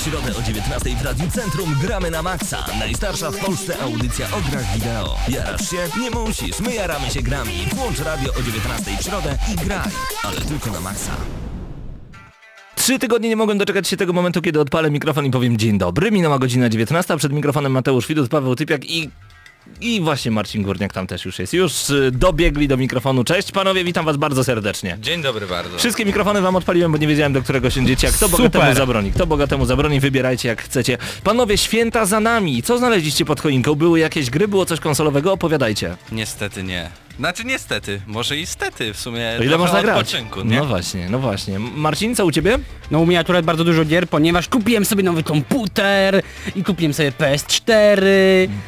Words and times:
W 0.00 0.02
środę 0.02 0.36
o 0.38 0.42
19 0.42 0.96
w 0.96 1.04
Radiu 1.04 1.30
Centrum 1.30 1.74
gramy 1.82 2.10
na 2.10 2.22
maksa. 2.22 2.64
Najstarsza 2.78 3.30
w 3.30 3.36
Polsce 3.36 3.80
audycja 3.80 4.26
o 4.26 4.50
grach 4.50 4.74
wideo. 4.74 5.16
Jarasz 5.28 5.70
się? 5.70 5.76
Nie 6.00 6.10
musisz, 6.10 6.60
my 6.60 6.74
jaramy 6.74 7.10
się 7.10 7.22
grami. 7.22 7.52
Włącz 7.74 7.98
radio 7.98 8.32
o 8.32 8.42
19 8.42 8.96
w 9.00 9.04
środę 9.04 9.38
i 9.52 9.56
graj. 9.56 9.90
Ale 10.22 10.40
tylko 10.40 10.70
na 10.70 10.80
maksa. 10.80 11.12
Trzy 12.74 12.98
tygodnie 12.98 13.28
nie 13.28 13.36
mogłem 13.36 13.58
doczekać 13.58 13.88
się 13.88 13.96
tego 13.96 14.12
momentu, 14.12 14.42
kiedy 14.42 14.60
odpalę 14.60 14.90
mikrofon 14.90 15.26
i 15.26 15.30
powiem 15.30 15.56
dzień 15.56 15.78
dobry. 15.78 16.10
Minęła 16.10 16.38
godzina 16.38 16.68
19, 16.68 17.14
a 17.14 17.16
przed 17.16 17.32
mikrofonem 17.32 17.72
Mateusz 17.72 18.06
Widut, 18.06 18.30
Paweł 18.30 18.56
Typiak 18.56 18.84
i... 18.84 19.10
I 19.80 20.00
właśnie 20.00 20.30
Marcin 20.30 20.62
Górniak 20.62 20.92
tam 20.92 21.06
też 21.06 21.24
już 21.24 21.38
jest. 21.38 21.52
Już 21.52 21.90
y, 21.90 22.10
dobiegli 22.10 22.68
do 22.68 22.76
mikrofonu. 22.76 23.24
Cześć 23.24 23.52
panowie, 23.52 23.84
witam 23.84 24.04
was 24.04 24.16
bardzo 24.16 24.44
serdecznie. 24.44 24.98
Dzień 25.00 25.22
dobry 25.22 25.46
bardzo. 25.46 25.78
Wszystkie 25.78 26.04
mikrofony 26.04 26.40
wam 26.40 26.56
odpaliłem, 26.56 26.92
bo 26.92 26.98
nie 26.98 27.06
wiedziałem 27.06 27.32
do 27.32 27.42
którego 27.42 27.70
siędziecie. 27.70 28.08
A 28.08 28.10
kto 28.10 28.28
bogatemu 28.28 28.64
Super. 28.64 28.76
zabroni? 28.76 29.12
Kto 29.12 29.26
bogatemu 29.26 29.66
zabroni? 29.66 30.00
Wybierajcie 30.00 30.48
jak 30.48 30.62
chcecie. 30.62 30.98
Panowie, 31.24 31.58
święta 31.58 32.06
za 32.06 32.20
nami. 32.20 32.62
Co 32.62 32.78
znaleźliście 32.78 33.24
pod 33.24 33.40
choinką? 33.40 33.74
Były 33.74 33.98
jakieś 33.98 34.30
gry? 34.30 34.48
Było 34.48 34.66
coś 34.66 34.80
konsolowego? 34.80 35.32
Opowiadajcie. 35.32 35.96
Niestety 36.12 36.62
nie. 36.62 36.90
Znaczy 37.20 37.44
niestety, 37.44 38.00
może 38.06 38.36
i 38.36 38.46
stety 38.46 38.92
w 38.94 39.00
sumie. 39.00 39.34
To 39.38 39.44
ile 39.44 39.58
można 39.58 39.82
grać? 39.82 40.16
No 40.44 40.64
właśnie, 40.64 41.08
no 41.10 41.18
właśnie. 41.18 41.58
Marcin, 41.58 42.14
co 42.14 42.24
u 42.26 42.30
ciebie? 42.30 42.58
No 42.90 42.98
u 43.00 43.06
mnie 43.06 43.18
akurat 43.18 43.44
bardzo 43.44 43.64
dużo 43.64 43.84
gier, 43.84 44.08
ponieważ 44.08 44.48
kupiłem 44.48 44.84
sobie 44.84 45.02
nowy 45.02 45.22
komputer 45.22 46.22
i 46.56 46.64
kupiłem 46.64 46.94
sobie 46.94 47.12
PS4 47.12 48.02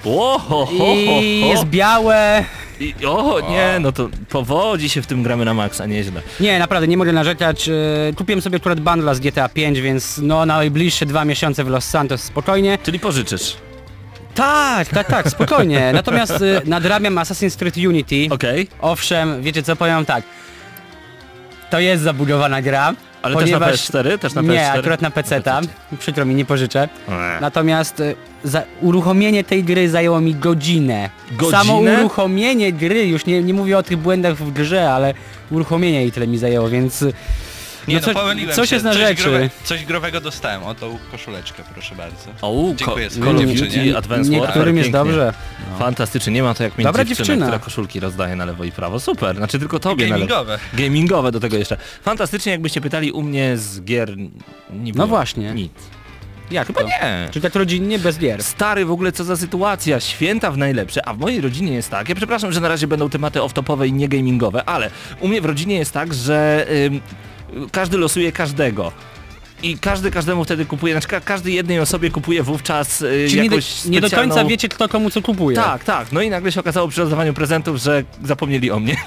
O, 0.04 0.38
ho, 0.38 0.66
ho, 0.66 0.66
ho, 0.78 0.94
i 1.22 1.40
jest 1.48 1.64
białe. 1.64 2.44
I, 2.80 2.94
o, 3.06 3.40
nie, 3.50 3.78
no 3.80 3.92
to 3.92 4.08
powodzi 4.28 4.88
się 4.88 5.02
w 5.02 5.06
tym 5.06 5.22
gramy 5.22 5.44
na 5.44 5.54
maksa, 5.54 5.86
nieźle. 5.86 6.22
Nie, 6.40 6.58
naprawdę 6.58 6.88
nie 6.88 6.96
mogę 6.96 7.12
narzekać. 7.12 7.68
e, 7.68 7.72
Kupiłem 8.16 8.42
sobie 8.42 8.56
akurat 8.56 8.80
bundla 8.80 9.14
z 9.14 9.20
GTA 9.20 9.48
5, 9.48 9.80
więc 9.80 10.18
no 10.22 10.46
na 10.46 10.56
najbliższe 10.56 11.06
dwa 11.06 11.24
miesiące 11.24 11.64
w 11.64 11.68
Los 11.68 11.84
Santos 11.84 12.22
spokojnie. 12.22 12.78
Czyli 12.82 12.98
pożyczysz. 13.00 13.56
Tak, 14.34 14.88
tak, 14.88 15.06
tak, 15.06 15.30
spokojnie. 15.30 15.92
Natomiast 15.94 16.32
e, 16.32 16.62
nadrabiam 16.64 17.14
Assassin's 17.14 17.58
Creed 17.58 17.76
Unity. 17.76 18.28
Okej. 18.30 18.68
Owszem, 18.80 19.42
wiecie 19.42 19.62
co 19.62 19.76
powiem 19.76 20.04
tak. 20.04 20.24
To 21.70 21.80
jest 21.80 22.02
zabudowana 22.02 22.62
gra. 22.62 22.94
Ale 23.22 23.36
też 23.36 23.50
na 23.50 23.58
ponieważ... 23.58 23.80
PS4? 23.80 24.18
Też 24.18 24.34
na 24.34 24.42
PS4? 24.42 24.48
Nie, 24.48 24.72
akurat 24.72 25.02
na 25.02 25.10
PC 25.10 25.40
tam. 25.40 25.64
Przykro 25.98 26.24
mi, 26.24 26.34
nie 26.34 26.44
pożyczę. 26.44 26.88
Eee. 27.08 27.40
Natomiast 27.40 28.00
e, 28.00 28.14
za, 28.44 28.62
uruchomienie 28.80 29.44
tej 29.44 29.64
gry 29.64 29.90
zajęło 29.90 30.20
mi 30.20 30.34
godzinę. 30.34 31.10
Godzinę? 31.30 31.58
Samo 31.58 31.76
uruchomienie 31.76 32.72
gry, 32.72 33.06
już 33.06 33.26
nie, 33.26 33.42
nie 33.42 33.54
mówię 33.54 33.78
o 33.78 33.82
tych 33.82 33.98
błędach 33.98 34.34
w 34.34 34.52
grze, 34.52 34.90
ale 34.90 35.14
uruchomienie 35.50 36.00
jej 36.00 36.12
tyle 36.12 36.26
mi 36.26 36.38
zajęło, 36.38 36.68
więc... 36.68 37.04
Nie 37.88 37.94
no 37.94 38.00
no, 38.06 38.12
co- 38.14 38.20
pomyliłem 38.20 38.56
coś 38.56 38.68
się. 38.68 38.76
jest 38.76 38.84
na 38.84 38.92
coś 38.92 39.00
rzeczy. 39.00 39.22
Growe, 39.22 39.50
coś 39.64 39.84
growego 39.84 40.20
dostałem. 40.20 40.62
O 40.62 40.74
tą 40.74 40.98
koszuleczkę, 41.10 41.62
proszę 41.72 41.94
bardzo. 41.94 42.16
O, 42.42 42.74
Dziękuję 42.76 43.08
Ko- 43.08 43.14
Call 43.24 43.36
of. 43.36 43.44
Duty 43.44 43.96
Advance 43.96 44.30
Warfare, 44.30 44.46
Niektórym 44.46 44.76
jest 44.76 44.86
pięknie. 44.92 45.12
dobrze. 45.12 45.32
Fantastycznie, 45.78 46.32
nie 46.32 46.42
ma 46.42 46.54
to 46.54 46.62
jak 46.64 46.78
mieć 46.78 46.84
Dobra 46.84 47.04
dziewczynę, 47.04 47.26
dziewczyna. 47.26 47.46
która 47.46 47.58
koszulki 47.58 48.00
rozdaje 48.00 48.36
na 48.36 48.44
lewo 48.44 48.64
i 48.64 48.72
prawo. 48.72 49.00
Super, 49.00 49.36
znaczy 49.36 49.58
tylko 49.58 49.78
tobie 49.78 50.08
na 50.08 50.16
lewo. 50.16 50.26
Gamingowe. 50.26 50.58
Gamingowe 50.74 51.32
do 51.32 51.40
tego 51.40 51.56
jeszcze. 51.56 51.76
Fantastycznie, 52.02 52.52
jakbyście 52.52 52.80
pytali 52.80 53.12
u 53.12 53.22
mnie 53.22 53.56
z 53.56 53.80
gier... 53.84 54.16
Nie 54.70 54.92
było. 54.92 55.06
właśnie. 55.06 55.52
Nic. 55.54 55.72
Jak 56.50 56.66
Chyba 56.66 56.80
to? 56.80 56.86
nie. 56.86 57.28
Czyli 57.30 57.42
tak 57.42 57.54
rodzinnie, 57.54 57.98
bez 57.98 58.18
gier. 58.18 58.42
Stary, 58.42 58.84
w 58.84 58.90
ogóle 58.90 59.12
co 59.12 59.24
za 59.24 59.36
sytuacja, 59.36 60.00
święta 60.00 60.50
w 60.50 60.58
najlepsze, 60.58 61.08
a 61.08 61.14
w 61.14 61.18
mojej 61.18 61.40
rodzinie 61.40 61.72
jest 61.72 61.90
tak, 61.90 62.08
ja 62.08 62.14
przepraszam, 62.14 62.52
że 62.52 62.60
na 62.60 62.68
razie 62.68 62.86
będą 62.86 63.10
tematy 63.10 63.38
off-topowe 63.38 63.86
i 63.88 63.92
nie 63.92 64.08
gamingowe, 64.08 64.64
ale 64.64 64.90
u 65.20 65.28
mnie 65.28 65.40
w 65.40 65.44
rodzinie 65.44 65.74
jest 65.76 65.92
tak, 65.92 66.14
że 66.14 66.66
ym, 66.86 67.00
każdy 67.72 67.98
losuje 67.98 68.32
każdego. 68.32 68.92
I 69.62 69.78
każdy 69.78 70.10
każdemu 70.10 70.44
wtedy 70.44 70.64
kupuje, 70.66 70.94
znaczy 70.94 71.08
ka 71.08 71.20
każdy 71.20 71.50
jednej 71.50 71.80
osobie 71.80 72.10
kupuje 72.10 72.42
wówczas 72.42 73.02
y, 73.02 73.26
Czyli 73.28 73.42
nie 73.42 73.48
do, 73.50 73.56
jakąś 73.56 73.84
nie 73.84 74.00
do 74.00 74.10
końca 74.10 74.34
specjalną- 74.34 74.48
wiecie 74.48 74.68
kto 74.68 74.88
komu 74.88 75.10
co 75.10 75.22
kupuje. 75.22 75.56
Tak, 75.56 75.84
tak. 75.84 76.12
No 76.12 76.22
i 76.22 76.30
nagle 76.30 76.52
się 76.52 76.60
okazało 76.60 76.88
przy 76.88 77.00
rozdawaniu 77.00 77.34
prezentów, 77.34 77.76
że 77.76 78.04
zapomnieli 78.24 78.70
o 78.70 78.80
mnie. 78.80 78.96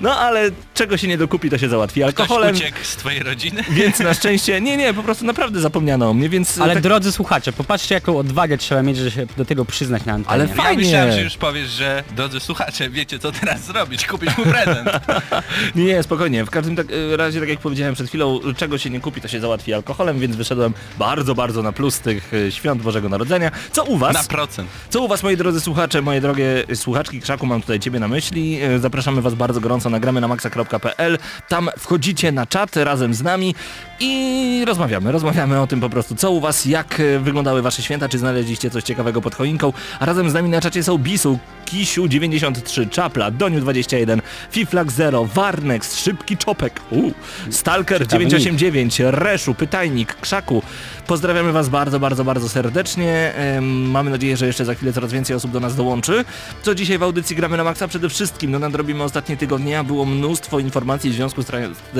No 0.00 0.18
ale 0.18 0.50
czego 0.74 0.96
się 0.96 1.08
nie 1.08 1.18
dokupi, 1.18 1.50
to 1.50 1.58
się 1.58 1.68
załatwi 1.68 2.00
Ktoś 2.00 2.08
alkoholem. 2.20 2.54
uciekł 2.56 2.78
z 2.82 2.96
twojej 2.96 3.20
rodziny? 3.22 3.62
Więc 3.70 3.98
na 3.98 4.14
szczęście, 4.14 4.60
nie, 4.60 4.76
nie, 4.76 4.94
po 4.94 5.02
prostu 5.02 5.24
naprawdę 5.24 5.60
zapomniano 5.60 6.10
o 6.10 6.14
mnie, 6.14 6.28
więc... 6.28 6.58
Ale 6.60 6.74
tak, 6.74 6.82
drodzy 6.82 7.12
słuchacze, 7.12 7.52
popatrzcie 7.52 7.94
jaką 7.94 8.18
odwagę 8.18 8.58
trzeba 8.58 8.82
mieć, 8.82 8.96
że 8.96 9.10
się 9.10 9.26
do 9.36 9.44
tego 9.44 9.64
przyznać 9.64 10.04
na 10.04 10.12
antenie. 10.12 10.34
Ale 10.34 10.46
Ja 10.46 10.54
Fajnie. 10.54 10.82
myślałem, 10.82 11.12
że 11.12 11.22
już 11.22 11.36
powiesz, 11.36 11.68
że 11.68 12.04
drodzy 12.16 12.40
słuchacze, 12.40 12.90
wiecie 12.90 13.18
co 13.18 13.32
teraz 13.32 13.64
zrobić, 13.64 14.06
kupić 14.06 14.38
mu 14.38 14.44
prezent. 14.44 14.88
Nie, 15.76 15.84
nie, 15.84 16.02
spokojnie. 16.02 16.44
W 16.44 16.50
każdym 16.50 16.76
tak, 16.76 16.86
e, 17.12 17.16
razie, 17.16 17.40
tak 17.40 17.48
jak 17.48 17.58
powiedziałem 17.58 17.94
przed 17.94 18.08
chwilą, 18.08 18.40
czego 18.56 18.78
się 18.78 18.90
nie 18.90 19.00
kupi, 19.00 19.20
to 19.20 19.28
się 19.28 19.40
załatwi 19.40 19.74
alkoholem, 19.74 20.18
więc 20.18 20.36
wyszedłem 20.36 20.74
bardzo, 20.98 21.34
bardzo 21.34 21.62
na 21.62 21.72
plus 21.72 22.00
tych 22.00 22.34
e, 22.34 22.52
świąt 22.52 22.82
Bożego 22.82 23.08
Narodzenia. 23.08 23.50
Co 23.72 23.84
u 23.84 23.96
was? 23.98 24.14
Na 24.14 24.24
procent. 24.24 24.68
Co 24.90 25.02
u 25.02 25.08
was, 25.08 25.22
moi 25.22 25.36
drodzy 25.36 25.60
słuchacze, 25.60 26.02
moje 26.02 26.20
drogie 26.20 26.64
słuchaczki, 26.74 27.20
Krzaku, 27.20 27.46
mam 27.46 27.60
tutaj 27.60 27.80
ciebie 27.80 28.00
na 28.00 28.08
myśli. 28.08 28.58
E, 28.62 28.78
Zapraszamy 28.78 29.22
was 29.22 29.34
bardzo 29.34 29.53
gorąco 29.60 29.90
na 29.90 30.00
gramy 30.00 30.20
na 30.20 30.28
maxa.pl. 30.28 31.18
Tam 31.48 31.70
wchodzicie 31.78 32.32
na 32.32 32.46
czat 32.46 32.76
razem 32.76 33.14
z 33.14 33.22
nami 33.22 33.54
i 34.00 34.64
rozmawiamy. 34.66 35.12
Rozmawiamy 35.12 35.60
o 35.60 35.66
tym 35.66 35.80
po 35.80 35.90
prostu, 35.90 36.14
co 36.14 36.30
u 36.30 36.40
was, 36.40 36.64
jak 36.64 37.00
e, 37.00 37.18
wyglądały 37.18 37.62
wasze 37.62 37.82
święta, 37.82 38.08
czy 38.08 38.18
znaleźliście 38.18 38.70
coś 38.70 38.84
ciekawego 38.84 39.20
pod 39.20 39.34
choinką. 39.34 39.72
A 40.00 40.06
razem 40.06 40.30
z 40.30 40.34
nami 40.34 40.48
na 40.48 40.60
czacie 40.60 40.82
są 40.82 40.98
Bisu, 40.98 41.38
Kisiu 41.64 42.08
93, 42.08 42.86
Czapla, 42.86 43.30
Doniu 43.30 43.60
21, 43.60 44.22
Fiflak 44.50 44.92
0, 44.92 45.24
Warnex, 45.24 45.96
Szybki 45.96 46.36
Czopek, 46.36 46.80
u, 46.90 47.10
Stalker 47.50 47.98
Ciekawy 47.98 48.26
989, 48.26 49.00
Reszu, 49.00 49.54
Pytajnik, 49.54 50.14
Krzaku. 50.20 50.62
Pozdrawiamy 51.06 51.52
was 51.52 51.68
bardzo, 51.68 52.00
bardzo, 52.00 52.24
bardzo 52.24 52.48
serdecznie. 52.48 53.32
Mamy 53.62 54.10
nadzieję, 54.10 54.36
że 54.36 54.46
jeszcze 54.46 54.64
za 54.64 54.74
chwilę 54.74 54.92
coraz 54.92 55.12
więcej 55.12 55.36
osób 55.36 55.50
do 55.50 55.60
nas 55.60 55.76
dołączy. 55.76 56.24
Co 56.62 56.74
dzisiaj 56.74 56.98
w 56.98 57.02
audycji 57.02 57.36
gramy 57.36 57.56
na 57.56 57.64
maksa? 57.64 57.88
Przede 57.88 58.08
wszystkim, 58.08 58.50
no 58.50 58.58
nadrobimy 58.58 59.02
ostatnie 59.02 59.36
tygodnia, 59.36 59.84
było 59.84 60.04
mnóstwo 60.04 60.58
informacji 60.58 61.10
w 61.10 61.14
związku 61.14 61.42
z 61.42 61.46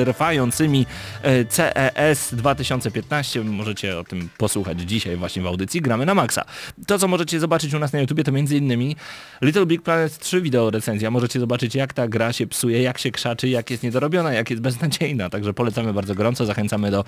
trwającymi 0.07 0.87
e, 1.23 1.45
CES 1.93 2.35
2015. 2.35 3.45
Możecie 3.45 3.99
o 3.99 4.05
tym 4.05 4.29
posłuchać 4.39 4.81
dzisiaj 4.81 5.17
właśnie 5.17 5.43
w 5.43 5.47
audycji 5.47 5.81
gramy 5.81 6.07
na 6.07 6.15
maksa. 6.15 6.45
To, 6.87 6.99
co 6.99 7.09
możecie 7.09 7.41
zobaczyć 7.41 7.75
u 7.75 7.79
nas 7.79 7.93
na 7.93 8.01
YouTubie, 8.01 8.25
to 8.25 8.33
innymi 8.37 8.97
Little 9.43 9.67
Big 9.67 9.83
Planet 9.83 10.19
3 10.19 10.43
wideo 10.43 10.71
recenzja. 10.71 11.11
Możecie 11.11 11.41
zobaczyć, 11.41 11.75
jak 11.75 11.93
ta 11.93 12.09
gra 12.09 12.33
się 12.33 12.47
psuje, 12.47 12.83
jak 12.83 12.99
się 12.99 13.11
krzaczy, 13.11 13.49
jak 13.49 13.71
jest 13.71 13.83
niedorobiona, 13.83 14.33
jak 14.33 14.51
jest 14.51 14.63
beznadziejna. 14.63 15.31
Także 15.31 15.55
polecamy 15.55 15.93
bardzo 15.93 16.15
gorąco, 16.15 16.47
zachęcamy 16.47 16.91
do 16.91 17.05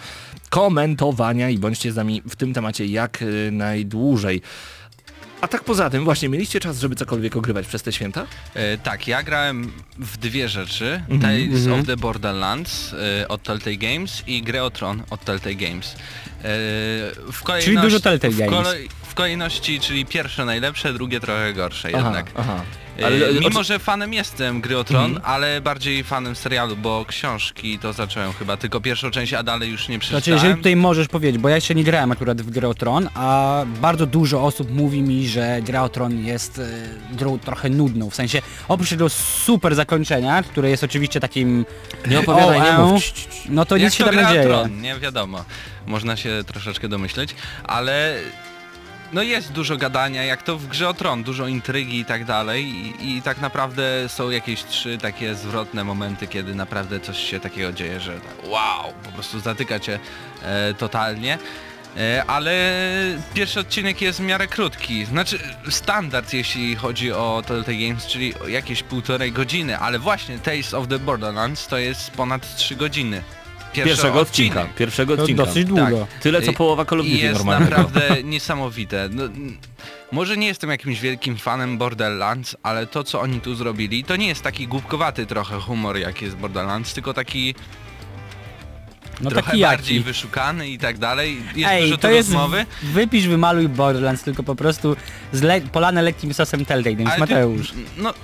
komentowania 0.50 1.50
i 1.50 1.58
bądźcie 1.58 1.92
z 1.92 1.96
nami 1.96 2.22
w 2.28 2.36
tym 2.36 2.54
temacie 2.54 2.86
jak 2.86 3.22
y, 3.22 3.50
najdłużej. 3.52 4.42
A 5.40 5.48
tak 5.48 5.64
poza 5.64 5.90
tym, 5.90 6.04
właśnie 6.04 6.28
mieliście 6.28 6.60
czas, 6.60 6.78
żeby 6.80 6.94
cokolwiek 6.94 7.36
ogrywać 7.36 7.66
przez 7.66 7.82
te 7.82 7.92
święta? 7.92 8.26
E, 8.54 8.78
tak, 8.78 9.08
ja 9.08 9.22
grałem 9.22 9.72
w 9.98 10.16
dwie 10.16 10.48
rzeczy. 10.48 11.02
Mhm, 11.08 11.20
Tales 11.20 11.66
of 11.80 11.86
the 11.86 11.96
Borderlands 11.96 12.94
e, 13.22 13.28
od 13.28 13.42
Telltale 13.42 13.76
Games 13.76 14.22
i 14.26 14.42
Grę 14.42 14.64
o 14.64 14.70
Tron 14.70 15.02
od 15.10 15.24
Telltale 15.24 15.54
Games. 15.54 15.92
E, 15.92 15.98
w 17.32 17.40
kolejności, 17.42 17.80
dużo 17.82 18.00
Telltale 18.00 18.32
w, 18.32 18.38
Games. 18.38 18.52
kolej- 18.54 18.88
w 19.02 19.14
kolejności, 19.14 19.80
czyli 19.80 20.06
pierwsze 20.06 20.44
najlepsze, 20.44 20.92
drugie 20.92 21.20
trochę 21.20 21.52
gorsze 21.52 21.88
Aha, 21.94 22.04
jednak. 22.04 22.26
aha. 22.36 22.62
Ale, 23.04 23.32
Mimo, 23.32 23.46
oczy- 23.60 23.64
że 23.64 23.78
fanem 23.78 24.12
jestem 24.12 24.60
Gry 24.60 24.78
o 24.78 24.84
Tron, 24.84 25.04
Mhm. 25.04 25.22
ale 25.24 25.60
bardziej 25.60 26.04
fanem 26.04 26.36
serialu, 26.36 26.76
bo 26.76 27.04
książki 27.08 27.78
to 27.78 27.92
zacząłem 27.92 28.32
chyba 28.32 28.56
tylko 28.56 28.80
pierwszą 28.80 29.10
część, 29.10 29.32
a 29.34 29.42
dalej 29.42 29.70
już 29.70 29.88
nie 29.88 29.94
Znaczy, 29.94 30.00
przeczytałem. 30.08 30.36
jeżeli 30.38 30.56
tutaj 30.56 30.76
możesz 30.76 31.08
powiedzieć, 31.08 31.40
bo 31.42 31.48
ja 31.48 31.54
jeszcze 31.54 31.74
nie 31.74 31.84
grałem 31.84 32.12
akurat 32.12 32.42
w 32.42 32.50
Grę 32.50 32.68
o 32.68 32.74
Tron, 32.74 33.08
a 33.14 33.62
bardzo 33.80 34.06
dużo 34.06 34.42
osób 34.44 34.70
mówi 34.74 35.02
mi, 35.02 35.28
że 35.28 35.62
Gra 35.62 35.82
o 35.82 35.88
Tron 35.88 36.24
jest 36.24 36.58
e, 36.58 36.68
grą 37.16 37.38
trochę 37.38 37.70
nudną, 37.70 38.10
w 38.10 38.14
sensie 38.14 38.42
oprócz 38.68 38.90
tego 38.90 39.08
super 39.08 39.74
zakończenia, 39.74 40.42
które 40.42 40.70
jest 40.70 40.84
oczywiście 40.84 41.20
takim... 41.20 41.64
Nie 42.06 42.20
opowiadaj, 42.20 42.60
nie 42.62 42.78
mów. 42.78 43.02
No 43.48 43.64
to 43.66 43.76
Jak 43.76 43.84
nic 43.84 43.94
się 43.94 44.04
tam 44.04 44.16
nie 44.16 44.26
dzieje. 44.26 44.42
Tron, 44.44 44.80
nie 44.80 44.98
wiadomo. 44.98 45.44
Można 45.86 46.16
się 46.16 46.30
troszeczkę 46.46 46.88
domyśleć, 46.88 47.34
ale 47.64 48.14
no 49.12 49.22
jest 49.22 49.52
dużo 49.52 49.76
gadania, 49.76 50.24
jak 50.24 50.42
to 50.42 50.58
w 50.58 50.66
grze 50.66 50.88
o 50.88 50.94
Tron, 50.94 51.22
dużo 51.22 51.46
intrygi 51.46 51.98
i 51.98 52.04
tak 52.04 52.24
dalej 52.24 52.64
i, 52.64 53.16
i 53.16 53.22
tak 53.22 53.40
naprawdę 53.40 54.08
są 54.08 54.30
jakieś 54.30 54.64
trzy 54.64 54.98
takie 54.98 55.34
zwrotne 55.34 55.84
momenty, 55.84 56.26
kiedy 56.26 56.54
naprawdę 56.54 57.00
coś 57.00 57.18
się 57.18 57.40
takiego 57.40 57.72
dzieje, 57.72 58.00
że 58.00 58.12
tak, 58.12 58.50
wow, 58.50 58.92
po 59.04 59.12
prostu 59.12 59.40
zatyka 59.40 59.80
cię 59.80 59.98
e, 60.42 60.74
totalnie. 60.74 61.38
E, 61.96 62.24
Ale 62.26 62.52
pierwszy 63.34 63.60
odcinek 63.60 64.00
jest 64.02 64.18
w 64.18 64.22
miarę 64.22 64.46
krótki. 64.46 65.04
Znaczy 65.04 65.38
standard 65.70 66.32
jeśli 66.32 66.76
chodzi 66.76 67.12
o 67.12 67.42
Telltale 67.46 67.78
Games, 67.78 68.06
czyli 68.06 68.34
jakieś 68.48 68.82
półtorej 68.82 69.32
godziny, 69.32 69.78
ale 69.78 69.98
właśnie 69.98 70.38
Tales 70.38 70.74
of 70.74 70.88
the 70.88 70.98
Borderlands 70.98 71.66
to 71.66 71.78
jest 71.78 72.10
ponad 72.10 72.56
3 72.56 72.76
godziny. 72.76 73.22
Pierwszego 73.84 74.20
odcinek. 74.20 74.52
odcinka. 74.56 74.78
Pierwszego 74.78 75.16
To 75.16 75.22
odcinka. 75.22 75.44
dosyć 75.44 75.64
długo. 75.64 76.06
Tyle 76.22 76.42
co 76.42 76.52
połowa 76.52 76.84
Call 76.84 77.00
of 77.00 77.06
Duty 77.06 77.18
jest 77.18 77.34
normalnego. 77.38 77.70
naprawdę 77.76 78.22
niesamowite. 78.34 79.08
No, 79.12 79.22
może 80.12 80.36
nie 80.36 80.46
jestem 80.46 80.70
jakimś 80.70 81.00
wielkim 81.00 81.36
fanem 81.36 81.78
Borderlands, 81.78 82.56
ale 82.62 82.86
to 82.86 83.04
co 83.04 83.20
oni 83.20 83.40
tu 83.40 83.54
zrobili, 83.54 84.04
to 84.04 84.16
nie 84.16 84.26
jest 84.28 84.42
taki 84.42 84.68
głupkowaty 84.68 85.26
trochę 85.26 85.60
humor 85.60 85.96
jak 85.98 86.22
jest 86.22 86.36
Borderlands, 86.36 86.94
tylko 86.94 87.14
taki 87.14 87.54
No 89.20 89.30
trochę 89.30 89.50
taki 89.50 89.62
bardziej 89.62 89.96
jaki. 89.96 90.04
wyszukany 90.06 90.68
i 90.68 90.78
tak 90.78 90.98
dalej. 90.98 91.36
Jest 91.56 91.70
Ej, 91.72 91.82
dużo 91.84 91.96
to 91.96 92.10
jest 92.10 92.28
rozmowy. 92.28 92.66
wypisz, 92.82 93.26
wymaluj 93.28 93.68
Borderlands, 93.68 94.22
tylko 94.22 94.42
po 94.42 94.54
prostu 94.54 94.96
z 95.32 95.42
le 95.42 95.60
polane 95.60 96.02
lekkim 96.02 96.34
sosem 96.34 96.64
Telltale 96.64 96.96
Games. 96.96 97.14
Ale 97.16 97.26
ty- 97.26 97.34
Mateusz. 97.34 97.72
No, 97.98 98.14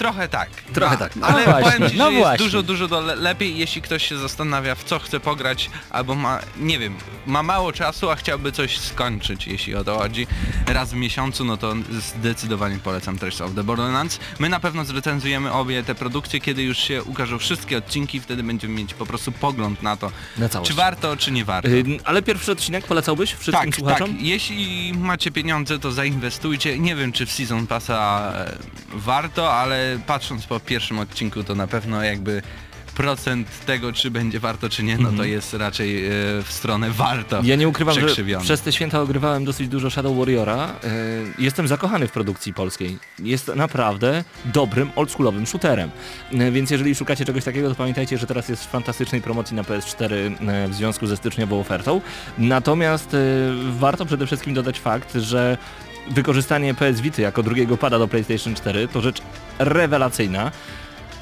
trochę 0.00 0.28
tak. 0.28 0.50
Trochę 0.72 0.94
A- 0.94 0.98
tak. 0.98 1.12
Ale 1.22 1.44
No 1.46 1.50
właśnie, 1.52 1.70
powiem 1.72 1.90
ci, 1.90 1.96
no 1.98 2.04
że 2.04 2.12
jest 2.12 2.24
właśnie. 2.26 2.44
dużo, 2.46 2.62
dużo 2.62 2.88
do 2.88 3.00
le 3.00 3.14
lepiej, 3.14 3.58
jeśli 3.58 3.82
ktoś 3.82 4.08
się 4.08 4.18
zastanawia 4.18 4.74
w 4.74 4.84
co 4.84 4.98
chce 4.98 5.20
pograć, 5.20 5.70
albo 5.90 6.14
ma, 6.14 6.38
nie 6.56 6.78
wiem, 6.78 6.94
ma 7.26 7.42
mało 7.42 7.72
czasu, 7.72 8.10
a 8.10 8.16
chciałby 8.16 8.52
coś 8.52 8.78
skończyć, 8.78 9.46
jeśli 9.46 9.74
o 9.74 9.84
to 9.84 9.98
chodzi. 9.98 10.26
Raz 10.66 10.90
w 10.90 10.94
miesiącu, 10.96 11.44
no 11.44 11.56
to 11.56 11.74
zdecydowanie 11.90 12.78
polecam 12.78 13.18
Tales 13.18 13.40
of 13.40 13.54
the 13.54 13.64
Borderlands. 13.64 14.18
My 14.38 14.48
na 14.48 14.60
pewno 14.60 14.84
zrecenzujemy 14.84 15.52
obie 15.52 15.82
te 15.82 15.94
produkcje, 15.94 16.40
kiedy 16.40 16.62
już 16.62 16.78
się 16.78 17.02
ukażą 17.02 17.38
wszystkie 17.38 17.78
odcinki, 17.78 18.20
wtedy 18.20 18.42
będziemy 18.42 18.74
mieć 18.74 18.94
po 18.94 19.06
prostu 19.06 19.32
pogląd 19.32 19.82
na 19.82 19.96
to, 19.96 20.12
Na 20.38 20.48
całość. 20.48 20.70
czy 20.70 20.76
warto, 20.76 21.16
czy 21.16 21.32
nie 21.32 21.44
warto. 21.44 21.68
Y, 21.68 21.84
Ale 22.04 22.22
pierwszy 22.22 22.52
odcinek 22.52 22.86
polecałbyś 22.86 23.32
wszystkim 23.34 23.70
Tak, 23.70 23.74
słuchaczom? 23.80 24.10
tak. 24.12 24.22
Jeśli 24.22 24.92
macie 24.98 25.30
pieniądze, 25.30 25.78
to 25.78 25.92
zainwestujcie. 25.92 26.78
Nie 26.78 26.96
wiem, 26.96 27.12
czy 27.12 27.26
w 27.26 27.32
Season 27.32 27.66
Passa 27.66 28.32
e, 28.34 28.52
warto, 28.94 29.52
ale 29.54 29.89
patrząc 30.06 30.46
po 30.46 30.60
pierwszym 30.60 30.98
odcinku, 30.98 31.44
to 31.44 31.54
na 31.54 31.66
pewno 31.66 32.02
jakby 32.02 32.42
procent 33.00 33.48
tego, 33.66 33.92
czy 33.92 34.10
będzie 34.10 34.40
warto, 34.40 34.68
czy 34.68 34.82
nie, 34.82 34.98
no 34.98 35.12
to 35.12 35.24
jest 35.24 35.54
raczej 35.54 36.06
e, 36.06 36.10
w 36.42 36.46
stronę 36.48 36.90
warto. 36.90 37.36
Mhm. 37.36 37.46
Ja 37.46 37.56
nie 37.56 37.68
ukrywam, 37.68 37.94
że 37.94 38.06
przez 38.40 38.60
te 38.60 38.72
święta 38.72 39.00
ogrywałem 39.00 39.44
dosyć 39.44 39.68
dużo 39.68 39.90
Shadow 39.90 40.16
Warriora. 40.16 40.74
Y, 41.38 41.42
Jestem 41.42 41.68
zakochany 41.68 42.08
w 42.08 42.12
produkcji 42.12 42.54
polskiej. 42.54 42.98
Jest 43.18 43.48
naprawdę 43.56 44.24
dobrym, 44.44 44.90
oldschoolowym 44.96 45.46
shooterem. 45.46 45.90
Y, 46.32 46.50
Więc 46.52 46.70
jeżeli 46.70 46.94
szukacie 46.94 47.24
czegoś 47.24 47.44
takiego, 47.44 47.68
to 47.68 47.74
pamiętajcie, 47.74 48.18
że 48.18 48.26
teraz 48.26 48.48
jest 48.48 48.64
w 48.64 48.68
fantastycznej 48.68 49.22
promocji 49.22 49.56
na 49.56 49.62
PS4 49.62 50.12
y, 50.12 50.68
w 50.68 50.74
związku 50.74 51.06
ze 51.06 51.16
styczniową 51.16 51.60
ofertą. 51.60 52.00
Natomiast 52.38 53.14
y, 53.14 53.18
warto 53.78 54.06
przede 54.06 54.26
wszystkim 54.26 54.54
dodać 54.54 54.80
fakt, 54.80 55.14
że 55.14 55.58
wykorzystanie 56.10 56.74
PS 56.74 57.00
Vity 57.00 57.22
jako 57.22 57.42
drugiego 57.42 57.76
pada 57.76 57.98
do 57.98 58.08
PlayStation 58.08 58.54
4 58.54 58.88
to 58.88 59.00
rzecz 59.00 59.22
rewelacyjna. 59.58 60.50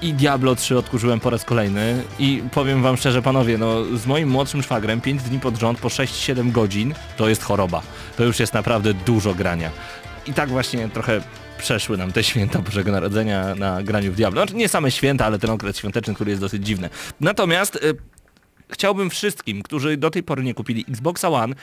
I 0.02 0.14
Diablo 0.14 0.54
3 0.54 0.78
odkurzyłem 0.78 1.20
po 1.20 1.30
raz 1.30 1.44
kolejny 1.44 2.02
i 2.18 2.42
powiem 2.52 2.82
wam 2.82 2.96
szczerze 2.96 3.22
panowie, 3.22 3.58
no 3.58 3.84
z 3.84 4.06
moim 4.06 4.28
młodszym 4.28 4.62
szwagrem 4.62 5.00
5 5.00 5.22
dni 5.22 5.40
pod 5.40 5.56
rząd 5.56 5.78
po 5.78 5.88
6-7 5.88 6.52
godzin 6.52 6.94
to 7.16 7.28
jest 7.28 7.42
choroba. 7.42 7.82
To 8.16 8.24
już 8.24 8.40
jest 8.40 8.54
naprawdę 8.54 8.94
dużo 8.94 9.34
grania. 9.34 9.70
I 10.26 10.32
tak 10.32 10.48
właśnie 10.48 10.88
trochę 10.88 11.20
przeszły 11.58 11.96
nam 11.96 12.12
te 12.12 12.24
święta 12.24 12.58
Bożego 12.58 12.92
Narodzenia 12.92 13.54
na 13.54 13.82
graniu 13.82 14.12
w 14.12 14.16
Diablo. 14.16 14.42
Znaczy 14.42 14.56
nie 14.56 14.68
same 14.68 14.90
święta, 14.90 15.26
ale 15.26 15.38
ten 15.38 15.50
okres 15.50 15.78
świąteczny, 15.78 16.14
który 16.14 16.30
jest 16.30 16.40
dosyć 16.42 16.66
dziwny. 16.66 16.90
Natomiast 17.20 17.76
y, 17.76 17.96
chciałbym 18.72 19.10
wszystkim, 19.10 19.62
którzy 19.62 19.96
do 19.96 20.10
tej 20.10 20.22
pory 20.22 20.42
nie 20.42 20.54
kupili 20.54 20.84
Xboxa 20.88 21.28
One 21.28 21.54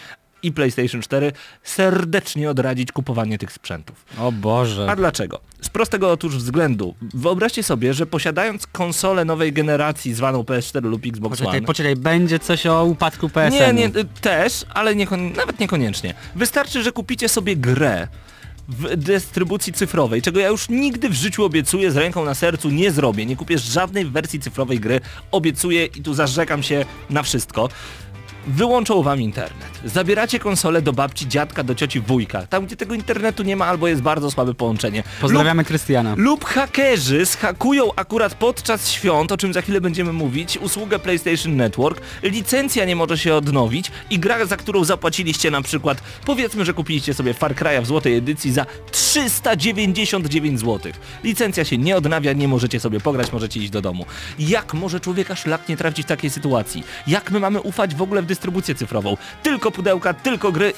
i 0.46 0.52
PlayStation 0.52 1.02
4 1.02 1.32
serdecznie 1.64 2.50
odradzić 2.50 2.92
kupowanie 2.92 3.38
tych 3.38 3.52
sprzętów. 3.52 4.06
O 4.20 4.32
Boże. 4.32 4.88
A 4.90 4.96
dlaczego? 4.96 5.40
Z 5.62 5.70
prostego 5.70 6.12
otóż 6.12 6.38
względu. 6.38 6.96
Wyobraźcie 7.02 7.64
sobie, 7.64 7.94
że 7.94 8.06
posiadając 8.06 8.68
konsolę 8.68 9.26
nowej 9.26 9.54
generacji 9.54 10.14
zwaną 10.14 10.42
PS4 10.42 10.84
lub 10.84 11.06
Xbox 11.06 11.38
Poczekaj, 11.38 11.58
One... 11.58 11.68
poczekaj, 11.68 11.96
będzie 11.96 12.40
coś 12.40 12.66
o 12.66 12.86
upadku 12.86 13.30
PSN. 13.30 13.56
Nie, 13.56 13.74
nie, 13.74 13.86
y, 13.86 14.06
też, 14.22 14.66
ale 14.74 14.96
nawet 15.36 15.60
niekoniecznie. 15.60 16.14
Wystarczy, 16.36 16.84
że 16.84 16.92
kupicie 16.92 17.30
sobie 17.30 17.56
grę 17.56 18.08
w 18.70 18.96
dystrybucji 18.96 19.74
cyfrowej, 19.74 20.22
czego 20.22 20.40
ja 20.40 20.48
już 20.48 20.70
nigdy 20.70 21.10
w 21.10 21.14
życiu 21.14 21.44
obiecuję 21.44 21.92
z 21.92 21.98
ręką 21.98 22.26
na 22.26 22.34
sercu 22.34 22.70
nie 22.70 22.92
zrobię. 22.92 23.26
Nie 23.26 23.36
kupię 23.36 23.58
żadnej 23.58 24.06
wersji 24.06 24.40
cyfrowej 24.40 24.80
gry, 24.80 25.02
obiecuję 25.32 25.86
i 25.86 26.02
tu 26.02 26.14
zarzekam 26.14 26.64
się 26.64 26.86
na 27.10 27.24
wszystko. 27.24 27.70
Wyłączą 28.48 29.04
wam 29.04 29.22
internet. 29.22 29.70
Zabieracie 29.86 30.40
konsolę 30.40 30.82
do 30.82 30.94
babci, 30.94 31.28
dziadka, 31.28 31.64
do 31.64 31.76
cioci, 31.76 32.00
wujka. 32.00 32.48
Tam, 32.48 32.66
gdzie 32.66 32.76
tego 32.76 32.96
internetu 32.96 33.44
nie 33.44 33.56
ma 33.56 33.66
albo 33.66 33.88
jest 33.88 34.02
bardzo 34.02 34.32
słabe 34.32 34.54
połączenie. 34.54 34.98
Lub 34.98 35.22
Pozdrawiamy 35.22 35.64
Krystiana. 35.66 36.14
lub 36.18 36.46
hakerzy 36.46 37.26
schakują 37.26 37.90
akurat 37.96 38.34
podczas 38.36 38.90
świąt, 38.90 39.32
o 39.32 39.38
czym 39.38 39.54
za 39.54 39.62
chwilę 39.62 39.82
będziemy 39.82 40.14
mówić, 40.14 40.58
usługę 40.58 41.00
PlayStation 41.00 41.56
Network, 41.56 42.02
licencja 42.24 42.86
nie 42.86 42.96
może 42.96 43.18
się 43.18 43.36
odnowić 43.36 43.92
i 44.10 44.20
gra, 44.20 44.46
za 44.46 44.58
którą 44.58 44.84
zapłaciliście 44.84 45.52
na 45.52 45.62
przykład, 45.62 46.02
powiedzmy, 46.26 46.66
że 46.66 46.74
kupiliście 46.74 47.14
sobie 47.14 47.34
Far 47.34 47.56
Cry'a 47.56 47.82
w 47.82 47.86
złotej 47.86 48.16
edycji 48.16 48.52
za 48.52 48.66
399 48.92 50.60
zł. 50.60 50.92
Licencja 51.24 51.66
się 51.66 51.78
nie 51.78 51.98
odnawia, 51.98 52.34
nie 52.34 52.48
możecie 52.48 52.80
sobie 52.80 53.00
pograć, 53.00 53.32
możecie 53.32 53.60
iść 53.60 53.70
do 53.70 53.82
domu. 53.82 54.06
Jak 54.40 54.74
może 54.74 55.00
człowieka 55.00 55.36
szlak 55.36 55.70
nie 55.70 55.78
trafić 55.78 56.06
w 56.06 56.10
takiej 56.10 56.30
sytuacji? 56.30 56.84
Jak 57.08 57.32
my 57.32 57.40
mamy 57.40 57.62
ufać 57.62 57.96
w 57.96 58.02
ogóle 58.02 58.22
w 58.22 58.26
dystrybucję 58.36 58.76
cyfrową? 58.76 59.18
Tylko 59.44 59.72
pudełka, 59.72 60.14
tylko 60.14 60.52
gry, 60.52 60.74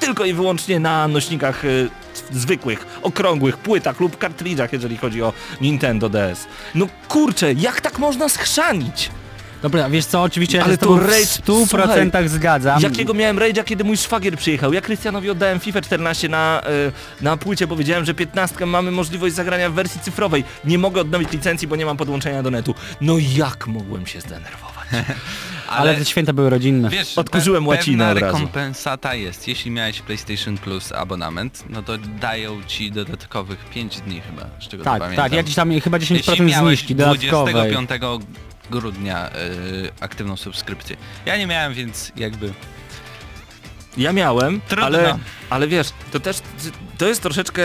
tylko 0.00 0.24
i 0.24 0.32
wyłącznie 0.32 0.80
na 0.80 1.08
nośnikach 1.08 1.64
y, 1.64 1.88
zwykłych, 2.32 2.86
okrągłych, 3.02 3.56
płytach 3.56 4.00
lub 4.00 4.18
kartridżach, 4.18 4.72
jeżeli 4.72 4.96
chodzi 4.96 5.22
o 5.22 5.32
Nintendo 5.60 6.08
DS. 6.08 6.46
No 6.74 6.86
kurczę, 7.08 7.52
jak 7.52 7.80
tak 7.80 7.98
można 7.98 8.28
schrzanić? 8.28 9.10
Dobra, 9.62 9.90
wiesz 9.90 10.06
co, 10.06 10.22
oczywiście 10.22 10.58
ja 10.58 10.64
Ale 10.64 10.78
to 10.78 10.86
tobą 10.86 10.98
w 10.98 11.06
rage- 11.06 11.42
100% 11.42 12.28
zgadzam. 12.28 12.82
Jakiego 12.82 13.14
miałem 13.14 13.36
rage'a, 13.36 13.64
kiedy 13.64 13.84
mój 13.84 13.96
szwagier 13.96 14.36
przyjechał? 14.36 14.72
Ja 14.72 14.80
Krystianowi 14.80 15.30
oddałem 15.30 15.60
FIFA 15.60 15.80
14 15.80 16.28
na, 16.28 16.62
y, 16.88 17.22
na 17.24 17.36
płycie, 17.36 17.66
powiedziałem, 17.66 18.04
że 18.04 18.14
15 18.14 18.66
mamy 18.66 18.90
możliwość 18.90 19.34
zagrania 19.34 19.70
w 19.70 19.72
wersji 19.74 20.00
cyfrowej. 20.00 20.44
Nie 20.64 20.78
mogę 20.78 21.00
odnowić 21.00 21.32
licencji, 21.32 21.68
bo 21.68 21.76
nie 21.76 21.86
mam 21.86 21.96
podłączenia 21.96 22.42
do 22.42 22.50
netu. 22.50 22.74
No 23.00 23.14
jak 23.36 23.66
mogłem 23.66 24.06
się 24.06 24.20
zdenerwować? 24.20 24.69
Ale 25.68 25.94
te 25.94 26.04
święta 26.04 26.32
były 26.32 26.50
rodzinne. 26.50 26.88
Wiesz, 26.90 27.18
Odkurzyłem 27.18 27.64
pe- 27.64 27.66
łacinę 27.68 28.04
pewna 28.04 28.12
od 28.12 28.18
razu. 28.18 28.36
rekompensata 28.36 29.14
jest. 29.14 29.48
Jeśli 29.48 29.70
miałeś 29.70 30.00
PlayStation 30.00 30.58
Plus 30.58 30.92
abonament, 30.92 31.64
no 31.68 31.82
to 31.82 31.98
dają 31.98 32.62
ci 32.66 32.92
dodatkowych 32.92 33.64
5 33.64 34.00
dni 34.00 34.20
chyba, 34.20 34.46
z 34.60 34.68
czego 34.68 34.84
to 34.84 34.90
tak, 34.90 35.00
pamiętam. 35.00 35.30
tak, 35.30 35.54
tam 35.54 35.80
chyba 35.80 35.98
10% 35.98 36.14
Jeśli 36.14 36.42
miałeś 36.42 36.78
zniżki 36.78 36.94
dodatkowej. 36.94 37.54
25 37.54 37.90
grudnia 38.70 39.28
y, 39.28 39.32
aktywną 40.00 40.36
subskrypcję. 40.36 40.96
Ja 41.26 41.36
nie 41.36 41.46
miałem, 41.46 41.74
więc 41.74 42.12
jakby... 42.16 42.52
Ja 43.96 44.12
miałem, 44.12 44.60
Trudno. 44.68 44.86
ale, 44.86 45.18
ale 45.50 45.68
wiesz, 45.68 45.88
to 46.12 46.20
też 46.20 46.36
to 46.98 47.08
jest 47.08 47.22
troszeczkę 47.22 47.62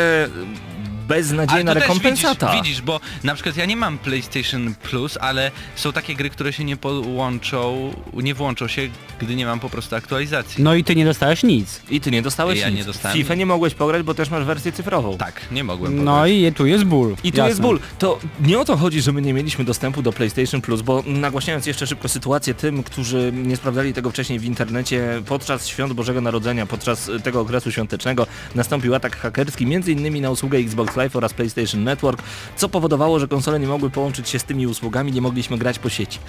beznadziejna 1.07 1.71
Ale 1.71 1.79
rekompensata. 1.81 2.47
Widzisz, 2.51 2.63
widzisz, 2.63 2.81
bo 2.81 2.99
na 3.23 3.33
przykład 3.33 3.57
ja 3.57 3.65
nie 3.65 3.75
mam 3.75 3.97
PlayStation 3.97 4.75
Plus, 4.83 5.17
ale 5.21 5.51
są 5.75 5.91
takie 5.93 6.15
gry, 6.15 6.29
które 6.29 6.53
się 6.53 6.63
nie 6.63 6.77
połączą, 6.77 7.93
nie 8.13 8.33
włączą 8.35 8.67
się, 8.67 8.81
gdy 9.19 9.35
nie 9.35 9.45
mam 9.45 9.59
po 9.59 9.69
prostu 9.69 9.95
aktualizacji. 9.95 10.63
No 10.63 10.75
i 10.75 10.83
ty 10.83 10.95
nie 10.95 11.05
dostałeś 11.05 11.43
nic. 11.43 11.81
I 11.89 12.01
ty 12.01 12.11
nie 12.11 12.21
dostałeś 12.21 12.59
Ja 12.59 12.69
nic. 12.69 12.77
nie 12.77 12.85
dostałem 12.85 13.17
FIFA 13.17 13.33
nic. 13.33 13.39
nie 13.39 13.45
mogłeś 13.45 13.73
pograć, 13.73 14.03
bo 14.03 14.13
też 14.13 14.29
masz 14.29 14.43
wersję 14.43 14.71
cyfrową. 14.71 15.17
Tak, 15.17 15.41
nie 15.51 15.63
mogłem 15.63 16.03
No 16.03 16.11
pograć. 16.11 16.31
i 16.31 16.53
tu 16.53 16.65
jest 16.65 16.83
ból. 16.83 17.15
I 17.23 17.31
tu 17.31 17.37
Jasne. 17.37 17.49
jest 17.49 17.61
ból. 17.61 17.79
To 17.99 18.19
nie 18.39 18.59
o 18.59 18.65
to 18.65 18.77
chodzi, 18.77 19.01
że 19.01 19.11
my 19.11 19.21
nie 19.21 19.33
mieliśmy 19.33 19.65
dostępu 19.65 20.01
do 20.01 20.13
PlayStation 20.13 20.61
Plus, 20.61 20.81
bo 20.81 21.03
nagłaśniając 21.07 21.65
jeszcze 21.65 21.87
szybko 21.87 22.09
sytuację 22.09 22.53
tym, 22.53 22.83
którzy 22.83 23.31
nie 23.35 23.55
sprawdzali 23.57 23.93
tego 23.93 24.11
wcześniej 24.11 24.39
w 24.39 24.43
internecie, 24.45 25.21
podczas 25.25 25.67
świąt 25.67 25.93
Bożego 25.93 26.21
Narodzenia, 26.21 26.65
podczas 26.65 27.09
tego 27.23 27.41
okresu 27.41 27.71
świątecznego 27.71 28.27
nastąpił 28.55 28.95
atak 28.95 29.17
hakerski, 29.17 29.65
między 29.65 29.91
innymi 29.91 30.21
na 30.21 30.29
usługę 30.29 30.57
Xbox 30.57 30.94
Live 30.95 31.15
oraz 31.15 31.33
PlayStation 31.33 31.83
Network, 31.83 32.23
co 32.55 32.69
powodowało, 32.69 33.19
że 33.19 33.27
konsole 33.27 33.59
nie 33.59 33.67
mogły 33.67 33.89
połączyć 33.89 34.29
się 34.29 34.39
z 34.39 34.43
tymi 34.43 34.67
usługami, 34.67 35.11
nie 35.11 35.21
mogliśmy 35.21 35.57
grać 35.57 35.79
po 35.79 35.89
sieci. 35.89 36.19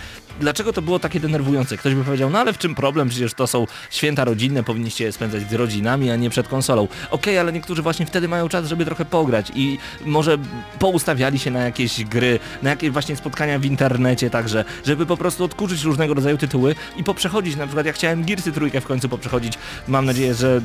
Dlaczego 0.41 0.73
to 0.73 0.83
było 0.83 0.99
takie 0.99 1.21
denerwujące? 1.21 1.77
Ktoś 1.77 1.95
by 1.95 2.05
powiedział, 2.05 2.31
no 2.31 2.39
ale 2.39 2.53
w 2.53 2.59
czym 2.59 2.75
problem? 2.75 3.09
Przecież 3.09 3.35
to 3.35 3.47
są 3.47 3.67
święta 3.91 4.25
rodzinne, 4.25 4.63
powinniście 4.63 5.05
je 5.05 5.13
spędzać 5.13 5.51
z 5.51 5.53
rodzinami, 5.53 6.11
a 6.11 6.17
nie 6.17 6.31
przed 6.31 6.49
konsolą. 6.49 6.89
Okej, 7.11 7.39
ale 7.39 7.53
niektórzy 7.53 7.83
właśnie 7.83 8.07
wtedy 8.07 8.29
mają 8.29 8.49
czas, 8.49 8.67
żeby 8.69 8.85
trochę 8.85 9.05
pograć 9.05 9.53
i 9.55 9.79
może 10.05 10.39
poustawiali 10.79 11.39
się 11.39 11.51
na 11.51 11.61
jakieś 11.61 12.05
gry, 12.05 12.39
na 12.63 12.71
jakieś 12.71 12.91
właśnie 12.91 13.17
spotkania 13.17 13.59
w 13.59 13.65
internecie 13.65 14.31
także, 14.31 14.65
żeby 14.87 15.07
po 15.07 15.17
prostu 15.17 15.45
odkurzyć 15.45 15.83
różnego 15.83 16.15
rodzaju 16.15 16.39
tytuły 16.39 16.75
i 16.97 17.05
poprzechodzić, 17.05 17.57
na 17.57 17.67
przykład 17.67 17.87
ja 17.87 17.93
chciałem 17.93 18.25
Gearsy 18.25 18.53
trójkę 18.53 18.81
w 18.81 18.87
końcu 18.87 19.09
poprzechodzić, 19.09 19.53
mam 19.89 20.07
nadzieję, 20.07 20.35
że 20.35 20.61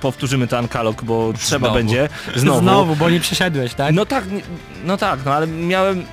powtórzymy 0.00 0.46
to 0.46 0.60
Unkalog, 0.60 1.04
bo 1.04 1.32
trzeba 1.32 1.58
Znowu. 1.66 1.74
będzie. 1.74 2.08
Znowu, 2.60 2.96
bo 2.96 3.10
nie 3.10 3.20
przeszedłeś, 3.20 3.74
tak? 3.74 3.94
No 3.94 4.06
tak, 4.06 4.24
no 4.84 4.96
tak, 4.96 5.20
no 5.24 5.32
ale 5.34 5.46
miałem 5.46 6.04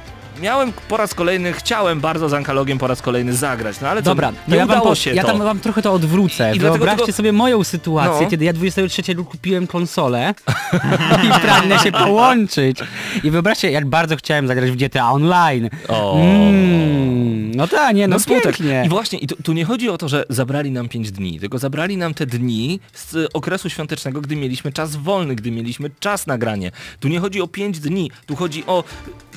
miałem 0.41 0.73
po 0.89 0.97
raz 0.97 1.13
kolejny, 1.13 1.53
chciałem 1.53 1.99
bardzo 1.99 2.29
z 2.29 2.33
Ankalogiem 2.33 2.77
po 2.77 2.87
raz 2.87 3.01
kolejny 3.01 3.33
zagrać, 3.33 3.81
no 3.81 3.87
ale 3.87 4.01
co, 4.01 4.09
Dobra, 4.09 4.31
to 4.31 4.51
nie 4.51 4.57
ja, 4.57 4.65
wam, 4.65 4.77
udało 4.77 4.89
po, 4.89 4.95
się 4.95 5.13
ja 5.13 5.21
to. 5.21 5.27
tam 5.27 5.39
wam 5.39 5.59
trochę 5.59 5.81
to 5.81 5.93
odwrócę. 5.93 6.55
I 6.55 6.59
Wyobraźcie 6.59 6.97
tylko- 6.97 7.13
sobie 7.17 7.31
moją 7.31 7.63
sytuację, 7.63 8.21
No. 8.25 8.29
kiedy 8.29 8.45
ja 8.45 8.53
23 8.53 9.15
kupiłem 9.15 9.67
konsolę 9.67 10.33
i 11.27 11.39
pragnę 11.41 11.79
się 11.79 11.91
połączyć. 11.91 12.77
I 13.23 13.31
wyobraźcie, 13.31 13.71
jak 13.71 13.85
bardzo 13.85 14.15
chciałem 14.15 14.47
zagrać 14.47 14.71
w 14.71 14.75
GTA 14.75 15.11
Online. 15.11 15.69
O. 15.87 16.19
Mm, 16.21 17.55
no 17.55 17.67
tak, 17.67 17.95
nie, 17.95 18.07
no, 18.07 18.17
No 18.29 18.41
pięknie. 18.41 18.83
I 18.85 18.89
właśnie, 18.89 19.19
i 19.19 19.27
tu, 19.27 19.35
tu 19.43 19.53
nie 19.53 19.65
chodzi 19.65 19.89
o 19.89 19.97
to, 19.97 20.09
że 20.09 20.25
zabrali 20.29 20.71
nam 20.71 20.89
5 20.89 21.11
dni, 21.11 21.39
tylko 21.39 21.59
zabrali 21.59 21.97
nam 21.97 22.13
te 22.13 22.25
dni 22.25 22.79
z 22.93 23.29
okresu 23.33 23.69
świątecznego, 23.69 24.21
gdy 24.21 24.35
mieliśmy 24.35 24.71
czas 24.71 24.95
wolny, 24.95 25.35
gdy 25.35 25.51
mieliśmy 25.51 25.89
czas 25.99 26.27
na 26.27 26.37
granie. 26.37 26.71
Tu 26.99 27.07
nie 27.07 27.19
chodzi 27.19 27.41
o 27.41 27.47
5 27.47 27.79
dni, 27.79 28.11
tu 28.25 28.35
chodzi 28.35 28.63
o 28.67 28.83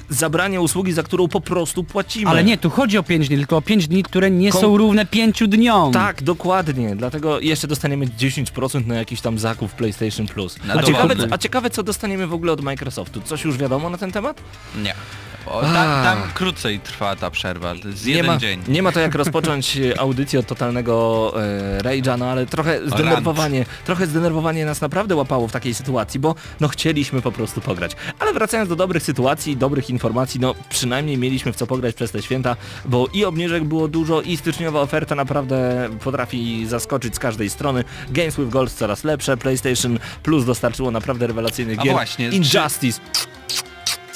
zabranie 0.08 0.60
usługi, 0.60 0.92
za 0.92 1.02
którą 1.02 1.28
po 1.28 1.40
prostu 1.40 1.84
płacimy. 1.84 2.30
Ale 2.30 2.44
nie, 2.44 2.58
tu 2.58 2.70
chodzi 2.70 2.98
o 2.98 3.02
5 3.02 3.28
dni, 3.28 3.36
tylko 3.36 3.56
o 3.56 3.62
5 3.62 3.88
dni, 3.88 4.02
które 4.02 4.30
nie 4.30 4.50
Kom- 4.52 4.60
są 4.60 4.76
równe 4.76 5.06
5 5.06 5.48
dniom. 5.48 5.92
Tak, 5.92 6.22
dokładnie. 6.22 6.96
Dlatego 6.96 7.40
jeszcze 7.40 7.66
dostaniemy 7.68 8.06
10% 8.06 8.86
na 8.86 8.94
jakiś 8.94 9.20
tam 9.20 9.38
zakup 9.38 9.72
PlayStation 9.72 10.26
Plus. 10.26 10.56
A 10.78 10.82
ciekawe, 10.82 11.14
a 11.30 11.38
ciekawe, 11.38 11.70
co 11.70 11.82
dostaniemy 11.82 12.26
w 12.26 12.34
ogóle 12.34 12.52
od 12.52 12.60
Microsoftu. 12.60 13.20
Coś 13.20 13.44
już 13.44 13.56
wiadomo 13.56 13.90
na 13.90 13.98
ten 13.98 14.12
temat? 14.12 14.40
Nie. 14.82 14.94
O, 15.46 15.60
tam, 15.60 15.72
tam 16.04 16.18
krócej 16.34 16.80
trwa 16.80 17.16
ta 17.16 17.30
przerwa, 17.30 17.74
to 17.82 17.88
jest 17.88 18.06
nie 18.06 18.12
jeden 18.12 18.26
ma, 18.26 18.36
dzień. 18.38 18.60
Nie 18.68 18.82
ma 18.82 18.92
to 18.92 19.00
jak 19.00 19.14
rozpocząć 19.14 19.76
e, 19.76 20.00
audycję 20.00 20.40
od 20.40 20.46
totalnego 20.46 21.32
e, 21.42 21.78
rage'a, 21.82 22.18
no 22.18 22.26
ale 22.26 22.46
trochę 22.46 22.80
zdenerwowanie, 22.88 23.64
trochę 23.84 24.06
zdenerwowanie 24.06 24.64
nas 24.66 24.80
naprawdę 24.80 25.16
łapało 25.16 25.48
w 25.48 25.52
takiej 25.52 25.74
sytuacji, 25.74 26.20
bo 26.20 26.34
no 26.60 26.68
chcieliśmy 26.68 27.22
po 27.22 27.32
prostu 27.32 27.60
pograć. 27.60 27.92
Ale 28.18 28.32
wracając 28.32 28.68
do 28.68 28.76
dobrych 28.76 29.02
sytuacji, 29.02 29.56
dobrych 29.56 29.90
informacji, 29.90 30.40
no 30.40 30.54
przynajmniej 30.68 31.18
mieliśmy 31.18 31.52
w 31.52 31.56
co 31.56 31.66
pograć 31.66 31.94
przez 31.94 32.10
te 32.10 32.22
święta, 32.22 32.56
bo 32.84 33.06
i 33.12 33.24
obniżek 33.24 33.64
było 33.64 33.88
dużo 33.88 34.20
i 34.22 34.36
styczniowa 34.36 34.80
oferta 34.80 35.14
naprawdę 35.14 35.88
potrafi 36.04 36.66
zaskoczyć 36.66 37.14
z 37.14 37.18
każdej 37.18 37.50
strony. 37.50 37.84
Games 38.10 38.36
with 38.36 38.48
Gold 38.50 38.72
coraz 38.72 39.04
lepsze, 39.04 39.36
PlayStation 39.36 39.98
Plus 40.22 40.44
dostarczyło 40.44 40.90
naprawdę 40.90 41.26
rewelacyjnych 41.26 41.78
A 41.78 41.82
gier. 41.82 41.92
właśnie, 41.92 42.30
czy- 42.30 42.36
Injustice. 42.36 43.00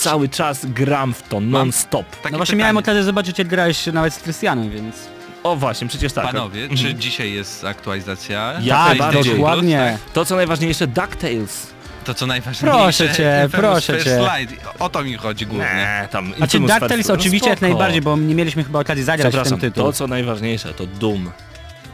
Cały 0.01 0.29
czas 0.29 0.67
gram 0.67 1.15
w 1.15 1.23
to 1.23 1.41
non-stop. 1.41 2.07
No 2.13 2.21
właśnie 2.23 2.37
pytanie. 2.39 2.59
miałem 2.59 2.77
okazję 2.77 3.03
zobaczyć, 3.03 3.39
jak 3.39 3.49
grałeś 3.49 3.87
nawet 3.87 4.15
z 4.15 4.19
Krystianem, 4.19 4.71
więc... 4.71 4.97
O 5.43 5.57
właśnie, 5.57 5.89
przecież 5.89 6.13
tak. 6.13 6.25
Panowie, 6.27 6.69
czy 6.77 6.95
dzisiaj 6.95 7.33
jest 7.33 7.65
aktualizacja? 7.65 8.55
Ja 8.63 8.77
tak, 8.77 8.99
najbardziej. 8.99 9.35
dokładnie. 9.35 9.99
To 10.13 10.25
co 10.25 10.37
najważniejsze, 10.37 10.87
DuckTales. 10.87 11.67
To 12.05 12.15
co 12.15 12.27
najważniejsze. 12.27 12.79
Proszę 12.79 13.15
cię, 13.15 13.49
proszę 13.53 14.05
cię. 14.05 14.19
Light. 14.39 14.55
O 14.79 14.89
to 14.89 15.05
mi 15.05 15.15
chodzi 15.15 15.47
głównie. 15.47 15.67
Nie, 15.67 16.09
tam 16.11 16.35
Znaczy 16.37 16.61
DuckTales 16.61 16.93
First- 16.93 17.09
no 17.09 17.15
oczywiście 17.15 17.51
jak 17.51 17.61
najbardziej, 17.61 18.01
bo 18.01 18.17
nie 18.17 18.35
mieliśmy 18.35 18.65
chyba 18.65 18.81
okazji 18.81 19.05
zagrać 19.05 19.37
w 19.37 19.49
ten 19.49 19.59
tytuł. 19.59 19.85
to 19.85 19.93
co 19.93 20.07
najważniejsze 20.07 20.75
to 20.75 20.87
Doom. 20.87 21.31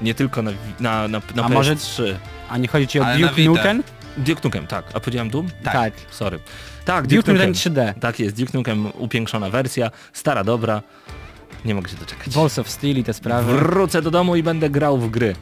Nie 0.03 0.15
tylko 0.15 0.43
na, 0.43 0.51
na, 0.81 1.09
na, 1.09 1.21
na 1.35 1.43
A 1.45 1.49
PS3. 1.49 1.53
może-. 1.53 1.77
A 2.49 2.59
nie 2.59 2.69
chodzi 2.69 2.87
ci 2.87 3.01
o 3.01 3.07
Ale 3.07 3.19
Duke. 3.19 3.43
Nukem? 3.43 3.83
Duke 4.17 4.41
Nukem, 4.45 4.67
tak. 4.67 4.85
A 4.95 5.01
powiedziałem 5.01 5.31
Doom? 5.31 5.49
Tak. 5.65 5.93
Sorry. 6.11 6.39
Tak, 6.85 7.07
Duke 7.07 7.17
Duke 7.17 7.33
Nukem. 7.33 7.53
3D. 7.53 7.95
Tak 8.01 8.21
jest, 8.21 8.37
Duke 8.37 8.59
Nukem 8.59 8.87
upiększona 8.99 9.51
wersja, 9.51 9.91
stara, 10.13 10.45
dobra. 10.45 10.83
Nie 11.65 11.75
mogę 11.75 11.89
się 11.89 11.97
doczekać. 11.97 12.35
Balls 12.35 12.59
of 12.59 12.69
Steel 12.69 12.97
i 12.99 13.05
te 13.05 13.15
sprawy. 13.15 13.59
Wrócę 13.59 14.03
do 14.03 14.11
domu 14.11 14.37
i 14.37 14.43
będę 14.43 14.71
grał 14.71 14.99
w 14.99 15.11
gry. 15.11 15.35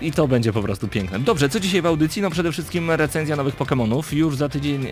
I 0.00 0.12
to 0.12 0.28
będzie 0.28 0.52
po 0.52 0.62
prostu 0.62 0.88
piękne. 0.88 1.18
Dobrze, 1.18 1.48
co 1.48 1.60
dzisiaj 1.60 1.82
w 1.82 1.86
audycji? 1.86 2.22
No 2.22 2.30
przede 2.30 2.52
wszystkim 2.52 2.90
recenzja 2.90 3.36
nowych 3.36 3.56
Pokémonów. 3.56 4.16
Już 4.16 4.36
za 4.36 4.48
tydzień, 4.48 4.86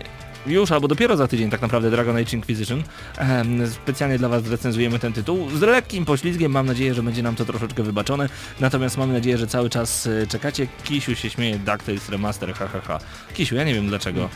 już 0.47 0.71
albo 0.71 0.87
dopiero 0.87 1.17
za 1.17 1.27
tydzień 1.27 1.49
tak 1.49 1.61
naprawdę 1.61 1.91
Dragon 1.91 2.17
Age 2.17 2.35
Inquisition. 2.35 2.83
Ehm, 3.17 3.67
specjalnie 3.67 4.17
dla 4.17 4.29
Was 4.29 4.47
recenzujemy 4.47 4.99
ten 4.99 5.13
tytuł. 5.13 5.49
Z 5.49 5.61
lekkim 5.61 6.05
poślizgiem, 6.05 6.51
mam 6.51 6.65
nadzieję, 6.65 6.93
że 6.93 7.03
będzie 7.03 7.23
nam 7.23 7.35
to 7.35 7.45
troszeczkę 7.45 7.83
wybaczone. 7.83 8.29
Natomiast 8.59 8.97
mam 8.97 9.13
nadzieję, 9.13 9.37
że 9.37 9.47
cały 9.47 9.69
czas 9.69 10.07
e, 10.07 10.27
czekacie. 10.27 10.67
Kisiu 10.83 11.15
się 11.15 11.29
śmieje, 11.29 11.59
DuckTales 11.59 12.09
Remaster, 12.09 12.53
ha 12.53 12.67
ha 12.67 12.79
ha. 12.87 12.99
Kisiu, 13.33 13.55
ja 13.55 13.63
nie 13.63 13.73
wiem 13.73 13.87
dlaczego. 13.87 14.29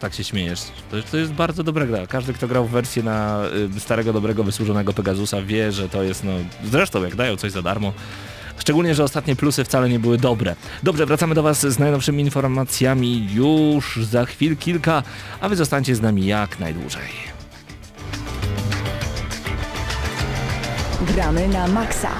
Tak 0.00 0.14
się 0.14 0.24
śmiejesz. 0.24 0.60
To, 0.90 0.96
to 1.10 1.16
jest 1.16 1.32
bardzo 1.32 1.64
dobra 1.64 1.86
gra. 1.86 2.06
Każdy, 2.06 2.32
kto 2.32 2.48
grał 2.48 2.66
w 2.66 2.70
wersję 2.70 3.02
na 3.02 3.42
y, 3.76 3.80
starego, 3.80 4.12
dobrego, 4.12 4.44
wysłużonego 4.44 4.92
Pegasusa 4.92 5.42
wie, 5.42 5.72
że 5.72 5.88
to 5.88 6.02
jest, 6.02 6.24
no... 6.24 6.32
Zresztą, 6.64 7.02
jak 7.02 7.16
dają 7.16 7.36
coś 7.36 7.52
za 7.52 7.62
darmo. 7.62 7.92
Szczególnie, 8.68 8.94
że 8.94 9.04
ostatnie 9.04 9.36
plusy 9.36 9.64
wcale 9.64 9.88
nie 9.88 9.98
były 9.98 10.18
dobre. 10.18 10.54
Dobrze, 10.82 11.06
wracamy 11.06 11.34
do 11.34 11.42
Was 11.42 11.66
z 11.66 11.78
najnowszymi 11.78 12.22
informacjami 12.22 13.28
już 13.32 14.00
za 14.02 14.24
chwil 14.24 14.56
kilka, 14.56 15.02
a 15.40 15.48
Wy 15.48 15.56
zostańcie 15.56 15.94
z 15.94 16.00
nami 16.00 16.26
jak 16.26 16.60
najdłużej. 16.60 17.08
Gramy 21.14 21.48
na 21.48 21.68
maksa. 21.68 22.10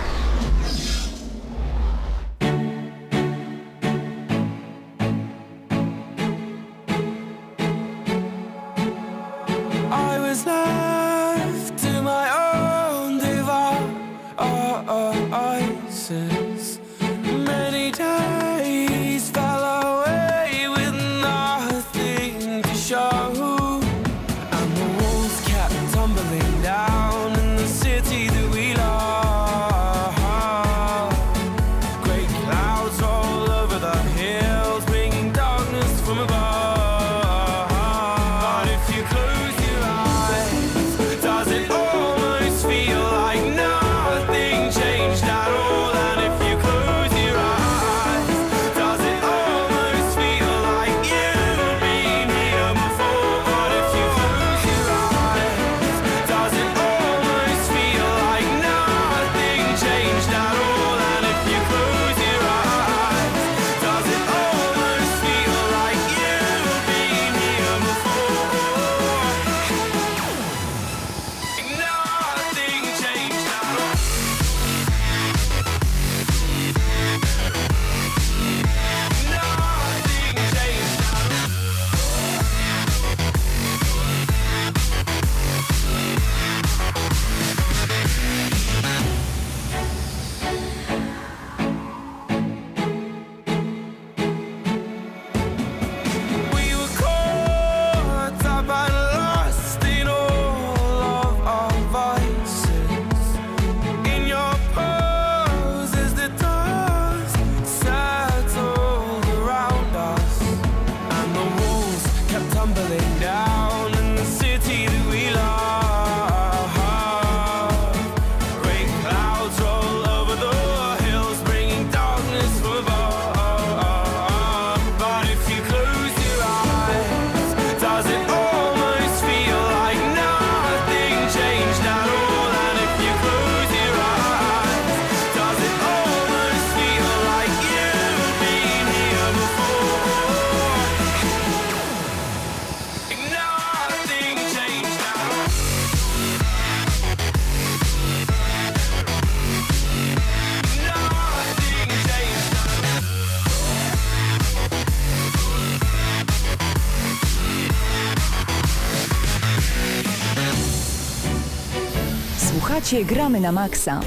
Słuchacie 162.88 163.14
Gramy 163.14 163.40
na 163.40 163.52
Maxa. 163.52 164.00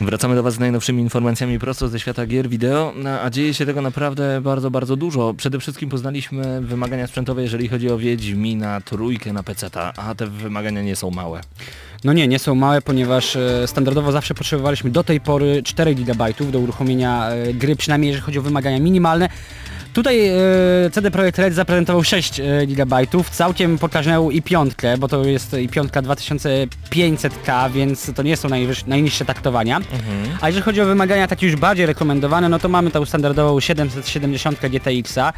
Wracamy 0.00 0.34
do 0.34 0.42
Was 0.42 0.54
z 0.54 0.58
najnowszymi 0.58 1.02
informacjami 1.02 1.58
prosto 1.58 1.88
ze 1.88 2.00
świata 2.00 2.26
gier 2.26 2.48
wideo, 2.48 2.92
no, 2.96 3.20
a 3.20 3.30
dzieje 3.30 3.54
się 3.54 3.66
tego 3.66 3.82
naprawdę 3.82 4.40
bardzo, 4.40 4.70
bardzo 4.70 4.96
dużo. 4.96 5.34
Przede 5.34 5.58
wszystkim 5.58 5.90
poznaliśmy 5.90 6.60
wymagania 6.60 7.06
sprzętowe, 7.06 7.42
jeżeli 7.42 7.68
chodzi 7.68 7.90
o 7.90 7.98
Wiedźmina 7.98 8.80
trójkę 8.80 9.32
na 9.32 9.42
PC, 9.42 9.70
a 9.96 10.14
te 10.14 10.26
wymagania 10.26 10.82
nie 10.82 10.96
są 10.96 11.10
małe. 11.10 11.40
No 12.04 12.12
nie, 12.12 12.28
nie 12.28 12.38
są 12.38 12.54
małe, 12.54 12.82
ponieważ 12.82 13.36
e, 13.36 13.66
standardowo 13.66 14.12
zawsze 14.12 14.34
potrzebowaliśmy 14.34 14.90
do 14.90 15.04
tej 15.04 15.20
pory 15.20 15.62
4 15.62 15.94
GB 15.94 16.32
do 16.52 16.58
uruchomienia 16.58 17.28
e, 17.28 17.54
gry, 17.54 17.76
przynajmniej 17.76 18.08
jeżeli 18.08 18.24
chodzi 18.26 18.38
o 18.38 18.42
wymagania 18.42 18.80
minimalne. 18.80 19.28
Tutaj 19.92 20.28
e, 20.28 20.90
CD 20.92 21.10
Projekt 21.10 21.38
Red 21.38 21.54
zaprezentował 21.54 22.04
6 22.04 22.40
e, 22.40 22.66
GB, 22.66 22.96
całkiem 23.30 23.78
pokażnął 23.78 24.30
i 24.30 24.42
piątkę, 24.42 24.98
bo 24.98 25.08
to 25.08 25.24
jest 25.24 25.52
i 25.54 25.68
piątka 25.68 26.02
2500K, 26.02 27.70
więc 27.70 28.10
to 28.14 28.22
nie 28.22 28.36
są 28.36 28.48
najwyż, 28.48 28.86
najniższe 28.86 29.24
taktowania. 29.24 29.80
A 30.40 30.48
jeżeli 30.48 30.64
chodzi 30.64 30.80
o 30.80 30.86
wymagania 30.86 31.28
takie 31.28 31.46
już 31.46 31.56
bardziej 31.56 31.86
rekomendowane, 31.86 32.48
no 32.48 32.58
to 32.58 32.68
mamy 32.68 32.90
tą 32.90 33.04
standardową 33.04 33.60
770 33.60 34.60
GTX-a. 34.60 35.32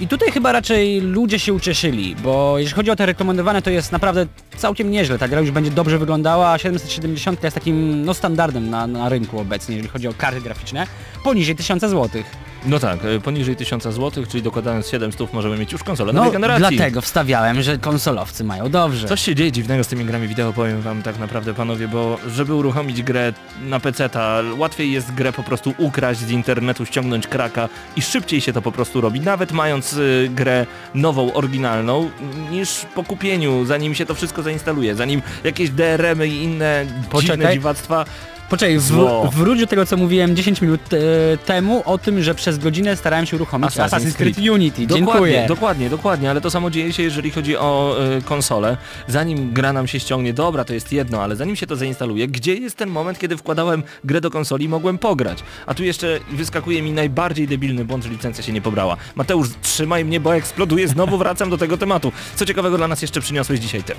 I 0.00 0.08
tutaj 0.08 0.30
chyba 0.32 0.52
raczej 0.52 1.00
ludzie 1.00 1.38
się 1.38 1.52
ucieszyli, 1.52 2.16
bo 2.16 2.58
jeżeli 2.58 2.76
chodzi 2.76 2.90
o 2.90 2.96
te 2.96 3.06
rekomendowane, 3.06 3.62
to 3.62 3.70
jest 3.70 3.92
naprawdę 3.92 4.26
całkiem 4.56 4.90
nieźle. 4.90 5.18
Ta 5.18 5.28
gra 5.28 5.40
już 5.40 5.50
będzie 5.50 5.70
dobrze 5.70 5.98
wyglądała, 5.98 6.52
a 6.52 6.58
770 6.58 7.44
jest 7.44 7.54
takim 7.54 8.04
no, 8.04 8.14
standardem 8.14 8.70
na, 8.70 8.86
na 8.86 9.08
rynku 9.08 9.38
obecnie, 9.38 9.76
jeżeli 9.76 9.92
chodzi 9.92 10.08
o 10.08 10.14
karty 10.14 10.40
graficzne, 10.40 10.86
poniżej 11.24 11.56
1000 11.56 11.82
zł. 11.82 12.22
No 12.66 12.78
tak, 12.78 12.98
e, 13.04 13.20
poniżej 13.20 13.56
1000 13.56 13.82
zł, 13.94 14.24
czyli 14.28 14.42
dokładając 14.42 14.88
700 14.88 15.32
możemy 15.32 15.58
mieć 15.58 15.72
już 15.72 15.82
konsolę 15.82 16.12
No 16.12 16.18
nowej 16.18 16.32
generacji. 16.32 16.76
dlatego 16.76 17.00
wstawiałem, 17.00 17.62
że 17.62 17.78
konsolowcy 17.78 18.44
mają 18.44 18.70
dobrze. 18.70 19.08
Coś 19.08 19.20
się 19.20 19.34
dzieje 19.34 19.52
dziwnego 19.52 19.84
z 19.84 19.88
tymi 19.88 20.04
grami 20.04 20.28
wideo, 20.28 20.52
powiem 20.52 20.80
wam 20.80 21.02
tak 21.02 21.18
naprawdę 21.18 21.54
panowie, 21.54 21.88
bo 21.88 22.18
żeby 22.28 22.54
uruchomić 22.54 23.02
grę 23.02 23.32
na 23.62 23.80
PC-ta, 23.80 24.40
łatwiej 24.58 24.92
jest 24.92 25.14
grę 25.14 25.32
po 25.32 25.42
prostu 25.42 25.74
ukraść 25.78 26.20
z 26.20 26.30
internetu, 26.30 26.86
ściągnąć 26.86 27.26
kraka 27.26 27.68
i 27.96 28.02
szybciej 28.02 28.40
się 28.40 28.52
to 28.52 28.62
po 28.62 28.72
prostu 28.72 29.00
robi, 29.00 29.20
nawet 29.20 29.52
mając 29.52 29.92
y, 29.92 30.30
grę 30.34 30.66
nową, 30.94 31.32
oryginalną, 31.32 32.10
niż 32.50 32.86
po 32.94 33.04
kupieniu, 33.04 33.64
zanim 33.64 33.94
się 33.94 34.06
to 34.06 34.14
wszystko 34.14 34.42
zainstaluje, 34.42 34.94
zanim 34.94 35.22
jakieś 35.44 35.70
DRM-y 35.70 36.28
i 36.28 36.42
inne 36.42 36.84
dziwne 36.86 37.08
Poczekaj. 37.10 37.54
dziwactwa 37.54 38.04
Poczekaj, 38.50 38.78
w, 38.78 38.90
wróć 39.32 39.60
do 39.60 39.66
tego 39.66 39.86
co 39.86 39.96
mówiłem 39.96 40.36
10 40.36 40.62
minut 40.62 40.80
e, 40.92 40.98
temu 41.38 41.82
o 41.86 41.98
tym, 41.98 42.22
że 42.22 42.34
przez 42.34 42.58
godzinę 42.58 42.96
starałem 42.96 43.26
się 43.26 43.36
uruchomić 43.36 43.70
Assassin's 43.70 43.88
Assassin's 43.88 44.14
Creed 44.14 44.36
Creed. 44.36 44.50
Unity. 44.50 44.86
Dokładnie, 44.86 45.06
Dziękuję. 45.06 45.44
dokładnie, 45.48 45.90
dokładnie, 45.90 46.30
ale 46.30 46.40
to 46.40 46.50
samo 46.50 46.70
dzieje 46.70 46.92
się, 46.92 47.02
jeżeli 47.02 47.30
chodzi 47.30 47.56
o 47.56 47.96
y, 48.18 48.22
konsolę. 48.22 48.76
Zanim 49.08 49.52
gra 49.52 49.72
nam 49.72 49.86
się 49.86 50.00
ściągnie, 50.00 50.32
dobra, 50.32 50.64
to 50.64 50.74
jest 50.74 50.92
jedno, 50.92 51.22
ale 51.22 51.36
zanim 51.36 51.56
się 51.56 51.66
to 51.66 51.76
zainstaluje, 51.76 52.28
gdzie 52.28 52.54
jest 52.54 52.76
ten 52.76 52.88
moment, 52.90 53.18
kiedy 53.18 53.36
wkładałem 53.36 53.82
grę 54.04 54.20
do 54.20 54.30
konsoli 54.30 54.64
i 54.64 54.68
mogłem 54.68 54.98
pograć? 54.98 55.38
A 55.66 55.74
tu 55.74 55.84
jeszcze 55.84 56.20
wyskakuje 56.32 56.82
mi 56.82 56.92
najbardziej 56.92 57.48
debilny 57.48 57.84
błąd, 57.84 58.04
że 58.04 58.10
licencja 58.10 58.44
się 58.44 58.52
nie 58.52 58.62
pobrała. 58.62 58.96
Mateusz, 59.14 59.48
trzymaj 59.62 60.04
mnie, 60.04 60.20
bo 60.20 60.36
eksploduję, 60.36 60.88
znowu 60.88 61.18
wracam 61.18 61.50
do 61.50 61.58
tego 61.58 61.76
tematu. 61.76 62.12
Co 62.36 62.46
ciekawego 62.46 62.76
dla 62.76 62.88
nas 62.88 63.02
jeszcze 63.02 63.20
przyniosłeś 63.20 63.60
dzisiaj 63.60 63.82
ty? 63.82 63.94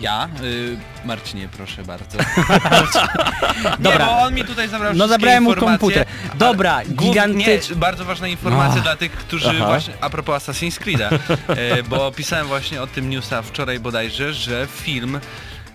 Ja? 0.00 0.28
Y, 0.42 0.76
Marcinie, 1.04 1.48
proszę 1.56 1.82
bardzo. 1.84 2.18
Dobra. 3.78 3.92
Nie, 3.98 3.98
bo 3.98 4.18
on 4.18 4.34
mi 4.34 4.44
tutaj 4.44 4.68
zabrał 4.68 4.92
No 4.94 4.94
wszystkie 4.94 5.08
zabrałem 5.08 5.42
mu 5.44 5.50
informacje, 5.50 5.78
komputer. 5.78 6.06
ale 6.30 6.38
Dobra, 6.38 6.80
głów- 6.88 7.08
gigantycz... 7.10 7.70
Nie, 7.70 7.76
bardzo 7.76 8.04
ważna 8.04 8.28
informacja 8.28 8.76
No. 8.76 8.82
dla 8.82 8.96
tych, 8.96 9.12
którzy 9.12 9.48
Aha. 9.50 9.66
właśnie, 9.66 9.94
a 10.00 10.10
propos 10.10 10.42
Assassin's 10.48 10.80
Creed'a, 10.80 11.18
e, 11.48 11.82
bo 11.82 12.12
pisałem 12.12 12.46
właśnie 12.46 12.82
o 12.82 12.86
tym 12.86 13.10
newsa 13.10 13.42
wczoraj 13.42 13.80
bodajże, 13.80 14.34
że 14.34 14.66
film 14.70 15.20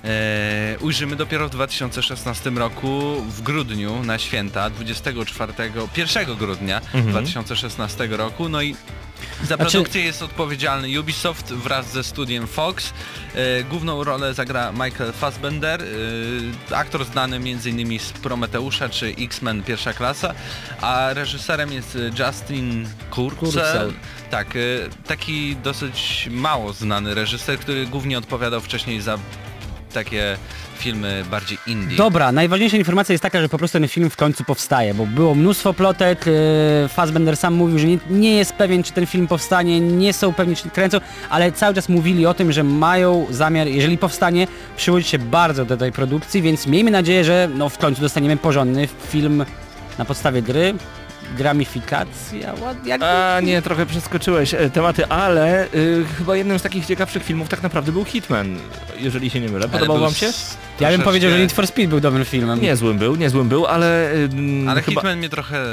e, 0.03 0.77
ujrzymy 0.81 1.15
dopiero 1.15 1.47
w 1.47 1.51
2016 1.51 2.49
roku 2.49 3.21
w 3.29 3.41
grudniu 3.41 4.03
na 4.03 4.17
święta 4.19 4.69
24, 4.69 5.53
1 5.97 6.35
grudnia 6.35 6.77
Mhm. 6.93 7.11
2016 7.11 8.07
roku, 8.17 8.49
no 8.49 8.61
i 8.61 8.75
za 9.41 9.45
Znaczy- 9.55 9.71
produkcję 9.71 10.03
jest 10.03 10.21
odpowiedzialny 10.23 10.99
Ubisoft 10.99 11.53
wraz 11.53 11.91
ze 11.91 12.03
studiem 12.03 12.47
Fox. 12.47 12.93
E, 13.35 13.63
główną 13.63 14.03
rolę 14.03 14.33
zagra 14.33 14.71
Michael 14.71 15.13
Fassbender, 15.13 15.81
e, 16.71 16.75
aktor 16.75 17.05
znany 17.05 17.35
m.in. 17.35 17.99
z 17.99 18.11
Prometeusza 18.11 18.89
czy 18.89 19.15
X-Men 19.19 19.63
pierwsza 19.63 19.93
klasa, 19.93 20.33
a 20.81 21.13
reżyserem 21.13 21.73
jest 21.73 21.97
Justin 22.19 22.87
Kurzel. 23.09 23.37
Kurzel. 23.39 23.93
Tak, 24.31 24.55
e, 24.55 24.59
taki 25.07 25.55
dosyć 25.55 26.27
mało 26.31 26.73
znany 26.73 27.13
reżyser, 27.15 27.59
który 27.59 27.85
głównie 27.85 28.17
odpowiadał 28.17 28.61
wcześniej 28.61 29.01
za 29.01 29.17
takie 29.93 30.37
filmy 30.77 31.23
bardziej 31.31 31.57
indie. 31.67 31.97
Dobra, 31.97 32.31
najważniejsza 32.31 32.77
informacja 32.77 33.13
jest 33.13 33.21
taka, 33.21 33.41
że 33.41 33.49
po 33.49 33.57
prostu 33.57 33.79
ten 33.79 33.87
film 33.87 34.09
w 34.09 34.15
końcu 34.15 34.43
powstaje, 34.43 34.93
bo 34.93 35.05
było 35.05 35.35
mnóstwo 35.35 35.73
plotek, 35.73 36.25
e, 36.27 36.87
Fassbender 36.87 37.37
sam 37.37 37.53
mówił, 37.53 37.79
że 37.79 37.87
nie, 37.87 37.97
nie 38.09 38.37
jest 38.37 38.53
pewien, 38.53 38.83
czy 38.83 38.93
ten 38.93 39.05
film 39.05 39.27
powstanie, 39.27 39.79
nie 39.79 40.13
są 40.13 40.33
pewni, 40.33 40.55
czy 40.55 40.69
kręcą, 40.69 40.97
ale 41.29 41.51
cały 41.51 41.75
czas 41.75 41.89
mówili 41.89 42.25
o 42.25 42.33
tym, 42.33 42.51
że 42.51 42.63
mają 42.63 43.27
zamiar, 43.29 43.67
jeżeli 43.67 43.97
powstanie, 43.97 44.47
przyłożyć 44.77 45.07
się 45.07 45.19
bardzo 45.19 45.65
do 45.65 45.77
tej 45.77 45.91
produkcji, 45.91 46.41
więc 46.41 46.67
miejmy 46.67 46.91
nadzieję, 46.91 47.23
że 47.23 47.49
no, 47.55 47.69
w 47.69 47.77
końcu 47.77 48.01
dostaniemy 48.01 48.37
porządny 48.37 48.87
film 49.09 49.45
na 49.97 50.05
podstawie 50.05 50.41
gry. 50.41 50.73
Gramifikacja, 51.37 52.53
ład- 52.53 52.85
jak... 52.85 53.01
A 53.03 53.39
nie, 53.41 53.61
trochę 53.61 53.85
przeskoczyłeś 53.85 54.53
e, 54.53 54.69
tematy, 54.69 55.05
ale 55.07 55.65
y, 55.73 56.05
chyba 56.17 56.35
jednym 56.35 56.59
z 56.59 56.61
takich 56.61 56.85
ciekawszych 56.85 57.23
filmów 57.23 57.49
tak 57.49 57.63
naprawdę 57.63 57.91
był 57.91 58.05
Hitman, 58.05 58.57
jeżeli 58.99 59.29
się 59.29 59.39
nie 59.39 59.49
mylę. 59.49 59.69
Podobał 59.69 59.99
wam 59.99 60.13
się? 60.13 60.25
s- 60.27 60.57
Ja 60.57 60.57
bym 60.57 60.77
troszeczkę- 60.79 61.03
powiedział, 61.03 61.31
że 61.31 61.39
Need 61.39 61.51
for 61.51 61.67
Speed 61.67 61.87
był 61.89 61.99
dobrym 61.99 62.25
filmem. 62.25 62.61
Niezłym 62.61 62.97
był, 62.97 63.15
niezłym 63.15 63.49
był, 63.49 63.65
ale... 63.65 64.13
y, 64.15 64.29
Ale 64.69 64.81
chyba, 64.81 65.01
Hitman 65.01 65.17
mnie 65.17 65.29
trochę 65.29 65.63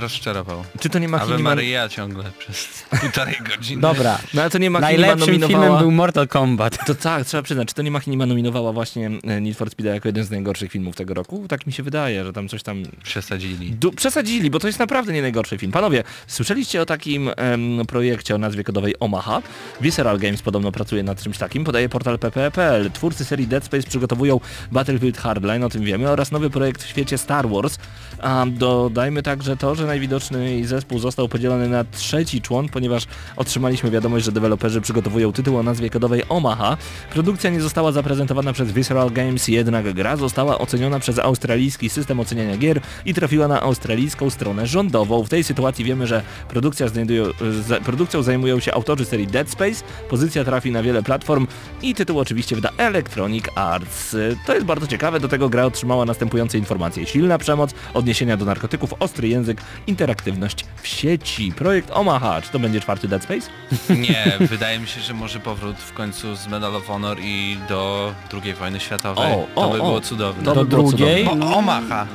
rozczarował. 0.00 0.64
Czy 0.80 0.88
to 0.88 0.98
nie 0.98 1.08
ma 1.08 1.18
Hitman... 1.18 1.42
Maria 1.42 1.88
ciągle 1.88 2.24
przez 2.38 2.84
półtorej 3.00 3.34
godziny. 3.56 3.82
Dobra. 3.82 4.18
No 4.34 4.42
ale 4.42 4.50
to 4.50 4.58
nie 4.58 4.70
ma 4.70 4.80
Najlepszym 4.80 5.18
nominowała... 5.20 5.62
filmem 5.64 5.78
był 5.78 5.90
Mortal 5.90 6.28
Kombat. 6.28 6.86
To 6.86 6.94
tak, 6.94 7.26
trzeba 7.26 7.42
przyznać, 7.42 7.68
czy 7.68 7.74
to 7.74 7.82
nie 7.82 7.90
Machinima 7.90 8.26
nominowała 8.26 8.72
właśnie 8.72 9.10
e, 9.24 9.40
Need 9.40 9.56
for 9.56 9.68
Speed'a 9.68 9.86
jako 9.94 10.08
jeden 10.08 10.24
z 10.24 10.30
najgorszych 10.30 10.72
filmów 10.72 10.96
tego 10.96 11.14
roku? 11.14 11.44
Tak 11.48 11.66
mi 11.66 11.72
się 11.72 11.82
wydaje, 11.82 12.24
że 12.24 12.32
tam 12.32 12.48
coś 12.48 12.62
tam... 12.62 12.82
Przesadzili. 13.02 13.70
Du 13.70 13.92
przesadzili, 13.92 14.50
bo 14.50 14.58
to 14.58 14.66
jest 14.66 14.78
naprawdę 14.78 14.99
nie 15.08 15.22
najgorszy 15.22 15.58
film. 15.58 15.72
Panowie, 15.72 16.04
słyszeliście 16.26 16.82
o 16.82 16.86
takim 16.86 17.30
em, 17.36 17.86
projekcie 17.88 18.34
o 18.34 18.38
nazwie 18.38 18.64
kodowej 18.64 18.94
Omaha? 19.00 19.42
Visceral 19.80 20.18
Games 20.18 20.42
podobno 20.42 20.72
pracuje 20.72 21.02
nad 21.02 21.22
czymś 21.22 21.38
takim, 21.38 21.64
podaje 21.64 21.88
portal 21.88 22.18
pp.pl. 22.18 22.90
Twórcy 22.90 23.24
serii 23.24 23.46
Dead 23.46 23.64
Space 23.64 23.88
przygotowują 23.88 24.40
Battlefield 24.72 25.18
Hardline, 25.18 25.64
o 25.64 25.68
tym 25.68 25.82
wiemy, 25.82 26.10
oraz 26.10 26.32
nowy 26.32 26.50
projekt 26.50 26.82
w 26.82 26.88
świecie 26.88 27.18
Star 27.18 27.48
Wars. 27.48 27.78
A 28.18 28.46
dodajmy 28.48 29.22
także 29.22 29.56
to, 29.56 29.74
że 29.74 29.86
najwidoczniej 29.86 30.64
zespół 30.64 30.98
został 30.98 31.28
podzielony 31.28 31.68
na 31.68 31.84
trzeci 31.84 32.40
człon, 32.40 32.68
ponieważ 32.68 33.06
otrzymaliśmy 33.36 33.90
wiadomość, 33.90 34.24
że 34.24 34.32
deweloperzy 34.32 34.80
przygotowują 34.80 35.32
tytuł 35.32 35.56
o 35.56 35.62
nazwie 35.62 35.90
kodowej 35.90 36.22
Omaha. 36.28 36.76
Produkcja 37.12 37.50
nie 37.50 37.60
została 37.60 37.92
zaprezentowana 37.92 38.52
przez 38.52 38.72
Visceral 38.72 39.10
Games, 39.10 39.48
jednak 39.48 39.92
gra 39.92 40.16
została 40.16 40.58
oceniona 40.58 40.98
przez 40.98 41.18
australijski 41.18 41.88
system 41.88 42.20
oceniania 42.20 42.56
gier 42.56 42.80
i 43.04 43.14
trafiła 43.14 43.48
na 43.48 43.62
australijską 43.62 44.30
stronę 44.30 44.66
rządową. 44.66 44.89
W 45.24 45.28
tej 45.28 45.44
sytuacji 45.44 45.84
wiemy, 45.84 46.06
że 46.06 46.22
produkcja 46.48 46.88
znajdują, 46.88 47.24
z, 47.40 47.84
produkcją 47.84 48.22
zajmują 48.22 48.60
się 48.60 48.74
autorzy 48.74 49.04
serii 49.04 49.26
Dead 49.26 49.50
Space, 49.50 49.84
pozycja 50.10 50.44
trafi 50.44 50.70
na 50.72 50.82
wiele 50.82 51.02
platform 51.02 51.46
i 51.82 51.94
tytuł 51.94 52.18
oczywiście 52.18 52.56
wyda 52.56 52.70
Electronic 52.76 53.44
Arts. 53.54 54.16
To 54.46 54.54
jest 54.54 54.66
bardzo 54.66 54.86
ciekawe, 54.86 55.20
do 55.20 55.28
tego 55.28 55.48
gra 55.48 55.64
otrzymała 55.64 56.04
następujące 56.04 56.58
informacje. 56.58 57.06
Silna 57.06 57.38
przemoc, 57.38 57.70
odniesienia 57.94 58.36
do 58.36 58.44
narkotyków, 58.44 58.94
ostry 59.00 59.28
język, 59.28 59.62
interaktywność 59.86 60.64
w 60.82 60.86
sieci. 60.88 61.52
Projekt 61.56 61.90
Omaha, 61.92 62.42
czy 62.42 62.50
to 62.50 62.58
będzie 62.58 62.80
czwarty 62.80 63.08
Dead 63.08 63.22
Space? 63.22 63.50
Nie, 64.08 64.46
wydaje 64.46 64.78
mi 64.78 64.86
się, 64.88 65.00
że 65.00 65.14
może 65.14 65.40
powrót 65.40 65.76
w 65.76 65.92
końcu 65.92 66.36
z 66.36 66.46
Medal 66.46 66.76
of 66.76 66.86
Honor 66.86 67.18
i 67.20 67.56
do 67.68 68.12
II 68.44 68.54
wojny 68.54 68.80
światowej. 68.80 69.32
O, 69.32 69.46
to 69.54 69.60
o, 69.68 69.72
by 69.72 69.80
o. 69.80 69.84
było 69.84 70.00
cudowne. 70.00 70.44
To 70.44 70.54
Do 70.54 70.60
by 70.64 70.66
było 70.76 70.88
drugiej? 70.88 71.24
cudowne. 71.24 71.46
O, 71.46 71.56
Omaha. 71.58 72.06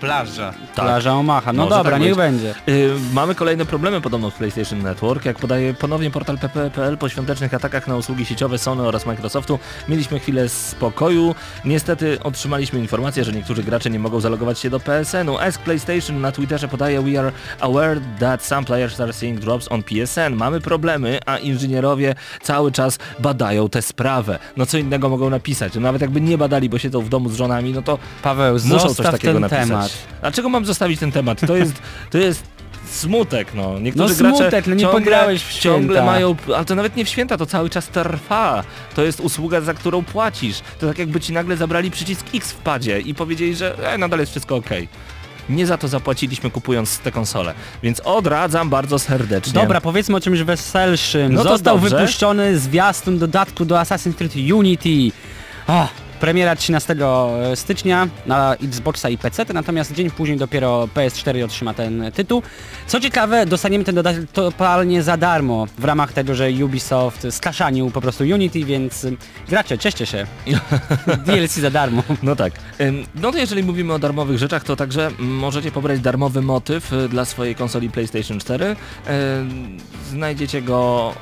Plaża. 0.00 0.52
Plaża 0.74 1.12
Omaha. 1.12 1.52
No 1.52 1.62
Może 1.64 1.76
dobra, 1.76 1.92
tak 1.92 2.00
niech 2.00 2.10
być. 2.10 2.18
będzie. 2.18 2.54
Y, 2.68 2.90
mamy 3.12 3.34
kolejne 3.34 3.66
problemy 3.66 4.00
podobno 4.00 4.30
w 4.30 4.34
PlayStation 4.34 4.82
Network. 4.82 5.24
Jak 5.24 5.38
podaje 5.38 5.74
ponownie 5.74 6.10
portal 6.10 6.38
pp.pl 6.38 6.98
po 6.98 7.08
świątecznych 7.08 7.54
atakach 7.54 7.88
na 7.88 7.96
usługi 7.96 8.26
sieciowe 8.26 8.58
Sony 8.58 8.82
oraz 8.82 9.06
Microsoftu 9.06 9.58
mieliśmy 9.88 10.18
chwilę 10.18 10.48
spokoju. 10.48 11.34
Niestety 11.64 12.18
otrzymaliśmy 12.22 12.78
informację, 12.80 13.24
że 13.24 13.32
niektórzy 13.32 13.62
gracze 13.62 13.90
nie 13.90 13.98
mogą 13.98 14.20
zalogować 14.20 14.58
się 14.58 14.70
do 14.70 14.80
PSN-u. 14.80 15.38
Ask 15.38 15.60
PlayStation 15.60 16.20
na 16.20 16.32
Twitterze 16.32 16.68
podaje 16.68 17.00
We 17.02 17.18
are 17.20 17.32
aware 17.60 18.00
that 18.20 18.44
some 18.44 18.64
players 18.64 19.00
are 19.00 19.12
seeing 19.12 19.40
drops 19.40 19.72
on 19.72 19.82
PSN. 19.82 20.34
Mamy 20.36 20.60
problemy, 20.60 21.18
a 21.26 21.38
inżynierowie 21.38 22.14
cały 22.42 22.72
czas 22.72 22.98
badają 23.18 23.68
tę 23.68 23.82
sprawę. 23.82 24.38
No 24.56 24.66
co 24.66 24.78
innego 24.78 25.08
mogą 25.08 25.30
napisać. 25.30 25.74
No, 25.74 25.80
nawet 25.80 26.02
jakby 26.02 26.20
nie 26.20 26.38
badali, 26.38 26.68
bo 26.68 26.78
siedzą 26.78 27.00
w 27.00 27.08
domu 27.08 27.28
z 27.28 27.36
żonami, 27.36 27.72
no 27.72 27.82
to 27.82 27.98
Paweł, 28.22 28.56
muszą 28.64 28.94
coś 28.94 29.06
takiego 29.06 29.32
ten 29.32 29.40
napisać. 29.40 29.68
temat. 29.68 29.85
Dlaczego 30.20 30.48
mam 30.48 30.64
zostawić 30.64 31.00
ten 31.00 31.12
temat? 31.12 31.40
To 31.46 31.56
jest, 31.56 31.74
to 32.10 32.18
jest 32.18 32.42
smutek, 32.90 33.54
no. 33.54 33.78
Niektórzy 33.78 34.14
No 34.14 34.18
gracze 34.18 34.36
smutek, 34.38 34.66
no 34.66 34.74
nie 34.74 34.80
ciągle, 34.80 35.00
pograłeś 35.00 35.42
w 35.42 35.58
ciągle 35.58 36.04
mają, 36.04 36.36
ale 36.56 36.64
to 36.64 36.74
nawet 36.74 36.96
nie 36.96 37.04
w 37.04 37.08
święta, 37.08 37.36
to 37.36 37.46
cały 37.46 37.70
czas 37.70 37.88
trwa. 37.88 38.64
To 38.94 39.02
jest 39.02 39.20
usługa, 39.20 39.60
za 39.60 39.74
którą 39.74 40.04
płacisz. 40.04 40.60
To 40.80 40.86
tak 40.86 40.98
jakby 40.98 41.20
ci 41.20 41.32
nagle 41.32 41.56
zabrali 41.56 41.90
przycisk 41.90 42.26
X 42.34 42.52
w 42.52 42.56
padzie 42.56 43.00
i 43.00 43.14
powiedzieli, 43.14 43.56
że 43.56 43.92
e, 43.92 43.98
nadal 43.98 44.20
jest 44.20 44.30
wszystko 44.32 44.56
okej. 44.56 44.88
Nie 45.48 45.66
za 45.66 45.78
to 45.78 45.88
zapłaciliśmy 45.88 46.50
kupując 46.50 46.98
tę 46.98 47.12
konsolę. 47.12 47.54
Więc 47.82 48.00
odradzam 48.04 48.70
bardzo 48.70 48.98
serdecznie. 48.98 49.52
Dobra, 49.52 49.80
powiedzmy 49.80 50.16
o 50.16 50.20
czymś 50.20 50.40
weselszym. 50.40 51.34
No 51.34 51.42
Został 51.42 51.78
dobrze. 51.78 51.96
wypuszczony 51.96 52.58
zwiastun 52.58 53.18
dodatku 53.18 53.64
do 53.64 53.74
Assassin's 53.74 54.14
Creed 54.14 54.52
Unity. 54.52 55.16
Ah, 55.66 55.88
premiera 56.20 56.56
13 56.56 56.96
stycznia 57.54 58.08
na 58.26 58.54
Xboxa 58.54 59.08
i 59.08 59.18
PC, 59.18 59.44
natomiast 59.54 59.92
dzień 59.92 60.10
później 60.10 60.38
dopiero 60.38 60.88
PS4 60.94 61.44
otrzyma 61.44 61.74
ten 61.74 62.12
tytuł. 62.14 62.42
Co 62.86 63.00
ciekawe, 63.00 63.46
dostaniemy 63.46 63.84
ten 63.84 63.94
dodatek 63.94 64.30
totalnie 64.32 65.02
za 65.02 65.16
darmo 65.16 65.66
w 65.78 65.84
ramach 65.84 66.12
tego, 66.12 66.34
że 66.34 66.50
Ubisoft 66.64 67.26
skaszanił 67.30 67.90
po 67.90 68.00
prostu 68.00 68.24
Unity, 68.24 68.64
więc 68.64 69.04
y, 69.04 69.16
gracze, 69.48 69.78
cieszcie 69.78 70.06
się. 70.06 70.26
DLC 71.26 71.56
za 71.56 71.70
darmo. 71.70 72.02
No 72.22 72.36
tak. 72.36 72.52
No 73.14 73.32
to 73.32 73.38
jeżeli 73.38 73.62
mówimy 73.62 73.92
o 73.92 73.98
darmowych 73.98 74.38
rzeczach, 74.38 74.64
to 74.64 74.76
także 74.76 75.10
możecie 75.18 75.72
pobrać 75.72 76.00
darmowy 76.00 76.42
motyw 76.42 76.92
y, 76.92 77.08
dla 77.08 77.24
swojej 77.24 77.54
konsoli 77.54 77.90
PlayStation 77.90 78.40
4. 78.40 78.66
Ym, 78.66 79.78
Znajdziecie 80.10 80.62
go... 80.62 81.14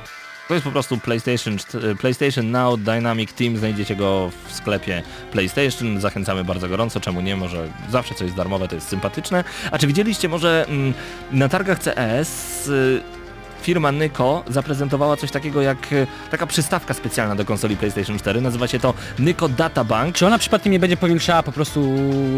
To 0.47 0.53
jest 0.53 0.63
po 0.63 0.71
prostu 0.71 0.97
PlayStation, 0.97 1.57
czt- 1.57 1.95
PlayStation 1.95 2.51
Now 2.51 2.79
Dynamic 2.79 3.33
Team, 3.33 3.57
znajdziecie 3.57 3.95
go 3.95 4.31
w 4.47 4.53
sklepie 4.53 5.03
PlayStation, 5.31 5.99
zachęcamy 6.01 6.43
bardzo 6.43 6.69
gorąco, 6.69 6.99
czemu 6.99 7.21
nie, 7.21 7.35
może 7.35 7.67
zawsze 7.89 8.15
co 8.15 8.23
jest 8.23 8.35
darmowe 8.35 8.67
to 8.67 8.75
jest 8.75 8.87
sympatyczne. 8.87 9.43
A 9.71 9.77
czy 9.77 9.87
widzieliście 9.87 10.29
może 10.29 10.65
mm, 10.67 10.93
na 11.31 11.49
targach 11.49 11.79
CES 11.79 12.67
y, 12.67 13.01
firma 13.65 13.91
Nyko 13.91 14.43
zaprezentowała 14.49 15.17
coś 15.17 15.31
takiego 15.31 15.61
jak 15.61 15.91
y, 15.93 16.07
taka 16.31 16.47
przystawka 16.47 16.93
specjalna 16.93 17.35
do 17.35 17.45
konsoli 17.45 17.77
PlayStation 17.77 18.19
4, 18.19 18.41
nazywa 18.41 18.67
się 18.67 18.79
to 18.79 18.93
Nyko 19.19 19.49
Data 19.49 19.83
Bank. 19.83 20.15
Czy 20.15 20.27
ona 20.27 20.37
przypadkiem 20.37 20.71
nie 20.71 20.79
będzie 20.79 20.97
powiększała 20.97 21.43
po 21.43 21.51
prostu 21.51 21.95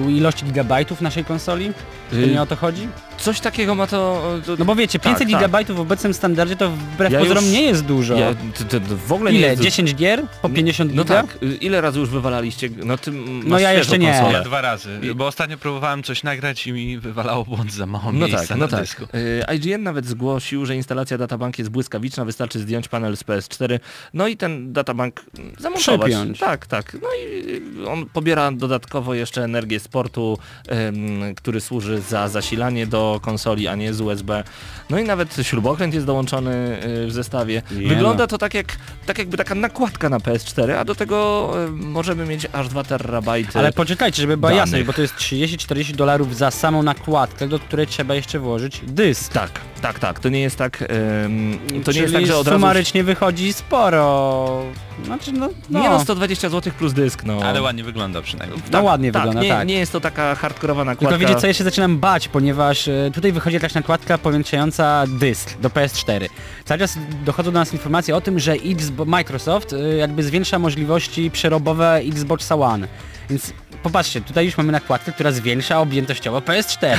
ilości 0.09 0.45
gigabajtów 0.45 1.01
naszej 1.01 1.25
konsoli? 1.25 1.71
To 2.11 2.15
Y, 2.17 2.27
nie 2.27 2.41
o 2.41 2.45
to 2.45 2.55
chodzi? 2.55 2.87
Coś 3.17 3.39
takiego 3.39 3.75
ma 3.75 3.87
to... 3.87 4.23
to 4.45 4.55
No 4.59 4.65
bo 4.65 4.75
wiecie, 4.75 4.99
500 4.99 5.19
Tak, 5.19 5.27
tak. 5.31 5.37
gigabajtów 5.37 5.77
w 5.77 5.79
obecnym 5.79 6.13
standardzie 6.13 6.55
to 6.55 6.69
wbrew 6.71 7.11
Ja 7.13 7.19
pozorom 7.19 7.43
już- 7.43 7.53
nie 7.53 7.61
jest 7.61 7.85
dużo. 7.85 8.15
ja, 8.15 8.33
to, 8.69 8.79
to, 8.79 8.85
w 9.07 9.11
ogóle 9.13 9.31
nie 9.33 9.39
Ile? 9.39 9.47
jest... 9.47 9.61
10 9.63 9.95
gier? 9.95 10.23
Po 10.41 10.49
50 10.49 10.93
No 10.95 11.03
giga? 11.03 11.15
tak, 11.23 11.37
y, 11.43 11.55
ile 11.55 11.81
razy 11.81 11.99
już 11.99 12.09
wywalaliście? 12.09 12.69
No 12.85 12.97
ty 12.97 13.11
masz 13.11 13.43
No 13.45 13.59
ja 13.59 13.73
jeszcze 13.73 13.99
nie. 13.99 14.11
konsolę. 14.11 14.33
Ja 14.37 14.43
dwa 14.43 14.61
razy, 14.61 14.99
I- 15.03 15.15
bo 15.15 15.27
ostatnio 15.27 15.57
próbowałem 15.57 16.03
coś 16.03 16.23
nagrać 16.23 16.67
i 16.67 16.73
mi 16.73 16.99
wywalało 16.99 17.45
błąd 17.45 17.73
za 17.73 17.85
mało 17.85 18.11
No 18.11 18.27
miejsca 18.27 18.47
tak, 18.47 18.57
no 18.57 18.65
na 18.65 18.67
tak. 18.67 18.81
dysku. 18.81 19.03
Y, 19.03 19.55
IGN 19.55 19.83
nawet 19.83 20.05
zgłosił, 20.05 20.65
że 20.65 20.75
instalacja 20.75 21.16
databank 21.17 21.60
jest 21.60 21.71
błyskawiczna, 21.71 22.25
wystarczy 22.25 22.60
zdjąć 22.60 22.88
panel 22.88 23.17
z 23.17 23.23
PS4, 23.23 23.80
no 24.13 24.27
i 24.27 24.38
ten 24.38 24.73
databank 24.73 25.25
zamontować. 25.60 26.12
Przypiąć. 26.12 26.39
Tak, 26.39 26.67
tak. 26.67 26.97
No 27.01 27.08
i 27.21 27.49
y, 27.84 27.89
on 27.89 28.06
pobiera 28.06 28.51
dodatkowo 28.51 29.13
jeszcze 29.13 29.43
energię 29.43 29.80
z 29.80 29.88
portu, 29.88 30.38
ym, 30.71 31.36
który 31.36 31.62
służy 31.62 32.01
za 32.01 32.27
zasilanie 32.27 32.88
do 32.88 33.19
konsoli, 33.23 33.67
a 33.67 33.75
nie 33.75 33.93
z 33.93 34.01
USB. 34.01 34.43
No 34.89 34.99
i 34.99 35.03
nawet 35.03 35.36
śrubokręt 35.41 35.93
jest 35.93 36.06
dołączony 36.06 36.80
y, 37.03 37.08
w 37.08 37.12
zestawie. 37.12 37.62
Nie 37.71 37.88
Wygląda 37.88 38.23
no. 38.23 38.27
to 38.27 38.38
tak 38.38 38.53
jak 38.53 38.77
tak 39.06 39.17
jakby 39.17 39.38
taka 39.38 39.56
nakładka 39.56 40.10
na 40.10 40.17
PS4, 40.17 40.71
a 40.71 40.86
do 40.86 40.95
tego 40.95 41.53
y, 41.65 41.71
możemy 41.71 42.25
mieć 42.25 42.47
aż 42.53 42.69
2 42.69 42.84
terabajty. 42.84 43.60
Ale 43.60 43.73
poczekajcie, 43.73 44.21
żeby 44.21 44.38
była 44.38 44.51
jasność, 44.51 44.86
bo 44.86 44.93
to 44.93 45.01
jest 45.01 45.15
30-40 45.15 45.95
dolarów 45.95 46.38
za 46.38 46.51
samą 46.51 46.84
nakładkę, 46.84 47.47
do 47.47 47.60
której 47.60 47.88
trzeba 47.88 48.15
jeszcze 48.15 48.39
włożyć 48.39 48.82
dysk. 48.88 49.34
Tak, 49.34 49.51
tak, 49.82 49.99
tak. 49.99 50.19
To 50.19 50.30
nie 50.30 50.39
jest 50.41 50.58
tak. 50.58 50.84
Ym, 51.25 51.60
to 51.69 51.75
nie 51.75 51.83
Czyli 51.83 51.99
jest 51.99 52.13
tak, 52.13 52.25
że 52.25 52.38
od 52.38 52.47
razu. 52.47 52.60
sumarycznie 52.60 53.03
wychodzi 53.03 53.53
sporo. 53.53 54.63
Znaczy 55.05 55.31
no, 55.31 55.49
no. 55.69 55.79
Nie 55.79 55.89
no, 55.89 55.99
120 55.99 56.49
zł 56.49 56.73
plus 56.77 56.93
dysk, 56.93 57.23
no. 57.23 57.39
Ale 57.43 57.62
ładnie 57.62 57.83
wygląda 57.83 58.21
przynajmniej. 58.21 58.62
No 58.71 58.81
ładnie 58.83 59.12
tak, 59.12 59.21
wygląda, 59.21 59.41
nie, 59.41 59.49
tak. 59.49 59.67
nie 59.67 59.73
jest 59.79 59.91
to 59.91 59.99
taka 59.99 60.36
hardkorowa 60.36 60.86
nakładka. 60.86 61.17
Tylko 61.17 61.27
wiecie 61.29 61.41
co, 61.41 61.47
ja 61.47 61.53
się 61.53 61.63
zaczynam 61.63 61.97
bać, 61.99 62.27
ponieważ 62.27 62.88
e, 62.88 63.12
tutaj 63.13 63.31
wychodzi 63.31 63.53
jakaś 63.53 63.73
nakładka 63.73 64.17
powiększająca 64.17 65.03
dysk 65.07 65.60
do 65.60 65.69
PS4. 65.69 66.29
Cały 66.65 66.79
czas 66.79 66.97
dochodzą 67.25 67.51
do 67.51 67.60
nas 67.60 67.73
informacje 67.73 68.15
o 68.15 68.21
tym, 68.21 68.39
że 68.39 68.53
Xbox, 68.53 69.10
Microsoft 69.10 69.73
e, 69.73 69.97
jakby 69.97 70.23
zwiększa 70.23 70.60
możliwości 70.60 71.31
przerobowe 71.31 71.95
Xbox 71.95 72.51
One. 72.51 72.88
Więc 73.29 73.53
popatrzcie, 73.89 74.21
tutaj 74.21 74.45
już 74.45 74.58
mamy 74.58 74.71
nakładkę, 74.71 75.12
która 75.12 75.32
zwiększa 75.32 75.80
objętościowo 75.80 76.39
PS4. 76.39 76.97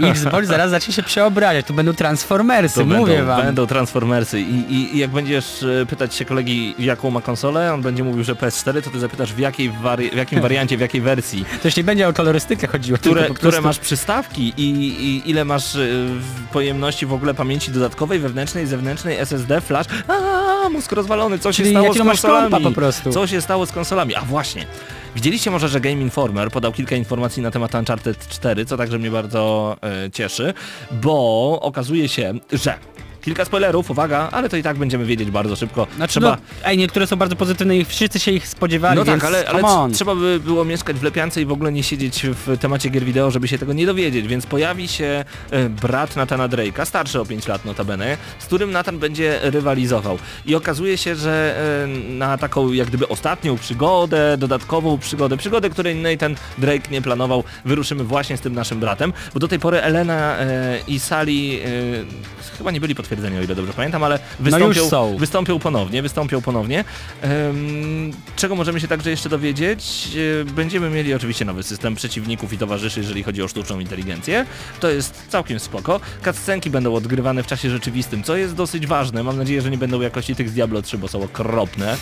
I 0.00 0.04
Xbox 0.04 0.46
zaraz 0.46 0.70
zacznie 0.70 0.94
się 0.94 1.02
przeobrażać, 1.02 1.66
tu 1.66 1.74
będą 1.74 1.92
Transformersy, 1.94 2.80
to 2.80 2.86
mówię 2.86 3.12
będą, 3.16 3.26
wam. 3.26 3.42
będą 3.42 3.66
Transformersy 3.66 4.40
I, 4.40 4.72
i, 4.74 4.96
i 4.96 4.98
jak 4.98 5.10
będziesz 5.10 5.62
e, 5.62 5.86
pytać 5.86 6.14
się 6.14 6.24
kolegi 6.24 6.74
jaką 6.78 7.10
ma 7.10 7.20
konsolę, 7.20 7.74
on 7.74 7.82
będzie 7.82 8.04
mówił, 8.04 8.24
że 8.24 8.34
PS4, 8.34 8.82
to 8.82 8.90
ty 8.90 8.98
zapytasz 9.00 9.32
w, 9.32 9.38
jakiej 9.38 9.70
wari- 9.70 10.10
w 10.12 10.16
jakim 10.16 10.40
wariancie, 10.40 10.76
w 10.76 10.80
jakiej 10.80 11.00
wersji, 11.00 11.44
To 11.62 11.68
już 11.68 11.76
nie 11.76 11.84
będzie 11.84 12.08
o 12.08 12.12
kolorystykę 12.12 12.66
chodziło, 12.66 12.98
które, 12.98 13.20
tylko 13.20 13.34
które 13.34 13.60
masz 13.60 13.78
przystawki 13.78 14.52
i, 14.56 14.62
i 15.06 15.30
ile 15.30 15.44
masz 15.44 15.72
w 15.76 16.46
pojemności 16.52 17.06
w 17.06 17.12
ogóle 17.12 17.34
pamięci 17.34 17.70
dodatkowej, 17.70 18.18
wewnętrznej, 18.18 18.66
zewnętrznej, 18.66 19.16
SSD, 19.18 19.60
flash. 19.60 19.86
A, 20.08 20.68
mózg 20.68 20.92
rozwalony, 20.92 21.38
co 21.38 21.52
się 21.52 21.56
Czyli 21.62 21.70
stało 21.70 21.94
z 21.94 21.98
konsolami? 21.98 22.64
po 22.64 22.70
prostu. 22.70 23.12
Co 23.12 23.26
się 23.26 23.40
stało 23.40 23.66
z 23.66 23.72
konsolami? 23.72 24.14
A 24.14 24.20
właśnie. 24.20 24.66
Widzieliście 25.16 25.50
może, 25.50 25.68
że 25.68 25.80
Game 25.80 26.00
Informer 26.00 26.50
podał 26.50 26.72
kilka 26.72 26.96
informacji 26.96 27.42
na 27.42 27.50
temat 27.50 27.74
Uncharted 27.74 28.28
4, 28.28 28.66
co 28.66 28.76
także 28.76 28.98
mnie 28.98 29.10
bardzo 29.10 29.76
e, 29.82 30.10
cieszy, 30.10 30.54
bo 30.92 31.58
okazuje 31.62 32.08
się, 32.08 32.34
że 32.52 32.78
kilka 33.26 33.44
spoilerów, 33.44 33.90
uwaga, 33.90 34.28
ale 34.32 34.48
to 34.48 34.56
i 34.56 34.62
tak 34.62 34.76
będziemy 34.76 35.04
wiedzieć 35.04 35.30
bardzo 35.30 35.56
szybko. 35.56 35.86
Znaczy, 35.96 36.12
Trzeba... 36.12 36.30
no, 36.30 36.36
ej, 36.64 36.78
niektóre 36.78 37.06
są 37.06 37.16
bardzo 37.16 37.36
pozytywne 37.36 37.76
i 37.76 37.84
wszyscy 37.84 38.18
się 38.20 38.30
ich 38.30 38.48
spodziewali, 38.48 38.98
No 38.98 39.04
więc 39.04 39.22
tak, 39.22 39.28
ale, 39.28 39.48
ale 39.48 39.92
trzeba 39.92 40.14
by 40.14 40.40
było 40.40 40.64
mieszkać 40.64 40.96
w 40.96 41.02
lepiance 41.02 41.42
i 41.42 41.46
w 41.46 41.52
ogóle 41.52 41.72
nie 41.72 41.82
siedzieć 41.82 42.26
w 42.26 42.58
temacie 42.58 42.88
gier 42.88 43.04
wideo, 43.04 43.30
żeby 43.30 43.48
się 43.48 43.58
tego 43.58 43.72
nie 43.72 43.86
dowiedzieć, 43.86 44.26
więc 44.26 44.46
pojawi 44.46 44.88
się 44.88 45.24
e, 45.50 45.68
brat 45.68 46.16
Nathana 46.16 46.48
Drake'a, 46.48 46.86
starszy 46.86 47.20
o 47.20 47.24
5 47.24 47.48
lat 47.48 47.64
notabene, 47.64 48.16
z 48.38 48.44
którym 48.44 48.70
Nathan 48.70 48.98
będzie 48.98 49.38
rywalizował. 49.42 50.18
I 50.46 50.54
okazuje 50.54 50.98
się, 50.98 51.16
że 51.16 51.56
e, 51.84 51.86
na 52.12 52.38
taką 52.38 52.72
jak 52.72 52.88
gdyby 52.88 53.08
ostatnią 53.08 53.58
przygodę, 53.58 54.36
dodatkową 54.38 54.98
przygodę, 54.98 55.36
przygodę, 55.36 55.70
której 55.70 55.94
Nathan 55.94 56.34
Drake 56.58 56.90
nie 56.90 57.02
planował, 57.02 57.44
wyruszymy 57.64 58.04
właśnie 58.04 58.36
z 58.36 58.40
tym 58.40 58.54
naszym 58.54 58.80
bratem, 58.80 59.12
bo 59.34 59.40
do 59.40 59.48
tej 59.48 59.58
pory 59.58 59.80
Elena 59.80 60.38
e, 60.38 60.78
i 60.88 61.00
Sally 61.00 61.32
e, 61.32 62.56
chyba 62.58 62.70
nie 62.70 62.80
byli 62.80 62.94
potwierdzeni, 62.94 63.15
o 63.24 63.42
ile 63.42 63.54
dobrze 63.54 63.72
pamiętam, 63.72 64.02
ale 64.04 64.18
wystąpią, 64.40 64.66
już 64.66 64.78
są. 64.78 65.16
wystąpią 65.16 65.58
ponownie, 65.58 66.02
wystąpią 66.02 66.42
ponownie. 66.42 66.84
Em, 67.22 68.12
czego 68.36 68.54
możemy 68.56 68.80
się 68.80 68.88
także 68.88 69.10
jeszcze 69.10 69.28
dowiedzieć? 69.28 70.08
E, 70.40 70.44
Będziemy 70.44 70.90
mieli 70.90 71.14
oczywiście 71.14 71.44
nowy 71.44 71.62
system 71.62 71.94
przeciwników 71.94 72.52
i 72.52 72.58
towarzyszy, 72.58 73.00
jeżeli 73.00 73.22
chodzi 73.22 73.42
o 73.42 73.48
sztuczną 73.48 73.80
inteligencję. 73.80 74.46
To 74.80 74.90
jest 74.90 75.22
całkiem 75.28 75.60
spoko. 75.60 76.00
Cutscenki 76.24 76.70
będą 76.70 76.94
odgrywane 76.94 77.42
w 77.42 77.46
czasie 77.46 77.70
rzeczywistym, 77.70 78.22
co 78.22 78.36
jest 78.36 78.54
dosyć 78.54 78.86
ważne. 78.86 79.22
Mam 79.22 79.36
nadzieję, 79.38 79.62
że 79.62 79.70
nie 79.70 79.78
będą 79.78 80.00
jakości 80.00 80.34
tych 80.34 80.48
z 80.50 80.52
Diablo 80.52 80.82
3, 80.82 80.98
bo 80.98 81.08
są 81.08 81.22
okropne. 81.22 81.96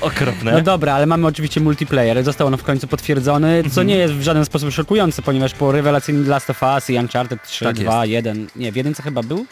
Okropne. 0.00 0.52
No 0.52 0.60
dobra, 0.60 0.94
ale 0.94 1.06
mamy 1.06 1.26
oczywiście 1.26 1.60
multiplayer, 1.60 2.24
został 2.24 2.46
on 2.46 2.56
w 2.56 2.62
końcu 2.62 2.86
potwierdzony, 2.88 3.62
co 3.62 3.66
Mhm. 3.68 3.86
nie 3.86 3.96
jest 3.96 4.14
w 4.14 4.22
żaden 4.22 4.44
sposób 4.44 4.70
szokujące, 4.72 5.22
ponieważ 5.22 5.54
po 5.54 5.72
rewelacyjnym 5.72 6.28
Last 6.28 6.50
of 6.50 6.62
Us 6.62 6.90
i 6.90 6.98
Uncharted 6.98 7.42
3, 7.42 7.64
Tak 7.64 7.76
2, 7.76 8.06
1, 8.06 8.46
nie, 8.56 8.72
w 8.72 8.76
jedynce 8.76 9.02
chyba 9.02 9.22
był 9.22 9.46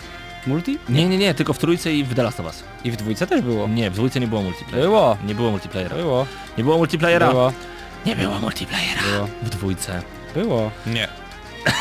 multi? 0.46 0.78
Nie, 0.88 1.08
nie, 1.08 1.18
nie, 1.18 1.34
tylko 1.34 1.52
w 1.52 1.58
trójce 1.58 1.92
i 1.94 2.04
w 2.04 2.14
The 2.14 2.22
Last 2.22 2.40
of 2.40 2.46
Us. 2.46 2.64
I 2.84 2.90
w 2.90 2.96
dwójce 2.96 3.26
też 3.26 3.40
było. 3.42 3.68
Nie, 3.68 3.90
w 3.90 3.94
dwójce 3.94 4.20
nie 4.20 4.26
było 4.26 4.42
multiplayera. 4.42 4.88
Było, 4.88 5.16
Nie 5.26 5.34
było 5.34 5.50
multiplayera. 5.50 5.96
było, 5.96 6.26
Nie 6.58 6.64
było 6.64 6.78
multiplayera. 6.78 7.28
było, 7.30 7.52
Nie 8.06 8.16
było 8.16 8.38
multiplayera. 8.38 9.02
było, 9.12 9.28
W 9.42 9.48
dwójce. 9.50 10.02
było. 10.34 10.70
Nie. 10.86 11.08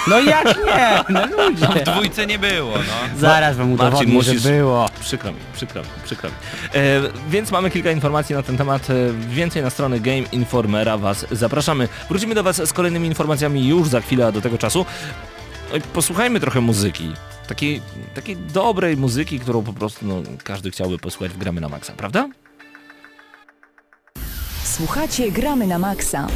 No 0.08 0.20
jak 0.20 0.46
nie? 0.46 1.04
No 1.10 1.26
ludzie. 1.26 1.66
W 1.68 1.84
dwójce 1.84 2.28
nie 2.28 2.40
było, 2.40 2.72
no. 2.78 3.20
Zaraz 3.20 3.58
wam 3.58 3.68
Marcin, 3.70 3.88
udowodnię, 3.88 4.14
musisz- 4.14 4.42
że 4.42 4.50
było. 4.50 4.90
Przykro 5.00 5.32
mi, 5.32 5.38
przykro 5.54 5.82
mi, 5.82 5.88
przykro 6.04 6.30
mi. 6.30 6.36
E, 6.74 7.02
więc 7.30 7.52
mamy 7.52 7.72
kilka 7.72 7.92
informacji 7.92 8.36
na 8.36 8.44
ten 8.44 8.58
temat. 8.58 8.90
E, 8.90 8.94
więcej 9.30 9.62
na 9.64 9.70
strony 9.70 10.00
Game 10.00 10.18
Informera 10.32 10.98
Was 10.98 11.26
zapraszamy. 11.32 11.88
Wrócimy 12.10 12.36
do 12.36 12.44
Was 12.44 12.56
z 12.70 12.74
kolejnymi 12.74 13.08
informacjami 13.08 13.68
już 13.68 13.88
za 13.88 14.02
chwilę, 14.02 14.28
a 14.28 14.32
do 14.32 14.42
tego 14.42 14.58
czasu 14.58 14.86
e, 15.74 15.80
posłuchajmy 15.80 16.40
trochę 16.40 16.62
muzyki. 16.62 17.14
Takiej, 17.52 17.82
takiej 18.16 18.38
dobrej 18.38 18.98
muzyki, 18.98 19.40
którą 19.40 19.64
po 19.64 19.74
prostu 19.74 20.06
no, 20.06 20.24
każdy 20.44 20.72
chciałby 20.72 20.98
posłuchać 20.98 21.32
w 21.32 21.38
Gramy 21.38 21.62
na 21.62 21.70
Maxa, 21.70 21.94
prawda? 21.98 22.30
Słuchacie 24.64 25.32
Gramy 25.32 25.68
na 25.68 25.80
Maxa. 25.80 26.28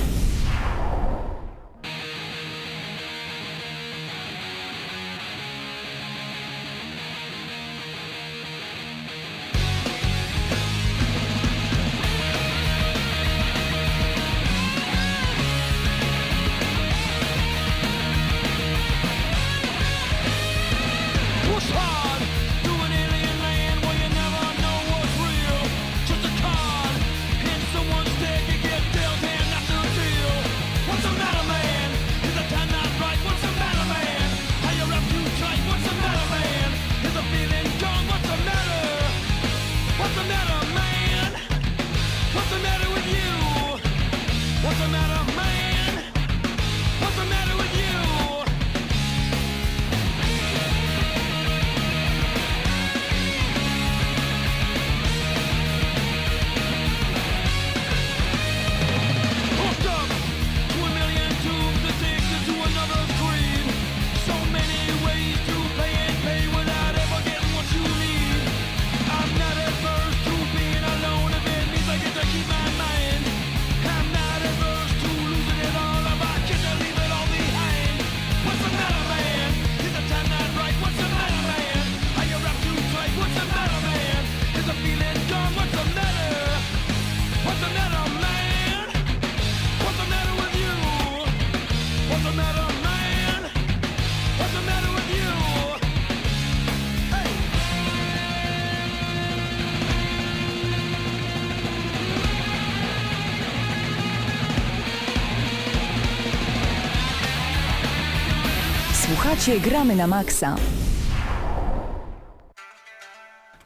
Słuchacie 109.46 109.70
Gramy 109.70 109.96
na 109.96 110.08
Maxa. 110.08 110.56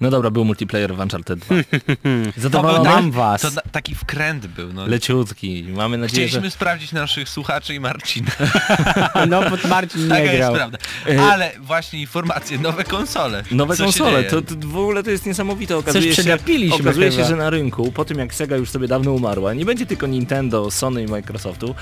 No 0.02 0.10
dobra, 0.10 0.32
był 0.32 0.46
multiplayer 0.46 0.96
w 0.96 1.00
Uncharted 1.00 1.40
2. 1.40 1.56
Powodem- 1.56 2.32
Zadowolony? 2.42 2.90
Mam 2.90 3.12
was. 3.12 3.42
To 3.42 3.50
taki 3.72 3.96
wkręt 3.96 4.48
był, 4.48 4.74
no. 4.74 4.86
Leciutki. 4.88 5.66
Mamy 5.70 5.98
nadzieję, 5.98 6.28
że... 6.28 6.32
Chcieliśmy 6.32 6.52
sprawdzić 6.52 6.92
naszych 6.92 7.30
słuchaczy 7.30 7.74
i 7.76 7.80
Marcina. 7.80 8.32
No, 9.30 9.42
bo 9.50 9.68
Marcin 9.68 10.10
Taka 10.10 10.20
nie 10.22 10.26
jest 10.26 10.38
grał. 10.38 10.54
prawda. 10.56 10.78
E, 11.10 11.22
Ale 11.22 11.52
właśnie 11.60 12.00
informacje, 12.02 12.60
nowe 12.60 12.84
konsole. 12.84 13.44
Nowe 13.52 13.76
Co 13.76 13.78
się 13.78 13.84
konsole, 13.84 14.24
to, 14.24 14.42
to 14.42 14.56
w 14.68 14.78
ogóle 14.78 15.04
to 15.04 15.12
jest 15.12 15.26
niesamowite. 15.26 15.78
Okazuje 15.78 16.04
się, 16.16 16.22
przegapiliśmy 16.22 16.76
okazuje 16.76 17.12
się, 17.12 17.26
że 17.26 17.36
na 17.36 17.50
rynku, 17.50 17.92
po 17.92 18.06
tym 18.06 18.20
jak 18.20 18.34
Sega 18.34 18.56
już 18.58 18.70
sobie 18.70 18.88
dawno 18.88 19.12
umarła, 19.12 19.54
nie 19.54 19.66
będzie 19.66 19.86
tylko 19.86 20.08
Nintendo, 20.08 20.72
Sony 20.72 21.04
i 21.04 21.08
Microsoftu, 21.08 21.76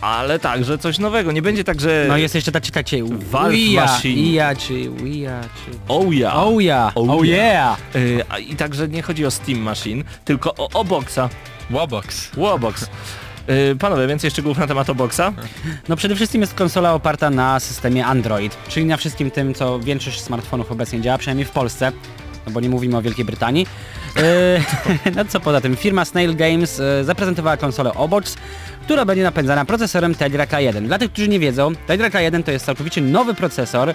ale 0.00 0.38
także 0.38 0.78
coś 0.78 0.98
nowego. 0.98 1.32
Nie 1.32 1.42
będzie 1.42 1.64
tak, 1.64 1.80
że 1.80 2.04
No 2.08 2.16
jest 2.16 2.34
jeszcze 2.34 2.52
tak 2.52 2.62
czekajcie, 2.62 3.04
Valve 3.04 3.52
Wii 3.52 3.76
Machine. 3.76 4.20
IA 4.20 4.54
czy 4.56 4.90
Wii 4.90 5.22
czy... 5.24 5.78
oh 5.88 6.06
yeah. 6.10 6.36
Oh 6.36 6.62
yeah, 6.62 6.92
Oh 6.94 7.24
yeah. 7.24 7.78
yeah. 7.94 7.96
Y, 7.96 8.24
a 8.28 8.38
I 8.38 8.56
także 8.56 8.88
nie 8.88 9.02
chodzi 9.02 9.26
o 9.26 9.30
Steam 9.30 9.58
Machine, 9.58 10.04
tylko 10.24 10.54
o 10.54 10.68
Oboxa, 10.80 11.28
Wobox. 11.70 12.30
Wobox. 12.36 12.86
Y, 13.50 13.76
panowie, 13.76 14.06
więcej 14.06 14.30
szczegółów 14.30 14.58
na 14.58 14.66
temat 14.66 14.90
Oboxa? 14.90 15.32
No 15.88 15.96
przede 15.96 16.14
wszystkim 16.16 16.40
jest 16.40 16.54
konsola 16.54 16.94
oparta 16.94 17.30
na 17.30 17.60
systemie 17.60 18.06
Android, 18.06 18.56
czyli 18.68 18.86
na 18.86 18.96
wszystkim 18.96 19.30
tym, 19.30 19.54
co 19.54 19.80
większość 19.80 20.20
smartfonów 20.20 20.72
obecnie 20.72 21.00
działa, 21.00 21.18
przynajmniej 21.18 21.44
w 21.46 21.50
Polsce, 21.50 21.92
no 22.46 22.52
bo 22.52 22.60
nie 22.60 22.68
mówimy 22.68 22.96
o 22.96 23.02
Wielkiej 23.02 23.24
Brytanii. 23.24 23.66
Yy, 24.16 25.12
no 25.16 25.24
co 25.24 25.40
poza 25.40 25.60
tym, 25.60 25.76
firma 25.76 26.04
Snail 26.04 26.36
Games 26.36 26.78
yy, 26.78 27.04
zaprezentowała 27.04 27.56
konsolę 27.56 27.94
Obox, 27.94 28.36
która 28.86 29.04
będzie 29.04 29.22
napędzana 29.22 29.64
procesorem 29.64 30.14
Tegra 30.14 30.44
K1. 30.44 30.86
Dla 30.86 30.98
tych, 30.98 31.12
którzy 31.12 31.28
nie 31.28 31.38
wiedzą, 31.38 31.72
Tegra 31.86 32.08
K1 32.08 32.42
to 32.42 32.50
jest 32.50 32.66
całkowicie 32.66 33.00
nowy 33.00 33.34
procesor 33.34 33.88
yy, 33.88 33.94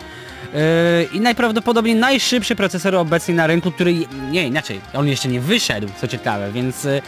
i 1.13 1.19
najprawdopodobniej 1.19 1.95
najszybszy 1.95 2.55
procesor 2.55 2.95
obecnie 2.95 3.35
na 3.35 3.47
rynku, 3.47 3.71
który, 3.71 3.93
nie, 4.31 4.47
inaczej, 4.47 4.81
on 4.93 5.07
jeszcze 5.07 5.27
nie 5.27 5.39
wyszedł, 5.39 5.87
co 6.01 6.07
ciekawe, 6.07 6.51
więc 6.51 6.83
yy, 6.83 7.01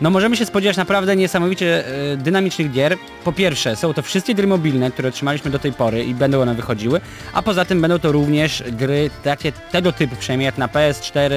no 0.00 0.10
możemy 0.10 0.36
się 0.36 0.46
spodziewać 0.46 0.76
naprawdę 0.76 1.16
niesamowicie 1.16 1.86
e, 2.12 2.16
dynamicznych 2.16 2.72
gier. 2.72 2.96
Po 3.24 3.32
pierwsze, 3.32 3.76
są 3.76 3.94
to 3.94 4.02
wszystkie 4.02 4.34
gry 4.34 4.46
mobilne, 4.46 4.90
które 4.90 5.08
otrzymaliśmy 5.08 5.50
do 5.50 5.58
tej 5.58 5.72
pory 5.72 6.04
i 6.04 6.14
będą 6.14 6.42
one 6.42 6.54
wychodziły, 6.54 7.00
a 7.32 7.42
poza 7.42 7.64
tym 7.64 7.80
będą 7.80 7.98
to 7.98 8.12
również 8.12 8.64
gry 8.72 9.10
takie 9.24 9.52
tego 9.52 9.92
typu, 9.92 10.16
przynajmniej 10.16 10.46
jak 10.46 10.58
na 10.58 10.68
PS4, 10.68 11.32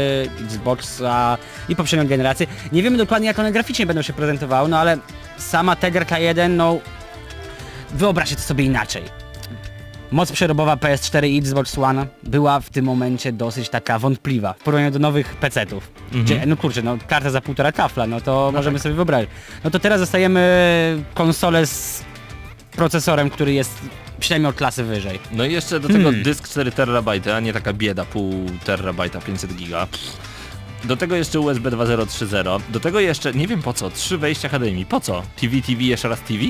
Xboxa 0.46 1.38
i 1.70 1.76
poprzednią 1.76 2.08
generację. 2.08 2.48
Nie 2.72 2.84
wiemy 2.84 2.98
dokładnie 2.98 3.28
jak 3.28 3.40
one 3.40 3.52
graficznie 3.52 3.86
będą 3.86 4.02
się 4.02 4.14
prezentowały, 4.14 4.70
no 4.70 4.80
ale 4.80 4.98
sama 5.38 5.76
Tegra 5.76 6.06
K1, 6.06 6.50
no 6.50 6.80
wyobraźcie 7.92 8.36
to 8.36 8.42
sobie 8.42 8.64
inaczej. 8.64 9.23
Moc 10.14 10.32
przerobowa 10.32 10.76
PS4 10.76 11.28
i 11.28 11.38
Xbox 11.38 11.78
One 11.78 12.08
była 12.24 12.60
w 12.60 12.70
tym 12.70 12.86
momencie 12.86 13.32
dosyć 13.32 13.70
taka 13.70 14.00
wątpliwa 14.00 14.54
w 14.54 14.58
porównaniu 14.58 14.92
do 14.92 15.00
nowych 15.00 15.36
PC-ów. 15.36 15.92
Gdzie, 16.12 16.46
no 16.46 16.58
kurczę, 16.58 16.82
no 16.82 16.98
karta 17.08 17.30
za 17.30 17.42
półtora 17.42 17.72
kafla, 17.72 18.08
no 18.08 18.22
to 18.22 18.52
możemy 18.54 18.80
sobie 18.80 18.96
wyobrazić. 18.96 19.30
No 19.64 19.72
to 19.72 19.80
teraz 19.80 20.00
dostajemy 20.00 21.04
konsolę 21.14 21.68
z 21.68 22.04
procesorem, 22.72 23.30
który 23.30 23.54
jest 23.54 23.80
przynajmniej 24.20 24.50
od 24.50 24.56
klasy 24.56 24.84
wyżej. 24.84 25.20
No 25.32 25.46
i 25.46 25.52
jeszcze 25.52 25.80
do 25.80 25.88
tego 25.88 26.12
dysk 26.12 26.50
4 26.50 26.72
terabajty, 26.72 27.34
a 27.34 27.40
nie 27.40 27.54
taka 27.54 27.74
bieda, 27.74 28.06
pół 28.06 28.34
terabajta, 28.66 29.22
500 29.22 29.56
giga. 29.56 29.88
Do 30.84 30.98
tego 30.98 31.16
jeszcze 31.16 31.40
USB 31.40 31.72
2.0 31.72 32.62
Do 32.70 32.80
tego 32.80 33.00
jeszcze, 33.00 33.34
nie 33.34 33.48
wiem 33.48 33.62
po 33.62 33.74
co, 33.74 33.90
trzy 33.90 34.18
wejścia 34.18 34.50
HDMI. 34.50 34.86
Po 34.86 35.00
co? 35.00 35.24
TV, 35.42 35.62
TV, 35.62 35.84
jeszcze 35.84 36.08
raz 36.08 36.20
TV? 36.22 36.44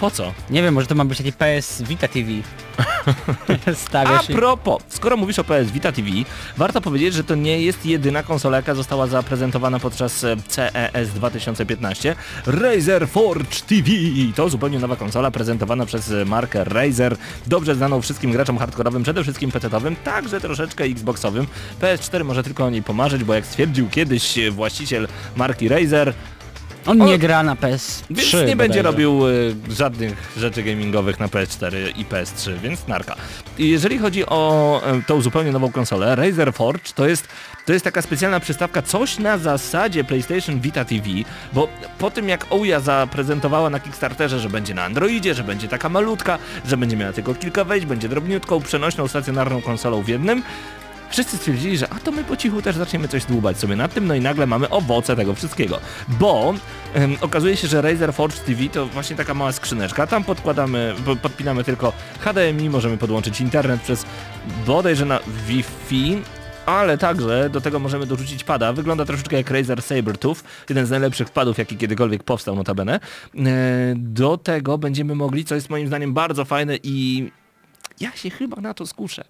Po 0.00 0.10
co? 0.10 0.32
Nie 0.50 0.62
wiem, 0.62 0.74
może 0.74 0.86
to 0.86 0.94
ma 0.94 1.04
być 1.04 1.18
taki 1.18 1.32
PS 1.32 1.82
Vita 1.82 2.08
TV. 2.08 2.30
A 3.66 3.74
Stawiasz 3.74 4.30
i... 4.30 4.34
propos, 4.34 4.82
skoro 4.88 5.16
mówisz 5.16 5.38
o 5.38 5.44
PS 5.44 5.70
Vita 5.70 5.92
TV, 5.92 6.08
warto 6.56 6.80
powiedzieć, 6.80 7.14
że 7.14 7.24
to 7.24 7.34
nie 7.34 7.62
jest 7.62 7.86
jedyna 7.86 8.22
konsola, 8.22 8.56
jaka 8.56 8.74
została 8.74 9.06
zaprezentowana 9.06 9.78
podczas 9.78 10.24
e, 10.24 10.36
CES 10.48 11.10
2015. 11.14 12.16
Razer 12.46 13.08
Forge 13.08 13.60
TV 13.68 13.90
to 14.36 14.48
zupełnie 14.48 14.78
nowa 14.78 14.96
konsola 14.96 15.30
prezentowana 15.30 15.86
przez 15.86 16.10
e, 16.10 16.24
markę 16.24 16.64
Razer, 16.64 17.16
dobrze 17.46 17.74
znaną 17.74 18.02
wszystkim 18.02 18.32
graczom 18.32 18.58
hardkorowym, 18.58 19.02
przede 19.02 19.22
wszystkim 19.22 19.50
PC-owym, 19.50 19.96
także 20.04 20.40
troszeczkę 20.40 20.84
Xboxowym. 20.84 21.46
PS4 21.80 22.24
może 22.24 22.42
tylko 22.42 22.64
o 22.64 22.70
niej 22.70 22.82
pomarzyć, 22.82 23.24
bo 23.24 23.34
jak 23.34 23.46
stwierdził 23.46 23.88
kiedyś 23.88 24.38
e, 24.38 24.50
właściciel 24.50 25.08
marki 25.36 25.68
Razer, 25.68 26.14
On 26.86 26.98
nie 26.98 27.14
O- 27.14 27.18
gra 27.18 27.42
na 27.42 27.54
PS3 27.56 28.02
więc 28.10 28.48
nie 28.48 28.56
będzie 28.56 28.82
robił 28.82 29.28
y, 29.28 29.54
żadnych 29.70 30.32
rzeczy 30.36 30.62
gamingowych 30.62 31.20
na 31.20 31.28
PS4 31.28 31.76
i 31.96 32.04
PS3, 32.04 32.58
więc 32.62 32.88
narka. 32.88 33.16
I 33.58 33.68
jeżeli 33.68 33.98
chodzi 33.98 34.26
o 34.26 34.80
y, 34.98 35.02
tą 35.06 35.20
zupełnie 35.20 35.52
nową 35.52 35.72
konsolę, 35.72 36.16
Razer 36.16 36.52
Forge 36.54 36.92
to 36.94 37.08
jest, 37.08 37.28
to 37.66 37.72
jest 37.72 37.84
taka 37.84 38.02
specjalna 38.02 38.40
przystawka, 38.40 38.82
coś 38.82 39.18
na 39.18 39.38
zasadzie 39.38 40.04
PlayStation 40.04 40.60
Vita 40.60 40.84
TV, 40.84 41.04
bo 41.52 41.68
po 41.98 42.10
tym 42.10 42.28
jak 42.28 42.46
Ouya 42.50 42.80
zaprezentowała 42.80 43.70
na 43.70 43.80
Kickstarterze, 43.80 44.40
że 44.40 44.48
będzie 44.50 44.74
na 44.74 44.84
Androidzie, 44.84 45.34
że 45.34 45.44
będzie 45.44 45.68
taka 45.68 45.88
malutka, 45.88 46.38
że 46.66 46.76
będzie 46.76 46.96
miała 46.96 47.12
tylko 47.12 47.34
kilka 47.34 47.64
wejść, 47.64 47.86
będzie 47.86 48.08
drobniutką, 48.08 48.60
przenośną, 48.60 49.08
stacjonarną 49.08 49.62
konsolą 49.62 50.02
w 50.02 50.08
jednym, 50.08 50.42
Wszyscy 51.12 51.36
stwierdzili, 51.36 51.78
że 51.78 51.88
a 51.92 51.98
to 51.98 52.12
my 52.12 52.24
po 52.24 52.36
cichu 52.36 52.62
też 52.62 52.76
zaczniemy 52.76 53.08
coś 53.08 53.24
dłubać 53.24 53.58
sobie 53.58 53.76
nad 53.76 53.94
tym, 53.94 54.06
no 54.06 54.14
i 54.14 54.20
nagle 54.20 54.46
mamy 54.46 54.70
owoce 54.70 55.16
tego 55.16 55.34
wszystkiego. 55.34 55.80
Bo 56.08 56.54
em, 56.94 57.16
okazuje 57.20 57.56
się, 57.56 57.68
że 57.68 57.82
Razer 57.82 58.14
Forge 58.14 58.36
TV 58.36 58.68
to 58.68 58.86
właśnie 58.86 59.16
taka 59.16 59.34
mała 59.34 59.52
skrzyneczka. 59.52 60.06
Tam 60.06 60.24
podkładamy, 60.24 60.94
po- 61.04 61.16
podpinamy 61.16 61.64
tylko 61.64 61.92
HDMI, 62.20 62.70
możemy 62.70 62.98
podłączyć 62.98 63.40
internet 63.40 63.80
przez 63.80 64.04
bodajże 64.66 65.04
na 65.04 65.18
Wi-Fi. 65.48 66.22
Ale 66.66 66.98
także 66.98 67.50
do 67.50 67.60
tego 67.60 67.78
możemy 67.78 68.06
dorzucić 68.06 68.44
pada. 68.44 68.72
Wygląda 68.72 69.04
troszeczkę 69.04 69.36
jak 69.36 69.50
Razer 69.50 69.82
Sabertooth, 69.82 70.36
jeden 70.68 70.86
z 70.86 70.90
najlepszych 70.90 71.30
padów, 71.30 71.58
jaki 71.58 71.76
kiedykolwiek 71.76 72.22
powstał 72.22 72.54
notabene. 72.54 72.94
E, 72.94 73.00
Do 73.96 74.36
tego 74.38 74.78
będziemy 74.78 75.14
mogli, 75.14 75.44
co 75.44 75.54
jest 75.54 75.70
moim 75.70 75.86
zdaniem 75.86 76.14
bardzo 76.14 76.44
fajne 76.44 76.76
i 76.82 77.30
ja 78.00 78.12
się 78.12 78.30
chyba 78.30 78.60
na 78.60 78.74
to 78.74 78.86
skuszę. 78.86 79.24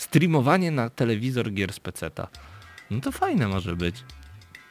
Streamowanie 0.00 0.70
na 0.70 0.90
telewizor 0.90 1.52
gier 1.52 1.72
z 1.72 1.80
peceta. 1.80 2.28
No 2.90 3.00
to 3.00 3.12
fajne 3.12 3.48
może 3.48 3.76
być. 3.76 4.04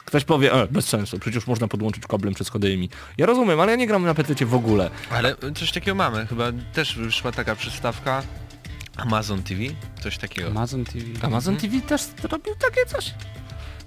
Ktoś 0.05 0.23
powie, 0.23 0.53
e, 0.53 0.67
bez 0.67 0.85
sensu, 0.85 1.19
przecież 1.19 1.47
można 1.47 1.67
podłączyć 1.67 2.07
kablem 2.07 2.33
przez 2.33 2.49
HDMI. 2.49 2.89
Ja 3.17 3.25
rozumiem, 3.25 3.59
ale 3.59 3.71
ja 3.71 3.77
nie 3.77 3.87
gram 3.87 4.05
na 4.05 4.13
PC 4.13 4.45
w 4.45 4.53
ogóle. 4.53 4.89
Ale 5.11 5.35
coś 5.55 5.71
takiego 5.71 5.95
mamy, 5.95 6.27
chyba 6.27 6.51
też 6.73 6.97
wyszła 6.97 7.31
taka 7.31 7.55
przystawka 7.55 8.23
Amazon 8.95 9.43
TV, 9.43 9.61
coś 10.03 10.17
takiego. 10.17 10.47
Amazon 10.47 10.85
TV. 10.85 11.05
Amazon 11.21 11.57
TV 11.57 11.81
też 11.81 12.01
robił 12.23 12.55
takie 12.55 12.85
coś. 12.85 13.13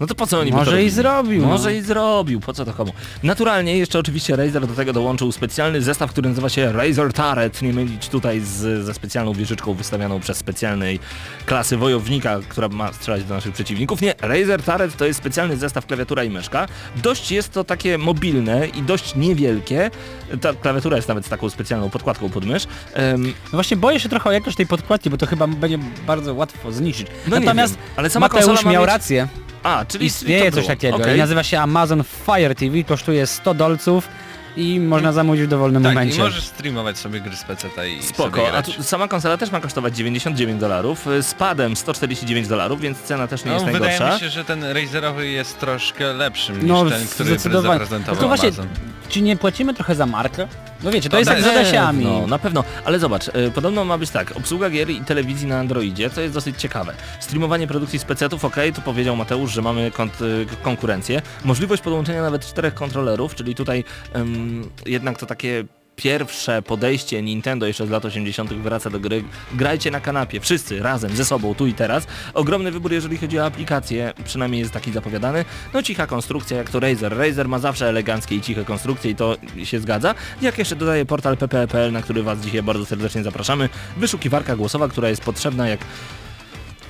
No 0.03 0.07
to 0.09 0.15
po 0.15 0.27
co 0.27 0.41
oni 0.41 0.51
Może 0.53 0.85
i 0.85 0.91
zrobił, 0.91 1.43
no. 1.43 1.49
Może 1.49 1.77
i 1.77 1.81
zrobił, 1.81 2.41
po 2.41 2.53
co 2.53 2.65
to 2.65 2.73
komu? 2.73 2.93
Naturalnie 3.23 3.79
jeszcze 3.79 3.99
oczywiście 3.99 4.37
Razer 4.37 4.67
do 4.67 4.75
tego 4.75 4.93
dołączył 4.93 5.33
specjalny 5.33 5.83
zestaw, 5.83 6.11
który 6.11 6.29
nazywa 6.29 6.49
się 6.49 6.73
Razer 6.73 7.13
Turret, 7.13 7.63
nie 7.63 7.73
mylić 7.73 8.09
tutaj 8.09 8.41
z, 8.41 8.85
ze 8.85 8.95
specjalną 8.95 9.33
wieżyczką 9.33 9.75
wystawianą 9.75 10.21
przez 10.21 10.37
specjalnej 10.39 10.99
klasy 11.47 11.77
wojownika, 11.77 12.39
która 12.49 12.69
ma 12.69 12.93
strzelać 12.93 13.25
do 13.25 13.35
naszych 13.35 13.55
przeciwników. 13.55 14.01
Nie, 14.01 14.15
Razer 14.21 14.63
Turret 14.63 14.97
to 14.97 15.05
jest 15.07 15.19
specjalny 15.19 15.57
zestaw 15.57 15.87
klawiatura 15.87 16.25
i 16.25 16.31
myszka. 16.31 16.69
Dość 16.97 17.31
jest 17.31 17.53
to 17.53 17.65
takie 17.65 17.99
mobilne 17.99 18.67
i 18.69 18.83
dość 18.83 19.15
niewielkie. 19.17 19.91
Ta 20.41 20.53
klawiatura 20.55 20.97
jest 20.97 21.09
nawet 21.09 21.27
z 21.27 21.29
taką 21.29 21.51
specjalną 21.51 21.91
podkładką 21.91 22.31
pod 22.31 22.45
mysz. 22.45 22.65
Em, 22.95 23.23
No 23.25 23.33
właśnie 23.53 23.77
boję 23.77 24.01
się 24.01 24.09
trochę 24.09 24.31
o 24.31 24.33
jakość 24.33 24.57
tej 24.57 24.67
podkładki, 24.67 25.11
bo 25.11 25.17
to 25.17 25.27
chyba 25.27 25.47
będzie 25.47 25.79
bardzo 26.07 26.35
łatwo 26.35 26.73
zniszczyć. 26.73 27.07
No 27.29 27.39
nie 27.39 27.45
Natomiast 27.45 27.75
wiem, 27.77 27.83
ale 27.97 28.11
sama 28.11 28.29
Mateusz 28.29 28.65
ma 28.65 28.71
miał 28.73 28.83
mieć- 28.83 28.93
rację. 28.93 29.29
A, 29.63 29.85
czyli 29.89 30.07
Istnieje 30.07 30.45
coś 30.45 30.55
było. 30.55 30.67
takiego 30.67 31.15
i 31.15 31.19
nazywa 31.19 31.43
się 31.43 31.61
Amazon 31.61 32.05
Fire 32.27 32.55
TV, 32.55 32.85
kosztuje 32.85 33.27
100 33.27 33.55
dolców 33.55 34.09
i 34.57 34.81
można 34.81 35.13
zamówić 35.13 35.43
w 35.43 35.47
dowolnym 35.47 35.83
Tak, 35.83 35.93
i 35.93 35.95
momencie. 35.95 36.19
możesz 36.19 36.45
streamować 36.45 36.99
sobie 36.99 37.21
gry 37.21 37.37
z 37.37 37.45
PC 37.45 37.69
i 37.69 38.03
sobie 38.03 38.03
Spoko, 38.15 38.53
a 38.57 38.63
tu 38.63 38.83
sama 38.83 39.09
konsola 39.09 39.37
też 39.37 39.51
ma 39.51 39.61
kosztować 39.61 39.97
99 39.97 40.61
dolarów, 40.61 41.07
y, 41.07 41.23
z 41.23 41.35
padem 41.35 41.77
149 41.77 42.49
dolarów, 42.49 42.81
więc 42.81 42.99
cena 43.03 43.27
też 43.27 43.45
nie 43.45 43.51
No, 43.51 43.55
jest 43.57 43.67
wydaje 43.67 43.85
najgorsza. 43.85 44.15
mi 44.15 44.21
się, 44.21 44.29
że 44.29 44.45
ten 44.45 44.65
Razerowy 44.65 45.29
jest 45.29 45.61
troszkę 45.61 46.13
lepszym 46.13 46.57
niż 46.57 46.65
No, 46.65 46.91
ten, 46.91 47.07
który 47.09 47.29
zdecydowanie. 47.29 47.73
zaprezentował 47.81 48.15
Tylko 48.15 48.29
właśnie, 48.29 48.49
Amazon. 48.49 48.67
czy 49.09 49.21
nie 49.23 49.37
płacimy 49.37 49.75
trochę 49.75 49.95
za 49.95 50.07
markę? 50.07 50.49
No 50.83 50.91
wiecie, 50.91 51.09
to 51.09 51.15
No 51.17 51.19
jest 51.19 51.31
jak 51.31 51.43
z 51.43 51.47
Adasiami. 51.47 52.05
No, 52.05 52.27
na 52.27 52.39
pewno, 52.39 52.65
ale 52.85 52.99
zobacz, 52.99 53.29
y, 53.29 53.51
podobno 53.55 53.85
ma 53.85 53.99
być 53.99 54.11
tak, 54.11 54.37
obsługa 54.37 54.71
gier 54.71 54.91
i 54.91 55.01
telewizji 55.01 55.47
na 55.49 55.59
Androidzie, 55.59 56.11
co 56.11 56.21
jest 56.21 56.35
dosyć 56.35 56.61
ciekawe. 56.61 56.95
Streamowanie 57.21 57.67
produkcji 57.67 57.99
z 57.99 58.05
PC-ów, 58.05 58.45
ok, 58.45 58.57
tu 58.75 58.81
powiedział 58.81 59.17
Mateusz, 59.17 59.53
że 59.53 59.63
mamy 59.63 59.91
kont- 59.91 60.23
y, 60.25 60.47
konkurencję. 60.63 61.23
Możliwość 61.45 61.83
podłączenia 61.83 62.23
nawet 62.23 62.47
czterech 62.47 62.75
kontrolerów, 62.75 63.35
czyli 63.35 63.55
tutaj 63.55 63.85
ym, 64.17 64.71
jednak 64.87 65.19
to 65.19 65.27
takie 65.27 65.65
pierwsze 65.97 66.63
podejście 66.63 67.23
Nintendo 67.23 67.67
jeszcze 67.67 67.87
z 67.87 67.91
lat 67.91 68.05
80. 68.05 68.53
wraca 68.53 68.91
do 68.91 69.01
gry. 69.01 69.25
Grajcie 69.55 69.91
na 69.91 70.01
kanapie, 70.01 70.41
wszyscy 70.41 70.83
razem, 70.83 71.17
ze 71.17 71.25
sobą, 71.25 71.55
tu 71.55 71.67
i 71.67 71.75
teraz. 71.75 72.07
Ogromny 72.35 72.71
wybór, 72.71 72.93
jeżeli 72.93 73.19
chodzi 73.19 73.39
o 73.39 73.45
aplikacje, 73.45 74.13
przynajmniej 74.25 74.61
jest 74.61 74.73
taki 74.73 74.93
zapowiadany. 74.93 75.45
No 75.75 75.83
cicha 75.83 76.07
konstrukcja, 76.07 76.57
jak 76.57 76.71
to 76.71 76.81
Razer. 76.81 77.19
Razer 77.19 77.49
ma 77.49 77.59
zawsze 77.59 77.89
eleganckie 77.89 78.37
i 78.37 78.41
ciche 78.41 78.65
konstrukcje 78.65 79.11
i 79.11 79.15
to 79.15 79.37
się 79.65 79.81
zgadza. 79.81 80.15
Jak 80.43 80.59
jeszcze 80.59 80.77
dodaje 80.77 81.07
portal 81.07 81.37
pp.pl, 81.37 81.93
na 81.93 82.03
który 82.03 82.23
Was 82.23 82.41
dzisiaj 82.41 82.63
bardzo 82.63 82.87
serdecznie 82.87 83.23
zapraszamy. 83.23 83.69
Wyszukiwarka 83.97 84.57
głosowa, 84.57 84.89
która 84.89 85.09
jest 85.09 85.23
potrzebna 85.23 85.69
jak 85.69 85.81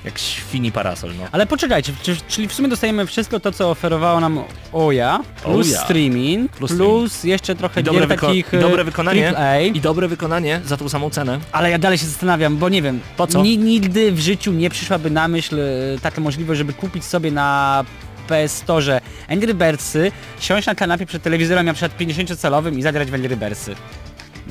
jak 0.05 0.19
świni 0.19 0.73
parasol, 0.73 1.11
no. 1.19 1.25
Ale 1.33 1.47
poczekajcie, 1.47 1.93
czy, 2.03 2.17
czyli 2.29 2.49
w 2.49 2.53
sumie 2.53 2.69
dostajemy 2.69 3.07
wszystko 3.07 3.41
to, 3.41 3.53
co 3.53 3.71
oferowało 3.71 4.21
nam 4.21 4.41
Oja, 4.73 5.21
plus 5.43 5.69
Oja. 5.71 5.81
streaming, 5.85 6.51
Plus 6.53 6.73
plus, 6.73 7.13
streaming. 7.13 7.25
jeszcze 7.25 7.55
trochę 7.55 7.81
I 7.81 7.85
dobre, 7.85 8.07
wyko- 8.07 8.27
takich 8.27 8.53
i 8.53 8.59
dobre 8.59 8.81
e, 8.83 8.85
wykonanie. 8.85 9.33
I 9.75 9.81
dobre 9.81 10.09
wykonanie 10.09 10.61
za 10.65 10.77
tą 10.77 10.89
samą 10.89 11.11
cenę. 11.11 11.39
Ale 11.53 11.71
ja 11.71 11.79
dalej 11.79 11.99
się 11.99 12.07
zastanawiam, 12.07 12.57
bo 12.57 12.69
nie 12.69 12.83
wiem, 12.83 13.01
Po 13.17 13.27
co? 13.27 13.43
Ni 13.43 13.59
nigdy 13.59 14.13
w 14.13 14.21
życiu 14.21 14.53
nie 14.53 14.71
przyszłaby 14.71 15.11
na 15.11 15.29
myśl 15.29 15.61
e, 15.61 15.65
taka 16.03 16.21
możliwość, 16.21 16.59
żeby 16.59 16.73
kupić 16.73 17.05
sobie 17.05 17.31
na 17.31 17.85
PS 18.29 18.53
Store 18.57 19.01
Angry 19.29 19.55
Birdsy, 19.55 20.13
siąść 20.41 20.67
na 20.67 20.75
kanapie 20.75 21.07
przed 21.07 21.23
telewizorem 21.23 21.67
na 21.67 21.75
przykład 21.75 21.99
50-calowym 22.01 22.79
i 22.79 22.83
zagrać 22.83 23.11
w 23.11 23.15
Angry 23.15 23.37
Birdsy. 23.37 23.75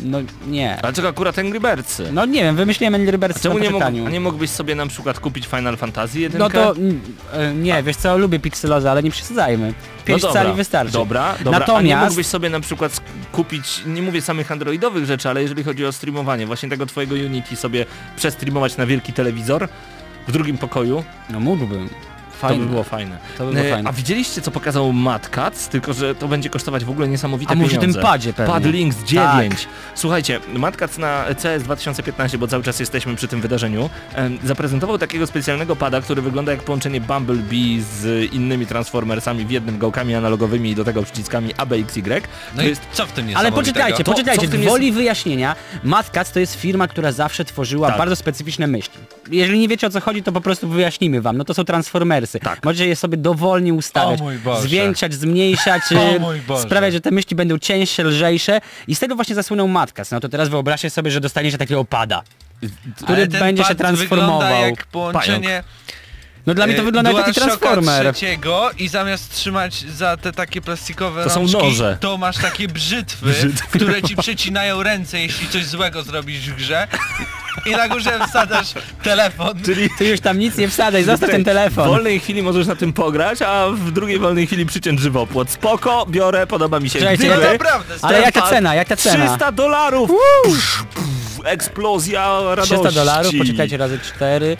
No 0.04 0.20
nie. 0.48 0.78
Dlaczego 0.82 1.08
akurat 1.08 1.40
Angry 1.40 1.60
Birdsy? 1.60 2.10
No 2.14 2.26
nie 2.26 2.44
wiem, 2.44 2.56
wymyśliłem 2.56 2.96
Angry 2.96 3.18
A 3.18 3.18
Birdsy 3.18 3.40
czemu 3.44 3.60
na 3.60 3.64
nie, 3.64 3.70
mógł, 3.70 3.86
a 3.86 4.10
nie 4.10 4.20
mógłbyś 4.20 4.50
sobie 4.50 4.76
na 4.76 4.88
przykład 4.88 5.20
kupić 5.20 5.48
Final 5.48 5.78
Fantasy 5.78 6.20
1? 6.20 6.40
No 6.40 6.50
to 6.50 6.76
mm, 6.76 7.02
e, 7.34 7.54
nie, 7.54 7.84
wiesz 7.84 7.96
co, 7.96 8.18
lubię 8.18 8.40
pikselozę, 8.40 8.92
ale 8.92 9.04
nie 9.04 9.12
przesadzajmy. 9.12 9.74
5 10.06 10.22
no 10.22 10.28
dobra, 10.28 10.44
cali 10.44 10.56
wystarczy. 10.56 10.94
Dobra, 10.94 11.36
dobra. 11.44 11.60
A 11.60 11.60
nie 11.60 11.60
Natomiast 11.60 12.06
mógłbyś 12.06 12.28
sobie 12.28 12.50
na 12.50 12.60
przykład 12.60 13.02
kupić, 13.32 13.82
nie 13.86 14.02
mówię 14.02 14.22
samych 14.22 14.52
androidowych 14.52 15.06
rzeczy, 15.06 15.30
ale 15.30 15.42
jeżeli 15.42 15.64
chodzi 15.64 15.86
o 15.86 15.92
streamowanie, 15.92 16.46
właśnie 16.46 16.70
tego 16.70 16.86
twojego 16.86 17.16
Unity 17.16 17.56
sobie 17.56 17.86
przestreamować 18.16 18.78
na 18.78 18.86
wielki 18.86 19.14
telewizor 19.14 19.68
w 20.28 20.32
drugim 20.32 20.58
pokoju, 20.58 21.04
no 21.30 21.40
mógłbym. 21.40 21.90
To 22.42 22.48
Fajne. 22.48 22.64
by 22.64 22.70
było 22.70 22.84
fajne. 22.84 23.18
To 23.38 23.46
by 23.46 23.52
było 23.54 23.66
E, 23.66 23.72
fajne. 23.72 23.90
A 23.90 23.94
widzieliście 23.94 24.42
co 24.42 24.52
pokazał 24.52 24.94
Mad 24.94 25.30
Cats? 25.30 25.68
Tylko, 25.68 25.94
że 25.94 26.16
to 26.16 26.28
będzie 26.28 26.50
kosztować 26.50 26.86
w 26.86 26.90
ogóle 26.90 27.08
niesamowite 27.08 27.52
A 27.52 27.56
może 27.56 27.70
pieniądze. 27.78 27.94
tym 27.94 28.04
padzie 28.04 28.34
pewnie. 28.34 28.54
Pad 28.54 28.66
Links 28.66 28.98
9. 29.04 29.54
Tak. 29.56 29.70
Słuchajcie, 29.96 30.40
Mad 30.56 30.78
Cats 30.78 30.98
na 30.98 31.26
CS 31.44 31.64
2015, 31.64 32.38
bo 32.38 32.48
cały 32.48 32.64
czas 32.64 32.80
jesteśmy 32.80 33.16
przy 33.16 33.28
tym 33.28 33.42
wydarzeniu, 33.42 33.90
zaprezentował 34.44 34.98
takiego 34.98 35.28
specjalnego 35.28 35.76
pada, 35.76 36.02
który 36.02 36.22
wygląda 36.22 36.52
jak 36.52 36.64
połączenie 36.64 37.02
Bumblebee 37.02 37.82
z 38.00 38.34
innymi 38.34 38.66
Transformersami 38.66 39.46
w 39.46 39.52
jednym, 39.52 39.80
gałkami 39.80 40.16
analogowymi 40.16 40.70
i 40.70 40.76
do 40.76 40.84
tego 40.86 41.04
przyciskami 41.04 41.54
A, 41.58 41.66
B, 41.66 41.76
X, 41.76 41.98
Y. 41.98 42.28
No 42.56 42.62
to 42.62 42.68
i 42.68 42.70
jest 42.70 42.82
co 42.94 43.06
w 43.06 43.12
tym 43.12 43.26
Ale 43.26 43.30
niesamowitego? 43.30 43.62
poczekajcie, 43.62 44.04
To, 44.04 44.12
poczekajcie, 44.12 44.42
co 44.42 44.48
w 44.48 44.52
tym 44.52 44.60
w 44.60 44.64
jest- 44.64 44.72
woli 44.74 44.92
wyjaśnienia, 44.92 45.56
Madcats 45.84 46.32
to 46.32 46.40
jest 46.40 46.56
firma, 46.56 46.88
która 46.88 47.12
zawsze 47.12 47.46
tworzyła 47.46 47.88
Tak. 47.88 47.98
bardzo 47.98 48.16
specyficzne 48.16 48.68
myśli. 48.68 48.94
Jeżeli 49.32 49.60
nie 49.60 49.68
wiecie 49.68 49.88
o 49.88 49.90
co 49.90 50.02
chodzi, 50.02 50.24
to 50.24 50.32
po 50.32 50.42
prostu 50.42 50.68
wyjaśnimy 50.70 51.22
wam. 51.22 51.38
No 51.38 51.44
to 51.46 51.54
są 51.54 51.64
Transformersy. 51.64 52.40
Tak. 52.40 52.66
Możecie 52.66 52.88
je 52.88 52.96
sobie 52.96 53.18
dowolnie 53.18 53.74
ustawiać, 53.74 54.22
O 54.22 54.24
mój 54.24 54.38
Boże. 54.38 54.62
zwiększać, 54.62 55.14
zmniejszać, 55.14 55.82
O 55.98 56.16
y, 56.16 56.20
mój 56.20 56.40
Boże. 56.40 56.64
sprawiać, 56.64 56.94
że 56.94 57.02
te 57.02 57.12
myśli 57.12 57.36
będą 57.36 57.58
cięższe, 57.60 58.04
lżejsze 58.04 58.62
i 58.88 58.96
z 58.96 59.00
tego 59.00 59.16
właśnie 59.16 59.36
zasłynął 59.36 59.68
Madcats. 59.68 60.12
No 60.12 60.20
to 60.20 60.30
teraz 60.30 60.50
wyobraźcie 60.50 60.90
sobie, 60.90 61.12
że 61.12 61.20
dostaniecie 61.20 61.58
takiego 61.58 61.86
pada, 61.86 62.22
który 62.96 63.18
Ale 63.18 63.28
ten 63.28 63.40
będzie 63.40 63.64
się 63.64 63.70
pad 63.70 63.78
transformował. 63.78 64.40
wygląda 64.40 64.68
jak 64.68 64.86
połączenie 64.86 65.64
No 66.46 66.54
dla 66.54 66.68
mnie 66.68 66.76
to 66.76 66.82
e, 66.82 66.86
wygląda 66.86 67.12
jak 67.12 67.26
taki 67.26 67.40
Transformer. 67.42 68.14
trzeciego 68.14 68.70
i 68.78 68.88
zamiast 68.88 69.36
trzymać 69.36 69.74
za 69.80 70.18
te 70.18 70.32
takie 70.32 70.62
plastikowe 70.62 71.24
To 71.24 71.30
są 71.30 71.40
rączki, 71.40 71.58
noże. 71.58 71.98
to 72.00 72.18
masz 72.18 72.38
takie 72.38 72.68
brzytwy, 72.68 73.52
które 73.72 74.02
ci 74.02 74.16
przecinają 74.16 74.84
ręce, 74.84 75.20
jeśli 75.20 75.48
coś 75.48 75.66
złego 75.66 76.04
zrobisz 76.04 76.40
w 76.50 76.56
grze. 76.56 76.88
I 77.66 77.72
na 77.72 77.88
górze 77.90 78.20
wsadzasz 78.30 78.68
telefon. 79.04 79.62
Czyli 79.66 79.90
Ty 79.98 80.06
już 80.08 80.20
tam 80.20 80.40
nic 80.40 80.58
nie 80.58 80.70
wsadaj, 80.70 81.04
zostaw 81.04 81.30
ten 81.30 81.42
w 81.42 81.46
telefon. 81.46 81.88
wolnej 81.90 82.20
chwili 82.20 82.42
możesz 82.44 82.68
na 82.68 82.76
tym 82.76 82.94
pograć, 82.94 83.42
a 83.42 83.68
w 83.70 83.92
drugiej 83.92 84.20
wolnej 84.20 84.48
chwili 84.48 84.66
przyciąć 84.66 85.00
żywopłot. 85.00 85.50
Spoko, 85.50 86.06
biorę, 86.10 86.48
podoba 86.48 86.80
mi 86.80 86.90
się. 86.90 87.00
Czekajcie, 87.00 87.24
Gdyby 87.26 87.42
No 87.46 87.52
naprawdę, 87.52 87.96
Ale 88.02 88.14
ten 88.16 88.24
jaka 88.26 88.50
cena, 88.50 88.76
jaka 88.76 88.96
cena? 88.96 89.28
300 89.28 89.52
dolarów! 89.52 90.12
Psz, 90.44 90.84
Eksplozja 91.46 92.40
radości. 92.50 92.74
300 92.76 92.92
dolarów, 92.92 93.32
poczekajcie 93.40 93.78
razy 93.78 94.00
4. 94.00 94.58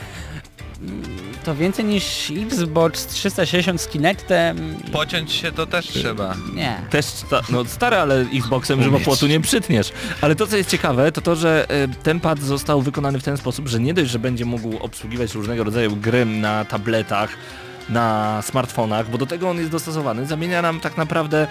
To 1.44 1.54
więcej 1.54 1.84
niż 1.84 2.32
Xbox 2.42 3.06
360 3.06 3.80
z 3.80 3.88
Kinectem. 3.88 4.76
Pociąć 4.92 5.32
się 5.32 5.52
to 5.52 5.66
też 5.66 5.86
trzeba. 5.88 6.34
Nie. 6.54 6.80
Też, 6.90 7.04
sta- 7.06 7.40
no 7.50 7.64
stary, 7.64 7.96
ale 7.96 8.20
Xboxem 8.34 8.82
żywopłotu 8.82 9.26
nie 9.26 9.40
przytniesz. 9.40 9.92
Ale 10.20 10.34
to 10.36 10.46
co 10.46 10.56
jest 10.56 10.70
ciekawe, 10.70 11.12
to 11.12 11.20
to, 11.20 11.36
że 11.36 11.66
e, 11.70 11.88
ten 12.02 12.20
pad 12.20 12.38
został 12.40 12.82
wykonany 12.82 13.18
w 13.18 13.22
ten 13.22 13.36
sposób, 13.36 13.68
że 13.68 13.80
nie 13.80 13.94
dość, 13.94 14.10
że 14.10 14.18
będzie 14.18 14.44
mógł 14.44 14.76
obsługiwać 14.78 15.34
różnego 15.34 15.64
rodzaju 15.64 15.96
gry 15.96 16.24
na 16.26 16.64
tabletach, 16.64 17.30
na 17.88 18.42
smartfonach, 18.42 19.10
bo 19.10 19.18
do 19.18 19.26
tego 19.26 19.50
on 19.50 19.58
jest 19.58 19.70
dostosowany, 19.70 20.26
zamienia 20.26 20.62
nam 20.62 20.80
tak 20.80 20.96
naprawdę, 20.96 21.46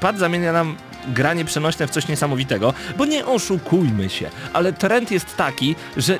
pad 0.00 0.18
zamienia 0.18 0.52
nam 0.52 0.76
granie 1.08 1.44
przenośne 1.44 1.86
w 1.86 1.90
coś 1.90 2.08
niesamowitego, 2.08 2.74
bo 2.98 3.04
nie 3.04 3.26
oszukujmy 3.26 4.08
się, 4.10 4.30
ale 4.52 4.72
trend 4.72 5.10
jest 5.10 5.36
taki, 5.36 5.74
że 5.96 6.18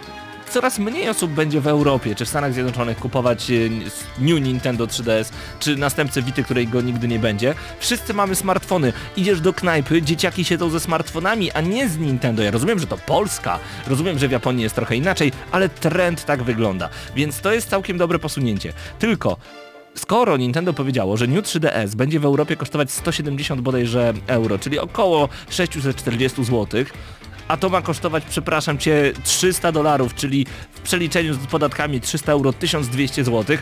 coraz 0.51 0.79
mniej 0.79 1.09
osób 1.09 1.31
będzie 1.31 1.61
w 1.61 1.67
Europie 1.67 2.15
czy 2.15 2.25
w 2.25 2.29
Stanach 2.29 2.53
Zjednoczonych 2.53 2.99
kupować 2.99 3.51
e, 3.51 3.55
New 4.19 4.41
Nintendo 4.41 4.87
3DS, 4.87 5.33
czy 5.61 5.77
następcę 5.77 6.23
Vity, 6.23 6.45
której 6.45 6.69
go 6.69 6.81
nigdy 6.81 7.09
nie 7.09 7.19
będzie. 7.19 7.55
Wszyscy 7.79 8.15
mamy 8.15 8.35
smartfony. 8.35 8.93
Idziesz 9.17 9.41
do 9.41 9.53
knajpy, 9.53 10.03
dzieciaki 10.03 10.45
siedzą 10.45 10.71
ze 10.71 10.81
smartfonami, 10.81 11.53
a 11.53 11.61
nie 11.61 11.89
z 11.89 11.99
Nintendo. 11.99 12.43
Ja 12.43 12.51
rozumiem, 12.51 12.79
że 12.79 12.87
to 12.87 12.99
Polska, 12.99 13.59
rozumiem, 13.87 14.19
że 14.19 14.29
w 14.29 14.33
Japonii 14.33 14.63
jest 14.63 14.75
trochę 14.75 14.97
inaczej, 14.97 15.33
ale 15.53 15.69
trend 15.69 16.25
tak 16.25 16.42
wygląda. 16.42 16.88
Więc 17.17 17.40
to 17.40 17.53
jest 17.53 17.69
całkiem 17.69 17.99
dobre 17.99 18.19
posunięcie. 18.19 18.73
Tylko 18.99 19.37
Skoro 19.97 20.37
Nintendo 20.37 20.73
powiedziało, 20.73 21.17
że 21.17 21.27
New 21.27 21.44
3DS 21.44 21.94
będzie 21.94 22.21
w 22.21 22.25
Europie 22.25 22.57
kosztować 22.57 22.90
170 22.90 23.61
bodajże 23.61 24.13
euro, 24.27 24.59
czyli 24.59 24.79
około 24.79 25.29
640 25.51 26.44
zł, 26.44 26.85
a 27.49 27.57
to 27.57 27.69
ma 27.69 27.83
kosztować, 27.83 28.25
przepraszam 28.29 28.79
cię, 28.79 29.13
300 29.25 29.73
dolarów, 29.73 30.15
czyli 30.15 30.47
w 30.73 30.81
przeliczeniu 30.81 31.35
z 31.35 31.38
podatkami 31.38 32.01
300 32.01 32.33
euro 32.33 32.53
1200 32.53 33.25
zł, 33.25 33.57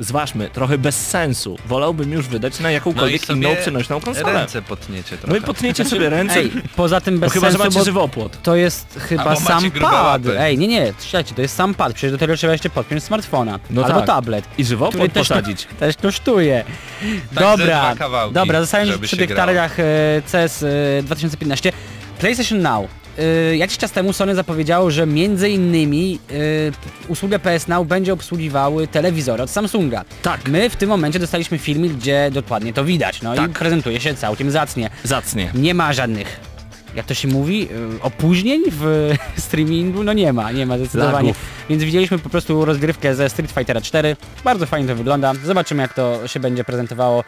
zważmy, 0.00 0.50
trochę 0.50 0.78
bez 0.78 1.06
sensu. 1.06 1.56
Wolałbym 1.66 2.12
już 2.12 2.26
wydać 2.28 2.60
na 2.60 2.62
No 2.62 2.70
jakąkolwiek 2.70 3.24
sobie 3.24 3.38
inną 3.40 3.56
przenośną 3.56 4.00
konsolę. 4.00 4.32
ręce 4.32 4.62
potniecie 4.62 5.16
trochę. 5.16 5.26
No 5.32 5.36
i 5.36 5.40
potniecie 5.40 5.84
sobie 5.84 6.10
ręce, 6.10 6.34
Ej, 6.34 6.52
poza 6.76 7.00
tym 7.00 7.14
no 7.14 7.20
bez 7.20 7.32
chyba, 7.32 7.46
że 7.46 7.52
sensu, 7.52 7.64
macie 7.64 7.78
bo 7.78 7.84
żywopłot. 7.84 8.42
to 8.42 8.56
jest 8.56 9.00
chyba 9.08 9.24
macie 9.24 9.44
sam 9.44 9.70
pad. 9.70 10.22
Ej, 10.38 10.58
nie, 10.58 10.68
nie, 10.68 10.92
słuchajcie, 10.98 11.34
to 11.34 11.42
jest 11.42 11.56
sam 11.56 11.74
pad, 11.74 11.92
przecież 11.92 12.12
do 12.12 12.18
tego 12.18 12.36
trzeba 12.36 12.52
jeszcze 12.52 12.70
podpiąć 12.70 13.04
smartfona. 13.04 13.58
No 13.70 13.84
albo 13.84 13.98
tak. 13.98 14.06
tablet. 14.06 14.44
I 14.58 14.64
żywopłot 14.64 15.12
też, 15.12 15.28
posadzić. 15.28 15.66
też 15.80 15.96
kosztuje. 15.96 16.64
Tak 17.34 17.58
dobra, 17.58 17.94
dobra, 18.32 18.60
zostając 18.60 18.98
przy 18.98 19.16
tych 19.16 19.34
targach 19.34 19.80
e, 19.80 19.84
CS 20.32 20.62
e, 20.62 21.02
2015. 21.02 21.72
PlayStation 22.18 22.62
Now. 22.62 22.88
Y, 23.52 23.56
jakiś 23.56 23.78
czas 23.78 23.92
temu 23.92 24.12
Sony 24.12 24.34
zapowiedziało, 24.34 24.90
że 24.90 25.06
między 25.06 25.48
innymi 25.50 26.18
y, 26.30 26.72
usługę 27.08 27.38
PS 27.38 27.68
Now 27.68 27.86
będzie 27.86 28.12
obsługiwały 28.12 28.86
telewizory 28.88 29.42
od 29.42 29.50
Samsunga. 29.50 30.04
Tak. 30.22 30.48
My 30.48 30.70
w 30.70 30.76
tym 30.76 30.88
momencie 30.88 31.18
dostaliśmy 31.18 31.58
filmik, 31.58 31.92
gdzie 31.92 32.30
dokładnie 32.32 32.72
to 32.72 32.84
widać, 32.84 33.22
no 33.22 33.34
i 33.34 33.36
Tak. 33.36 33.50
prezentuje 33.50 34.00
się 34.00 34.14
całkiem 34.14 34.50
zacnie. 34.50 34.90
Zacnie. 35.04 35.50
Nie 35.54 35.74
ma 35.74 35.92
żadnych, 35.92 36.40
jak 36.94 37.06
to 37.06 37.14
się 37.14 37.28
mówi, 37.28 37.68
y, 37.96 38.02
opóźnień 38.02 38.62
w 38.70 39.12
streamingu? 39.46 40.04
No 40.04 40.12
nie 40.12 40.32
ma, 40.32 40.52
nie 40.52 40.66
ma 40.66 40.78
zdecydowanie. 40.78 41.12
Lagów. 41.28 41.36
Więc 41.70 41.82
widzieliśmy 41.84 42.18
po 42.18 42.28
prostu 42.28 42.64
rozgrywkę 42.64 43.14
ze 43.14 43.30
Street 43.30 43.50
Fightera 43.52 43.80
4. 43.80 44.16
Bardzo 44.44 44.66
fajnie 44.66 44.88
to 44.88 44.94
wygląda. 44.96 45.32
Zobaczymy 45.44 45.82
jak 45.82 45.94
to 45.94 46.28
się 46.28 46.40
będzie 46.40 46.64
prezentowało 46.64 47.24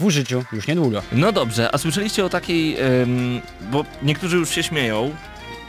w 0.00 0.04
użyciu 0.04 0.44
już 0.52 0.66
niedługo. 0.66 1.02
No 1.12 1.32
dobrze, 1.32 1.74
a 1.74 1.78
słyszeliście 1.78 2.24
o 2.24 2.28
takiej, 2.28 2.76
em, 2.80 3.40
bo 3.70 3.84
niektórzy 4.02 4.36
już 4.36 4.50
się 4.50 4.62
śmieją, 4.62 5.10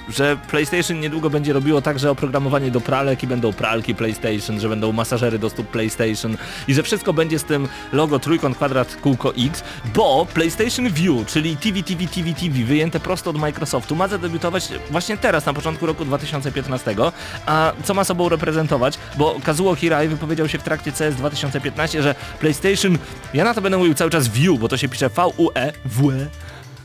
że 0.09 0.37
PlayStation 0.49 0.99
niedługo 0.99 1.29
będzie 1.29 1.53
robiło 1.53 1.81
także 1.81 2.11
oprogramowanie 2.11 2.71
do 2.71 2.81
pralek 2.81 3.23
i 3.23 3.27
będą 3.27 3.53
pralki 3.53 3.95
PlayStation, 3.95 4.59
że 4.59 4.69
będą 4.69 4.91
masażery 4.91 5.39
do 5.39 5.49
stóp 5.49 5.67
PlayStation 5.67 6.37
i 6.67 6.73
że 6.73 6.83
wszystko 6.83 7.13
będzie 7.13 7.39
z 7.39 7.43
tym 7.43 7.67
logo 7.93 8.19
trójkąt, 8.19 8.57
kwadrat, 8.57 8.95
kółko 8.95 9.33
X, 9.37 9.63
bo 9.95 10.27
PlayStation 10.33 10.89
View, 10.89 11.27
czyli 11.27 11.57
TV, 11.57 11.83
TV, 11.83 12.07
TV, 12.07 12.33
TV, 12.33 12.65
wyjęte 12.65 12.99
prosto 12.99 13.29
od 13.29 13.37
Microsoftu, 13.37 13.95
ma 13.95 14.07
zadebiutować 14.07 14.69
właśnie 14.91 15.17
teraz, 15.17 15.45
na 15.45 15.53
początku 15.53 15.85
roku 15.85 16.05
2015, 16.05 16.95
a 17.45 17.73
co 17.83 17.93
ma 17.93 18.03
sobą 18.03 18.29
reprezentować, 18.29 18.97
bo 19.17 19.35
Kazuo 19.43 19.75
Hirai 19.75 20.07
wypowiedział 20.07 20.47
się 20.47 20.57
w 20.57 20.63
trakcie 20.63 20.91
CS 20.91 21.15
2015, 21.15 22.03
że 22.03 22.15
PlayStation, 22.39 22.97
ja 23.33 23.43
na 23.43 23.53
to 23.53 23.61
będę 23.61 23.77
mówił 23.77 23.93
cały 23.93 24.11
czas 24.11 24.27
View, 24.27 24.59
bo 24.59 24.67
to 24.67 24.77
się 24.77 24.89
pisze 24.89 25.09
V-U-E, 25.09 25.73
W-E, 25.85 26.27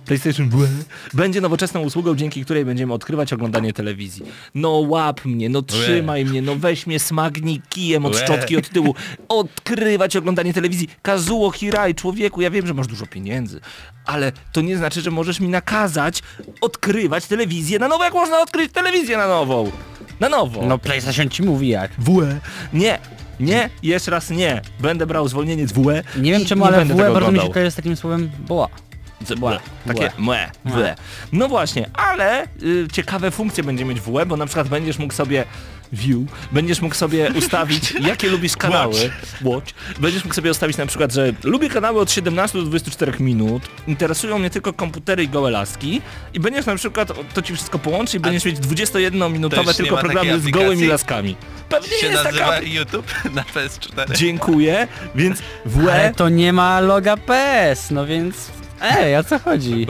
PlayStation 0.05 0.49
WE 0.49 0.67
będzie 1.15 1.41
nowoczesną 1.41 1.81
usługą, 1.81 2.15
dzięki 2.15 2.45
której 2.45 2.65
będziemy 2.65 2.93
odkrywać 2.93 3.33
oglądanie 3.33 3.73
telewizji. 3.73 4.25
No 4.55 4.71
łap 4.71 5.25
mnie, 5.25 5.49
no 5.49 5.63
trzymaj 5.63 6.25
mnie, 6.25 6.43
no 6.43 6.57
weź 6.57 6.87
mnie 6.87 7.01
smagnij 7.01 7.63
kijem 7.69 8.07
od 8.07 8.17
szczotki 8.17 8.57
od 8.57 8.69
tyłu. 8.69 8.95
Odkrywać 9.29 10.17
oglądanie 10.17 10.55
telewizji. 10.55 10.89
Kazuo 11.03 11.51
Hirai, 11.51 11.95
człowieku, 11.95 12.41
ja 12.41 12.51
wiem, 12.51 12.67
że 12.67 12.75
masz 12.75 12.87
dużo 12.87 13.07
pieniędzy, 13.07 13.61
ale 14.05 14.33
to 14.53 14.61
nie 14.61 14.77
znaczy, 14.77 15.01
że 15.01 15.11
możesz 15.11 15.41
mi 15.41 15.49
nakazać 15.49 16.23
odkrywać 16.61 17.27
telewizję 17.27 17.79
na 17.79 17.89
nowo, 17.89 18.05
jak 18.05 18.15
można 18.15 18.41
odkryć 18.41 18.73
telewizję 18.73 19.17
na 19.17 19.29
nową. 19.29 19.71
Na 20.21 20.29
nowo. 20.29 20.63
No 20.67 20.79
PlayStation 20.79 21.29
ci 21.29 21.43
mówi 21.43 21.69
jak. 21.69 21.91
WE. 21.99 22.41
Nie. 22.73 22.99
Nie, 23.41 23.71
jeszcze 23.83 24.11
raz 24.11 24.31
nie. 24.31 24.63
Będę 24.81 25.07
brał 25.07 25.29
zwolnienie 25.29 25.67
z 25.69 25.73
WE. 25.73 26.03
Nie 26.17 26.33
wiem 26.33 26.45
czemu, 26.45 26.65
ale 26.65 26.85
WE 26.85 27.13
bardzo 27.13 27.33
mi 27.33 27.41
się 27.41 27.51
kojarzy 27.51 27.71
z 27.71 27.75
takim 27.75 27.97
słowem 27.97 28.31
boa. 28.49 28.69
Błe. 29.37 29.61
Takie 29.87 30.11
młe, 30.19 30.51
ble. 30.65 30.97
No 31.33 31.49
właśnie, 31.49 31.91
ale 31.93 32.45
y, 32.63 32.89
ciekawe 32.93 33.31
funkcje 33.31 33.65
będzie 33.65 33.85
mieć 33.85 34.01
WE, 34.01 34.27
bo 34.27 34.37
na 34.37 34.47
przykład 34.47 34.69
będziesz 34.69 34.99
mógł 34.99 35.15
sobie 35.15 35.45
view, 35.93 36.19
będziesz 36.53 36.81
mógł 36.81 36.95
sobie 36.95 37.31
ustawić, 37.39 37.95
jakie 38.01 38.29
lubisz 38.29 38.57
kanały. 38.57 39.11
Watch. 39.43 39.71
Będziesz 40.01 40.25
mógł 40.25 40.35
sobie 40.35 40.51
ustawić 40.51 40.77
na 40.77 40.87
przykład, 40.87 41.13
że 41.13 41.33
lubię 41.45 41.69
kanały 41.69 42.01
od 42.01 42.13
17 42.13 42.59
do 42.59 42.65
24 42.65 43.13
minut, 43.21 43.63
interesują 43.87 44.39
mnie 44.39 44.51
tylko 44.51 44.73
komputery 44.73 45.25
i 45.25 45.29
gołe 45.29 45.51
laski 45.51 46.03
i 46.35 46.41
będziesz 46.41 46.67
na 46.67 46.77
przykład, 46.77 47.13
to 47.35 47.43
ci 47.43 47.55
wszystko 47.55 47.79
połączy 47.79 48.17
i 48.17 48.21
będziesz 48.21 48.45
mieć 48.45 48.57
21-minutowe 48.57 49.51
Też 49.57 49.67
nie 49.67 49.75
tylko 49.75 49.97
programy 49.97 50.41
z 50.41 50.49
gołymi 50.51 50.87
laskami. 50.87 51.37
Pewnie 51.69 51.99
się 51.99 52.07
jest 52.07 52.23
taka 52.23 52.29
nazywa 52.29 52.59
apli- 52.61 52.73
YouTube 52.73 53.07
na 53.35 53.43
PS4. 53.43 54.17
Dziękuję, 54.17 54.89
więc 55.15 55.39
WE 55.65 55.93
Ale 55.93 56.15
to 56.15 56.29
nie 56.29 56.53
ma 56.53 56.81
loga 56.81 57.17
PS, 57.17 57.91
no 57.91 58.07
więc... 58.07 58.51
Ej, 58.81 59.17
o 59.17 59.25
co 59.25 59.39
chodzi? 59.39 59.87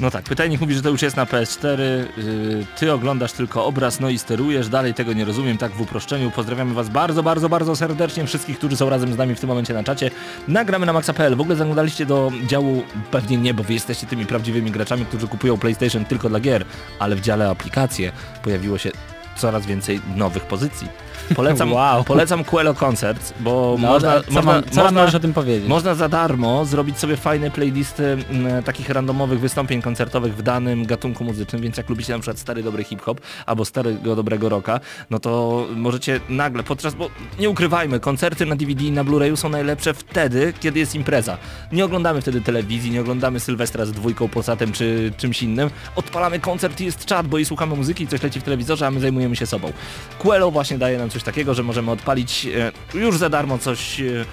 No 0.00 0.10
tak, 0.10 0.24
pytajnik 0.24 0.60
mówi, 0.60 0.74
że 0.74 0.82
to 0.82 0.88
już 0.90 1.02
jest 1.02 1.16
na 1.16 1.24
PS4, 1.24 1.78
yy, 1.78 2.66
ty 2.78 2.92
oglądasz 2.92 3.32
tylko 3.32 3.64
obraz, 3.64 4.00
no 4.00 4.08
i 4.08 4.18
sterujesz, 4.18 4.68
dalej 4.68 4.94
tego 4.94 5.12
nie 5.12 5.24
rozumiem, 5.24 5.58
tak 5.58 5.72
w 5.72 5.80
uproszczeniu. 5.80 6.30
Pozdrawiamy 6.30 6.74
was 6.74 6.88
bardzo, 6.88 7.22
bardzo, 7.22 7.48
bardzo 7.48 7.76
serdecznie, 7.76 8.26
wszystkich, 8.26 8.58
którzy 8.58 8.76
są 8.76 8.90
razem 8.90 9.12
z 9.12 9.16
nami 9.16 9.34
w 9.34 9.40
tym 9.40 9.48
momencie 9.48 9.74
na 9.74 9.84
czacie. 9.84 10.10
Nagramy 10.48 10.86
na 10.86 10.92
maxa.pl, 10.92 11.36
w 11.36 11.40
ogóle 11.40 11.56
zaglądaliście 11.56 12.06
do 12.06 12.32
działu, 12.46 12.82
pewnie 13.10 13.36
nie, 13.36 13.54
bo 13.54 13.62
wy 13.62 13.72
jesteście 13.74 14.06
tymi 14.06 14.26
prawdziwymi 14.26 14.70
graczami, 14.70 15.04
którzy 15.04 15.28
kupują 15.28 15.58
PlayStation 15.58 16.04
tylko 16.04 16.28
dla 16.28 16.40
gier, 16.40 16.64
ale 16.98 17.16
w 17.16 17.20
dziale 17.20 17.48
aplikacje 17.48 18.12
pojawiło 18.42 18.78
się 18.78 18.90
coraz 19.36 19.66
więcej 19.66 20.00
nowych 20.16 20.42
pozycji. 20.42 20.88
Polecam, 21.36 21.72
Wow. 21.72 22.04
polecam 22.04 22.44
Quello 22.44 22.74
Concerts, 22.74 23.34
bo 23.40 23.76
No, 23.80 23.88
można, 23.88 24.20
co, 24.22 24.32
można, 24.32 24.52
mam, 24.52 24.62
co 24.70 24.82
można, 24.82 25.04
o 25.18 25.20
tym 25.20 25.32
powiedzieć? 25.32 25.68
można 25.68 25.94
za 25.94 26.08
darmo 26.08 26.64
zrobić 26.64 26.98
sobie 26.98 27.16
fajne 27.16 27.50
playlisty 27.50 28.04
m, 28.30 28.62
takich 28.64 28.88
randomowych 28.90 29.40
wystąpień 29.40 29.82
koncertowych 29.82 30.36
w 30.36 30.42
danym 30.42 30.86
gatunku 30.86 31.24
muzycznym, 31.24 31.62
więc 31.62 31.76
jak 31.76 31.88
lubicie 31.88 32.12
na 32.12 32.18
przykład 32.18 32.38
stary 32.38 32.62
dobry 32.62 32.84
hip-hop 32.84 33.20
albo 33.46 33.64
starego 33.64 34.16
dobrego 34.16 34.48
rocka, 34.48 34.80
no 35.10 35.18
to 35.18 35.64
możecie 35.76 36.20
nagle 36.28 36.62
podczas, 36.62 36.94
bo 36.94 37.10
nie 37.38 37.50
ukrywajmy, 37.50 38.00
koncerty 38.00 38.46
na 38.46 38.56
DVD 38.56 38.84
i 38.84 38.90
na 38.92 39.04
Blu-rayu 39.04 39.36
są 39.36 39.48
najlepsze 39.48 39.94
wtedy, 39.94 40.52
kiedy 40.60 40.78
jest 40.78 40.94
impreza. 40.94 41.38
Nie 41.72 41.84
oglądamy 41.84 42.20
wtedy 42.20 42.40
telewizji, 42.40 42.90
nie 42.90 43.00
oglądamy 43.00 43.40
Sylwestra 43.40 43.86
z 43.86 43.92
dwójką, 43.92 44.28
Polsatem 44.28 44.72
czy 44.72 45.12
czymś 45.16 45.42
innym. 45.42 45.70
Odpalamy 45.96 46.38
koncert 46.40 46.80
i 46.80 46.84
jest 46.84 47.04
czat, 47.04 47.26
bo 47.26 47.38
i 47.38 47.44
słuchamy 47.44 47.76
muzyki 47.76 48.04
i 48.04 48.06
coś 48.06 48.22
leci 48.22 48.40
w 48.40 48.42
telewizorze, 48.42 48.86
a 48.86 48.90
my 48.90 49.00
zajmujemy 49.00 49.36
się 49.36 49.46
sobą. 49.46 49.72
Quello 50.18 50.50
właśnie 50.50 50.78
daje 50.78 50.98
nam 50.98 51.10
coś 51.10 51.17
takiego, 51.22 51.54
że 51.54 51.62
możemy 51.62 51.90
odpalić 51.90 52.46
e, 52.94 52.98
już 52.98 53.18
za 53.18 53.28
darmo 53.28 53.58
coś... 53.58 54.00
E, 54.00 54.24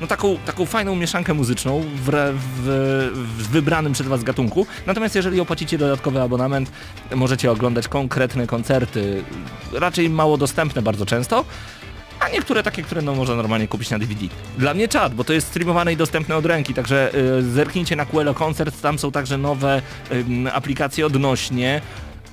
no 0.00 0.06
taką, 0.06 0.36
taką 0.46 0.66
fajną 0.66 0.96
mieszankę 0.96 1.34
muzyczną 1.34 1.80
w, 1.80 2.10
w, 2.36 2.68
w 3.38 3.48
wybranym 3.48 3.92
przez 3.92 4.06
Was 4.06 4.24
gatunku. 4.24 4.66
Natomiast 4.86 5.14
jeżeli 5.14 5.40
opłacicie 5.40 5.78
dodatkowy 5.78 6.20
abonament, 6.20 6.70
możecie 7.14 7.50
oglądać 7.50 7.88
konkretne 7.88 8.46
koncerty, 8.46 9.24
raczej 9.72 10.10
mało 10.10 10.36
dostępne 10.36 10.82
bardzo 10.82 11.06
często, 11.06 11.44
a 12.20 12.28
niektóre 12.28 12.62
takie, 12.62 12.82
które 12.82 13.02
no 13.02 13.14
można 13.14 13.34
normalnie 13.34 13.68
kupić 13.68 13.90
na 13.90 13.98
DVD. 13.98 14.26
Dla 14.58 14.74
mnie 14.74 14.88
czad, 14.88 15.14
bo 15.14 15.24
to 15.24 15.32
jest 15.32 15.48
streamowane 15.48 15.92
i 15.92 15.96
dostępne 15.96 16.36
od 16.36 16.46
ręki, 16.46 16.74
także 16.74 17.14
y, 17.14 17.42
zerknijcie 17.42 17.96
na 17.96 18.06
Quello 18.06 18.34
Concert, 18.34 18.80
tam 18.80 18.98
są 18.98 19.12
także 19.12 19.38
nowe 19.38 19.82
ym, 20.12 20.48
aplikacje 20.52 21.06
odnośnie 21.06 21.80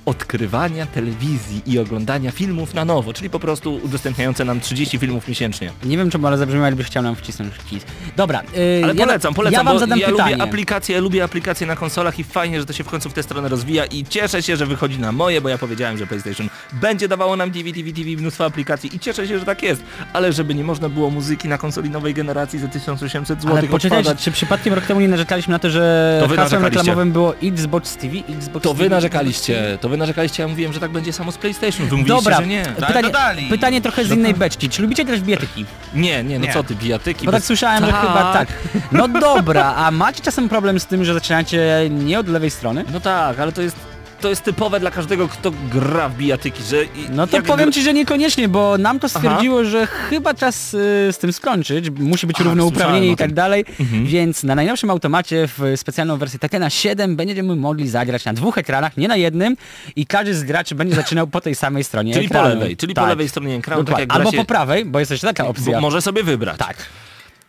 odkrywania 0.06 0.86
telewizji 0.86 1.62
i 1.66 1.78
oglądania 1.78 2.30
filmów 2.30 2.74
na 2.74 2.84
nowo, 2.84 3.12
czyli 3.12 3.30
po 3.30 3.40
prostu 3.40 3.74
udostępniające 3.74 4.44
nam 4.44 4.60
30 4.60 4.98
filmów 4.98 5.28
miesięcznie. 5.28 5.70
Nie 5.84 5.96
wiem 5.96 6.10
czemu, 6.10 6.26
ale 6.26 6.38
zabrzmiał 6.38 6.64
jakbyś 6.64 6.86
chciał 6.86 7.02
nam 7.02 7.16
wcisnąć 7.16 7.54
kij. 7.70 7.80
Dobra, 8.16 8.42
yy, 8.42 8.84
Ale 8.84 8.94
polecam, 8.94 9.34
polecam, 9.34 9.66
ja 9.66 9.72
wam 9.72 9.78
zadam 9.78 9.98
ja 9.98 10.08
pytanie. 10.10 10.30
lubię 10.32 10.42
aplikacje, 10.42 11.00
lubię 11.00 11.24
aplikacje 11.24 11.66
na 11.66 11.76
konsolach 11.76 12.18
i 12.18 12.24
fajnie, 12.24 12.60
że 12.60 12.66
to 12.66 12.72
się 12.72 12.84
w 12.84 12.88
końcu 12.88 13.10
w 13.10 13.12
tę 13.12 13.22
stronę 13.22 13.48
rozwija 13.48 13.84
i 13.84 14.04
cieszę 14.04 14.42
się, 14.42 14.56
że 14.56 14.66
wychodzi 14.66 14.98
na 14.98 15.12
moje, 15.12 15.40
bo 15.40 15.48
ja 15.48 15.58
powiedziałem, 15.58 15.98
że 15.98 16.06
PlayStation 16.06 16.48
będzie 16.72 17.08
dawało 17.08 17.36
nam 17.36 17.50
DVD, 17.50 17.82
DVD, 17.82 18.10
mnóstwo 18.16 18.44
aplikacji 18.44 18.96
i 18.96 18.98
cieszę 18.98 19.28
się, 19.28 19.38
że 19.38 19.44
tak 19.44 19.62
jest, 19.62 19.82
ale 20.12 20.32
żeby 20.32 20.54
nie 20.54 20.64
można 20.64 20.88
było 20.88 21.10
muzyki 21.10 21.48
na 21.48 21.58
konsoli 21.58 21.90
nowej 21.90 22.14
generacji 22.14 22.58
za 22.58 22.68
1800 22.68 23.42
zł 23.42 23.56
Ale 23.56 23.70
odpalać, 23.70 24.22
czy 24.24 24.30
przypadkiem 24.30 24.74
rok 24.74 24.86
temu 24.86 25.00
nie 25.00 25.08
narzekaliśmy 25.08 25.52
na 25.52 25.58
to, 25.58 25.70
że 25.70 26.18
To 26.22 26.28
wy 26.28 26.36
hasłem 26.36 26.64
reklamowym 26.64 27.12
było 27.12 27.36
Xbox 27.36 27.96
TV, 27.96 28.16
Xbox 28.28 28.64
to 28.64 28.74
wy 28.74 28.84
TV, 28.84 28.94
narzekaliście, 28.94 29.78
to 29.80 29.88
wy 29.90 29.96
narzekaliście, 29.96 30.42
ja 30.42 30.48
mówiłem, 30.48 30.72
że 30.72 30.80
tak 30.80 30.90
będzie 30.90 31.12
samo 31.12 31.32
z 31.32 31.38
PlayStation, 31.38 31.86
wy 31.88 31.96
mówiliście, 31.96 32.14
Dobra, 32.14 32.36
że 32.36 32.46
nie. 32.46 32.62
pytanie, 32.62 33.02
dodali. 33.02 33.48
pytanie 33.48 33.80
trochę 33.80 34.04
z 34.04 34.10
innej 34.10 34.34
beczki. 34.34 34.68
Czy 34.68 34.82
lubicie 34.82 35.04
grać 35.04 35.20
w 35.20 35.22
bijatyki? 35.24 35.66
Nie, 35.94 36.24
nie, 36.24 36.38
no 36.38 36.46
Nie. 36.46 36.52
co 36.52 36.62
ty, 36.64 36.74
bijatyki. 36.74 37.26
Bo 37.26 37.32
tak 37.32 37.40
bez- 37.40 37.46
słyszałem, 37.46 37.84
że 37.86 37.92
chyba 37.92 38.32
tak. 38.32 38.48
No 38.92 39.08
dobra, 39.20 39.74
a 39.74 39.90
macie 39.90 40.22
czasem 40.22 40.48
problem 40.48 40.80
z 40.80 40.86
tym, 40.86 41.04
że 41.04 41.14
zaczynacie 41.14 41.88
nie 41.90 42.18
od 42.18 42.28
lewej 42.28 42.50
strony? 42.50 42.84
No 42.92 43.00
tak, 43.00 43.38
ale 43.40 43.52
to 43.52 43.62
jest, 43.62 43.76
to 44.20 44.28
jest 44.28 44.42
typowe 44.44 44.80
dla 44.80 44.90
każdego, 44.90 45.28
kto 45.28 45.52
gra 45.72 46.08
w 46.08 46.16
bijatyki, 46.16 46.62
że... 46.62 46.84
i- 46.84 46.88
No 47.10 47.26
to 47.26 47.42
powiem 47.42 47.68
gra- 47.70 47.72
ci, 47.74 47.82
że 47.82 47.94
niekoniecznie, 47.94 48.48
bo 48.48 48.78
nam 48.78 49.00
to 49.00 49.08
stwierdziło, 49.08 49.64
że 49.64 49.86
chyba 49.86 50.34
czas 50.34 50.74
y, 50.74 50.78
z 51.12 51.18
tym 51.18 51.32
skończyć, 51.32 51.90
musi 51.90 52.26
być 52.26 52.40
równouprawnienie 52.40 53.08
i 53.12 53.16
tak 53.16 53.32
dalej, 53.34 53.64
Mhm. 53.80 54.06
więc 54.06 54.42
na 54.44 54.54
najnowszym 54.54 54.90
automacie 54.90 55.48
w 55.58 55.62
specjalną 55.76 56.16
wersję 56.16 56.38
Tekena 56.38 56.70
7 56.70 57.16
będziemy 57.16 57.56
mogli 57.56 57.88
zagrać 57.88 58.24
na 58.24 58.32
dwóch 58.32 58.58
ekranach, 58.58 58.96
nie 58.96 59.08
na 59.08 59.16
jednym 59.16 59.56
i 59.96 60.06
każdy 60.06 60.34
z 60.34 60.44
graczy 60.44 60.74
będzie 60.74 60.94
zaczynał 60.96 61.26
po 61.26 61.40
tej 61.40 61.54
samej 61.54 61.84
stronie 61.84 62.14
Czyli 62.14 62.28
po 62.28 62.34
ekranu. 62.34 62.54
lewej, 62.60 62.76
czyli 62.76 62.94
tak. 62.94 63.04
po 63.04 63.08
lewej 63.08 63.28
stronie 63.28 63.54
ekranu, 63.56 63.80
tak 63.80 63.86
Dokładnie. 63.86 64.02
jak 64.02 64.10
Albo 64.12 64.22
gracie- 64.30 64.38
po 64.38 64.44
prawej, 64.44 64.84
bo 64.84 64.98
jest 64.98 65.10
jeszcze 65.10 65.26
taka 65.26 65.46
opcja. 65.46 65.72
Bo 65.74 65.80
może 65.80 66.02
sobie 66.02 66.22
wybrać. 66.24 66.58
Tak, 66.58 66.76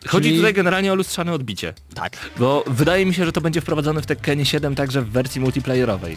Chodzi 0.06 0.28
Czyli- 0.28 0.36
tutaj 0.36 0.54
generalnie 0.54 0.92
o 0.92 0.94
lustrzane 0.94 1.32
odbicie. 1.32 1.74
tak. 1.94 2.16
Bo 2.36 2.64
wydaje 2.66 3.06
mi 3.06 3.14
się, 3.14 3.24
że 3.24 3.32
to 3.32 3.40
będzie 3.40 3.60
wprowadzone 3.60 4.02
w 4.02 4.06
Tekkenie 4.06 4.46
7 4.46 4.74
także 4.74 5.02
w 5.02 5.08
wersji 5.10 5.40
multiplayerowej. 5.40 6.16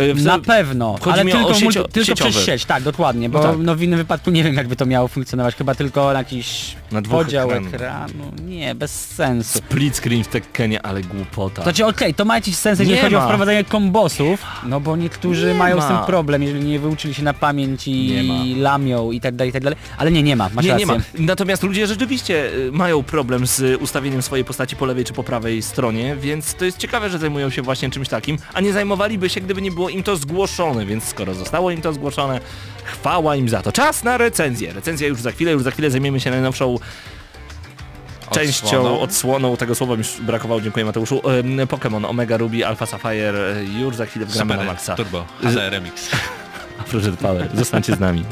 Y, 0.00 0.14
w 0.14 0.24
Na 0.24 0.38
pewno, 0.38 0.96
chodzi 1.00 1.20
ale 1.20 1.30
tylko, 1.32 1.50
multi- 1.50 1.88
tylko 1.92 2.14
przez 2.14 2.44
sieć, 2.46 2.64
tak, 2.64 2.82
dokładnie, 2.82 3.28
bo 3.28 3.42
No 3.42 3.52
no, 3.58 3.72
tak. 3.72 3.78
w 3.78 3.82
innym 3.82 3.98
wypadku 3.98 4.30
nie 4.30 4.44
wiem 4.44 4.54
jakby 4.54 4.76
to 4.76 4.86
miało 4.86 5.08
funkcjonować, 5.08 5.54
chyba 5.54 5.74
tylko 5.74 6.12
na 6.12 6.18
jakiś 6.18 6.76
Na 6.92 7.02
podział 7.02 7.52
ekranu, 7.52 8.24
nie, 8.46 8.74
bez 8.74 9.04
sensu. 9.14 9.58
Split 9.58 9.96
screen 9.96 10.24
w 10.24 10.28
Tekkenie, 10.28 10.82
ale 10.86 11.02
głupota. 11.02 11.62
Znaczy 11.62 11.86
okej, 11.86 12.14
to 12.14 12.24
ma 12.24 12.34
jakiś 12.34 12.56
sens, 12.56 12.78
jeżeli 12.78 12.96
Nie 12.96 13.02
chodzi 13.02 13.16
o 13.16 13.18
ma. 13.20 13.24
wprowadzanie 13.26 13.64
kombosów, 13.64 14.42
no 14.66 14.80
bo 14.80 14.96
niektórzy 14.96 15.46
Nie 15.46 15.54
mają 15.54 15.80
z 15.80 15.86
tym 15.86 15.96
ma. 15.96 16.02
problem, 16.06 16.42
jeżeli 16.42 16.64
nie 16.64 16.78
wyuczyli 16.78 17.14
się 17.14 17.22
na 17.22 17.34
pamięć 17.34 17.88
i 17.88 18.22
ma. 18.28 18.62
lamią 18.62 19.10
i 19.10 19.20
tak 19.20 19.34
dalej, 19.36 19.50
i 19.50 19.52
tak 19.52 19.62
dalej, 19.62 19.78
ale 19.98 20.10
nie, 20.10 20.22
nie 20.22 20.36
ma, 20.36 20.50
masz 20.54 20.64
nie, 20.64 20.70
rację. 20.70 20.86
nie 20.86 20.92
ma. 20.92 21.00
Natomiast 21.18 21.62
ludzie 21.62 21.86
rzeczywiście 21.86 22.46
y, 22.54 22.72
mają 22.72 23.02
problem 23.02 23.46
z 23.46 23.60
y, 23.60 23.78
ustawieniem 23.78 24.22
swojej 24.22 24.44
postaci 24.44 24.76
po 24.76 24.86
lewej 24.86 25.04
czy 25.04 25.12
po 25.12 25.24
prawej 25.24 25.62
stronie, 25.62 26.16
więc 26.16 26.54
to 26.54 26.64
jest 26.64 26.78
ciekawe, 26.78 27.10
że 27.10 27.18
zajmują 27.18 27.50
się 27.50 27.62
właśnie 27.62 27.90
czymś 27.90 28.08
takim, 28.08 28.38
a 28.54 28.60
nie 28.60 28.72
zajmowaliby 28.72 29.28
się, 29.28 29.40
gdyby 29.40 29.62
nie 29.62 29.70
było 29.70 29.83
zostało 29.84 29.96
im 29.96 30.02
to 30.02 30.16
zgłoszone, 30.16 30.86
więc 30.86 31.04
skoro 31.04 31.34
zostało 31.34 31.70
im 31.70 31.80
to 31.80 31.92
zgłoszone, 31.92 32.40
chwała 32.84 33.36
im 33.36 33.48
za 33.48 33.62
to. 33.62 33.72
Czas 33.72 34.04
na 34.04 34.18
recenzję. 34.18 34.72
Recenzja 34.72 35.08
już 35.08 35.20
za 35.20 35.30
chwilę, 35.32 35.52
już 35.52 35.62
za 35.62 35.70
chwilę 35.70 35.90
zajmiemy 35.90 36.20
się 36.20 36.30
najnowszą 36.30 36.78
częścią, 38.30 38.66
Odsłoną. 38.66 39.00
odsłoną, 39.00 39.56
tego 39.56 39.74
słowa 39.74 39.92
mi 39.94 39.98
już 39.98 40.20
brakowało, 40.20 40.60
dziękuję 40.60 40.84
Mateuszu. 40.84 41.22
Pokémon 41.68 42.06
Omega 42.06 42.36
Ruby 42.36 42.66
Alpha 42.66 42.86
Sapphire 42.86 43.64
już 43.80 43.96
za 43.96 44.06
chwilę 44.06 44.26
wgramy 44.26 44.52
Super, 44.52 44.66
na 44.66 44.72
maksa. 44.72 44.94
Turbo, 44.94 45.24
HD 45.42 45.70
Remix. 45.70 46.10
Proszę 46.90 47.12
Power, 47.12 47.48
zostańcie 47.54 47.96
z 47.96 48.00
nami. 48.00 48.24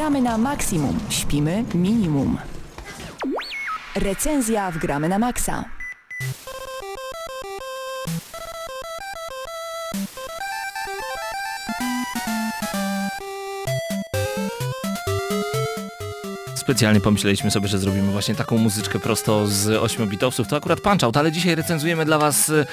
Gramy 0.00 0.22
na 0.22 0.38
maksimum, 0.38 0.98
śpimy 1.10 1.64
minimum. 1.74 2.38
Recenzja 3.96 4.70
w 4.70 4.78
Gramy 4.78 5.08
na 5.08 5.18
Maxa. 5.18 5.64
Specjalnie 16.54 17.00
pomyśleliśmy 17.00 17.50
sobie, 17.50 17.68
że 17.68 17.78
zrobimy 17.78 18.12
właśnie 18.12 18.34
taką 18.34 18.58
muzyczkę 18.58 18.98
prosto 18.98 19.46
z 19.46 19.66
8-bitowców. 19.66 20.46
To 20.46 20.56
akurat 20.56 20.80
Punch 20.80 21.04
Out, 21.04 21.16
ale 21.16 21.32
dzisiaj 21.32 21.54
recenzujemy 21.54 22.04
dla 22.04 22.18
Was 22.18 22.48
y, 22.48 22.66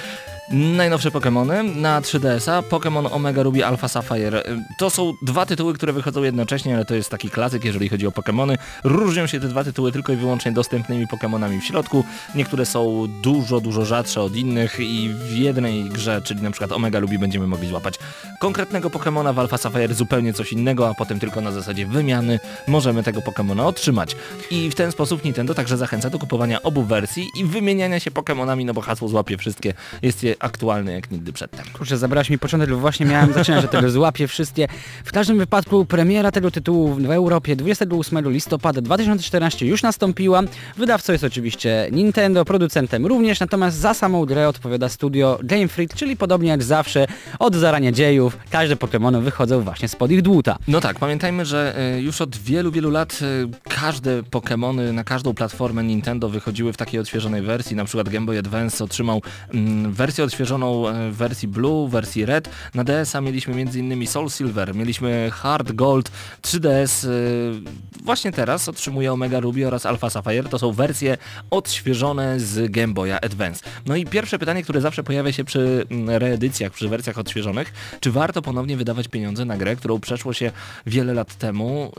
najnowsze 0.52 1.12
Pokémony 1.12 1.76
na 1.76 2.02
3DS-a. 2.02 2.62
Pokémon 2.62 3.08
Omega 3.12 3.44
Ruby 3.44 3.66
Alpha 3.66 3.88
Sapphire. 3.88 4.44
To 4.78 4.90
są 4.90 5.14
dwa 5.22 5.46
tytuły, 5.46 5.74
które 5.74 5.94
wychodzą 5.94 6.24
jednocześnie, 6.24 6.76
ale 6.76 6.86
to 6.86 6.96
jest 6.96 7.10
taki 7.10 7.30
klasyk, 7.30 7.66
jeżeli 7.66 7.90
chodzi 7.90 8.08
o 8.08 8.12
Pokémony. 8.12 8.58
Różnią 8.84 9.28
się 9.28 9.40
te 9.40 9.48
dwa 9.48 9.64
tytuły 9.64 9.92
tylko 9.92 10.14
i 10.14 10.16
wyłącznie 10.16 10.52
dostępnymi 10.52 11.08
Pokémonami 11.08 11.62
w 11.62 11.64
środku. 11.64 12.04
Niektóre 12.36 12.66
są 12.66 13.08
dużo, 13.22 13.62
dużo 13.62 13.86
rzadsze 13.86 14.22
od 14.22 14.36
innych 14.36 14.80
i 14.80 15.10
w 15.10 15.32
jednej 15.32 15.84
grze, 15.84 16.22
czyli 16.22 16.42
na 16.42 16.52
przykład 16.52 16.72
Omega 16.72 17.00
Ruby 17.00 17.20
będziemy 17.20 17.48
mogli 17.48 17.68
złapać 17.68 18.00
konkretnego 18.40 18.90
Pokémona 18.90 19.34
w 19.34 19.40
Alpha 19.40 19.58
Sapphire 19.58 19.94
zupełnie 19.94 20.34
coś 20.34 20.54
innego, 20.54 20.90
a 20.90 20.94
potem 20.94 21.20
tylko 21.20 21.42
na 21.42 21.52
zasadzie 21.52 21.86
wymiany 21.86 22.40
możemy 22.68 23.04
tego 23.04 23.20
Pokémona 23.20 23.66
otrzymać. 23.66 24.16
I 24.52 24.70
w 24.70 24.76
ten 24.76 24.92
sposób 24.92 25.24
Nintendo 25.24 25.54
także 25.54 25.78
zachęca 25.78 26.10
do 26.10 26.20
kupowania 26.20 26.62
obu 26.62 26.84
wersji 26.84 27.28
i 27.36 27.46
wymieniania 27.46 28.00
się 28.00 28.12
Pokémonami, 28.12 28.66
no 28.66 28.74
bo 28.74 28.82
hasło 28.82 29.08
złapie 29.08 29.38
wszystkie 29.38 29.74
jest 30.02 30.24
je 30.24 30.37
aktualne 30.40 30.94
jak 30.94 31.12
nigdy 31.12 31.34
przedtem. 31.34 31.66
Kurczę, 31.74 31.98
zabrałaś 31.98 32.30
mi 32.30 32.40
początek, 32.40 32.70
bo 32.70 32.78
właśnie 32.78 33.06
miałem 33.06 33.34
zaczynać 33.34 33.66
od 33.66 33.72
tego 33.72 33.90
złapie 33.90 34.28
wszystkie. 34.28 34.68
W 35.06 35.12
każdym 35.12 35.38
wypadku 35.38 35.86
premiera 35.86 36.32
tego 36.32 36.52
tytułu 36.52 36.94
w 36.94 37.12
Europie 37.12 37.56
28 37.56 38.32
listopada 38.32 38.82
2014 38.82 39.66
już 39.66 39.84
nastąpiła. 39.84 40.42
Wydawcą 40.78 41.14
jest 41.14 41.24
oczywiście 41.24 41.90
Nintendo, 41.92 42.46
producentem 42.46 43.06
również, 43.06 43.40
natomiast 43.40 43.78
za 43.78 43.94
samą 43.94 44.26
grę 44.26 44.48
odpowiada 44.48 44.90
studio 44.90 45.40
Game 45.44 45.68
Freak, 45.68 45.94
czyli 45.94 46.18
podobnie 46.18 46.50
jak 46.50 46.64
zawsze 46.64 47.08
od 47.40 47.56
zarania 47.56 47.92
dziejów 47.92 48.38
każde 48.50 48.76
Pokémony 48.76 49.22
wychodzą 49.22 49.62
właśnie 49.62 49.88
spod 49.88 50.12
ich 50.12 50.22
dłuta. 50.22 50.58
No 50.68 50.82
tak, 50.82 51.00
pamiętajmy, 51.00 51.46
że 51.46 51.76
y, 51.98 52.02
już 52.02 52.22
od 52.22 52.38
wielu, 52.38 52.72
wielu 52.72 52.92
lat 52.92 53.20
y, 53.22 53.50
każde 53.70 54.24
Pokémony 54.24 54.94
na 54.94 55.04
każdą 55.04 55.34
platformę 55.34 55.84
Nintendo 55.84 56.30
wychodziły 56.30 56.74
w 56.74 56.78
takiej 56.78 57.00
odświeżonej 57.00 57.42
wersji, 57.42 57.76
na 57.76 57.86
przykład 57.86 58.10
Game 58.10 58.26
Boy 58.26 58.40
Advance 58.40 58.84
otrzymał 58.84 59.22
mm, 59.54 59.94
wersję 59.94 60.24
odświeżoną 60.28 60.90
e, 60.90 61.12
w 61.12 61.16
wersji 61.16 61.48
Blue, 61.48 61.90
wersji 61.90 62.26
Red, 62.26 62.50
na 62.74 62.84
DS-a 62.84 63.22
mieliśmy 63.22 63.54
m.in. 63.54 64.08
Soul 64.08 64.30
Silver, 64.30 64.76
mieliśmy 64.76 65.30
Hard 65.34 65.72
Gold, 65.72 66.12
3DS 66.42 67.08
y, 67.08 67.62
właśnie 68.04 68.32
teraz 68.32 68.70
otrzymuje 68.70 69.14
Omega 69.14 69.40
Ruby 69.40 69.68
oraz 69.68 69.86
Alpha 69.86 70.10
Sapphire, 70.10 70.50
to 70.50 70.60
są 70.60 70.72
wersje 70.72 71.18
odświeżone 71.50 72.40
z 72.40 72.72
Game 72.72 72.94
Boya 72.94 73.20
Advance. 73.22 73.66
No 73.86 73.96
i 73.96 74.06
pierwsze 74.06 74.40
pytanie, 74.40 74.64
które 74.64 74.82
zawsze 74.82 75.04
pojawia 75.04 75.32
się 75.32 75.44
przy 75.44 75.86
mm, 75.90 76.10
reedycjach, 76.10 76.72
przy 76.72 76.90
wersjach 76.90 77.18
odświeżonych, 77.18 77.74
czy 78.00 78.12
warto 78.12 78.42
ponownie 78.42 78.78
wydawać 78.78 79.08
pieniądze 79.08 79.46
na 79.46 79.58
grę, 79.58 79.76
którą 79.76 80.00
przeszło 80.00 80.34
się 80.34 80.52
wiele 80.86 81.14
lat 81.14 81.36
temu? 81.36 81.92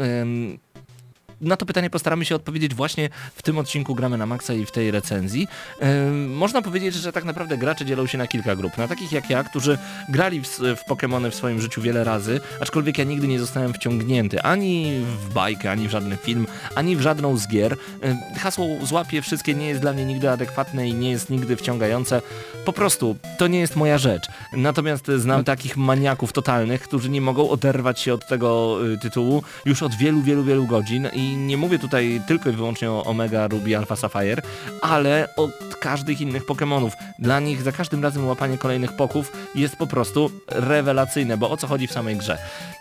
Na 1.41 1.57
to 1.57 1.67
pytanie 1.67 1.91
postaramy 1.91 2.25
się 2.25 2.35
odpowiedzieć 2.35 2.75
właśnie 2.75 3.09
w 3.35 3.43
tym 3.43 3.59
odcinku 3.59 3.95
Gramy 3.95 4.19
na 4.19 4.27
Maxa 4.27 4.55
i 4.55 4.67
w 4.67 4.71
tej 4.71 4.91
recenzji. 4.91 5.49
Można 6.29 6.63
powiedzieć, 6.63 6.95
że 6.95 7.13
tak 7.13 7.25
naprawdę 7.25 7.59
gracze 7.59 7.85
dzielą 7.85 8.07
się 8.07 8.19
na 8.19 8.27
kilka 8.27 8.57
grup. 8.57 8.79
Na 8.79 8.89
takich 8.89 9.13
jak 9.13 9.31
ja, 9.31 9.45
którzy 9.45 9.79
grali 10.09 10.41
w, 10.41 10.49
w 10.59 10.89
Pokémony 10.89 11.31
w 11.31 11.35
swoim 11.35 11.61
życiu 11.61 11.83
wiele 11.83 12.05
razy, 12.05 12.41
aczkolwiek 12.61 12.99
ja 12.99 13.05
nigdy 13.05 13.29
nie 13.29 13.41
zostałem 13.41 13.75
wciągnięty 13.75 14.43
ani 14.43 15.01
w 15.05 15.33
bajkę, 15.35 15.71
ani 15.71 15.89
w 15.89 15.91
żaden 15.91 16.17
film, 16.17 16.47
ani 16.75 16.97
w 16.97 17.01
żadną 17.01 17.37
z 17.37 17.49
gier. 17.49 17.77
Hasło 18.39 18.67
złapie 18.83 19.23
wszystkie 19.23 19.55
nie 19.55 19.69
jest 19.69 19.81
dla 19.81 19.93
mnie 19.93 20.05
nigdy 20.05 20.31
adekwatne 20.31 20.89
i 20.89 20.95
nie 20.95 21.11
jest 21.11 21.31
nigdy 21.31 21.57
wciągające. 21.57 22.23
Po 22.65 22.73
prostu 22.73 23.17
to 23.39 23.47
nie 23.47 23.61
jest 23.61 23.77
moja 23.77 23.99
rzecz. 23.99 24.27
Natomiast 24.53 25.07
znam 25.17 25.45
takich 25.45 25.77
maniaków 25.77 26.33
totalnych, 26.33 26.83
którzy 26.83 27.11
nie 27.11 27.21
mogą 27.21 27.51
oderwać 27.51 28.01
się 28.01 28.15
od 28.15 28.29
tego 28.29 28.79
y, 28.87 28.99
tytułu 28.99 29.43
już 29.65 29.83
od 29.83 29.95
wielu, 29.95 30.23
wielu, 30.23 30.45
wielu 30.45 30.67
godzin 30.67 31.09
i 31.13 31.28
I 31.29 31.37
nie 31.37 31.57
mówię 31.57 31.79
tutaj 31.79 32.21
tylko 32.27 32.51
i 32.51 32.53
wyłącznie 32.53 32.91
o 32.91 33.05
Omega, 33.05 33.49
Ruby, 33.49 33.77
Alpha, 33.77 33.97
Sapphire, 33.97 34.43
ale 34.83 35.29
od 35.37 35.51
każdych 35.81 36.21
innych 36.21 36.47
Pokémonów. 36.47 36.91
Dla 37.19 37.41
nich 37.41 37.63
za 37.63 37.73
każdym 37.73 38.03
razem 38.03 38.27
łapanie 38.27 38.59
kolejnych 38.59 38.93
poków 38.93 39.33
jest 39.55 39.77
po 39.77 39.87
prostu 39.87 40.31
rewelacyjne, 40.49 41.37
bo 41.37 41.51
o 41.51 41.57
co 41.57 41.67
chodzi 41.67 41.87
w 41.87 41.93
samej 41.93 42.17
grze? 42.17 42.39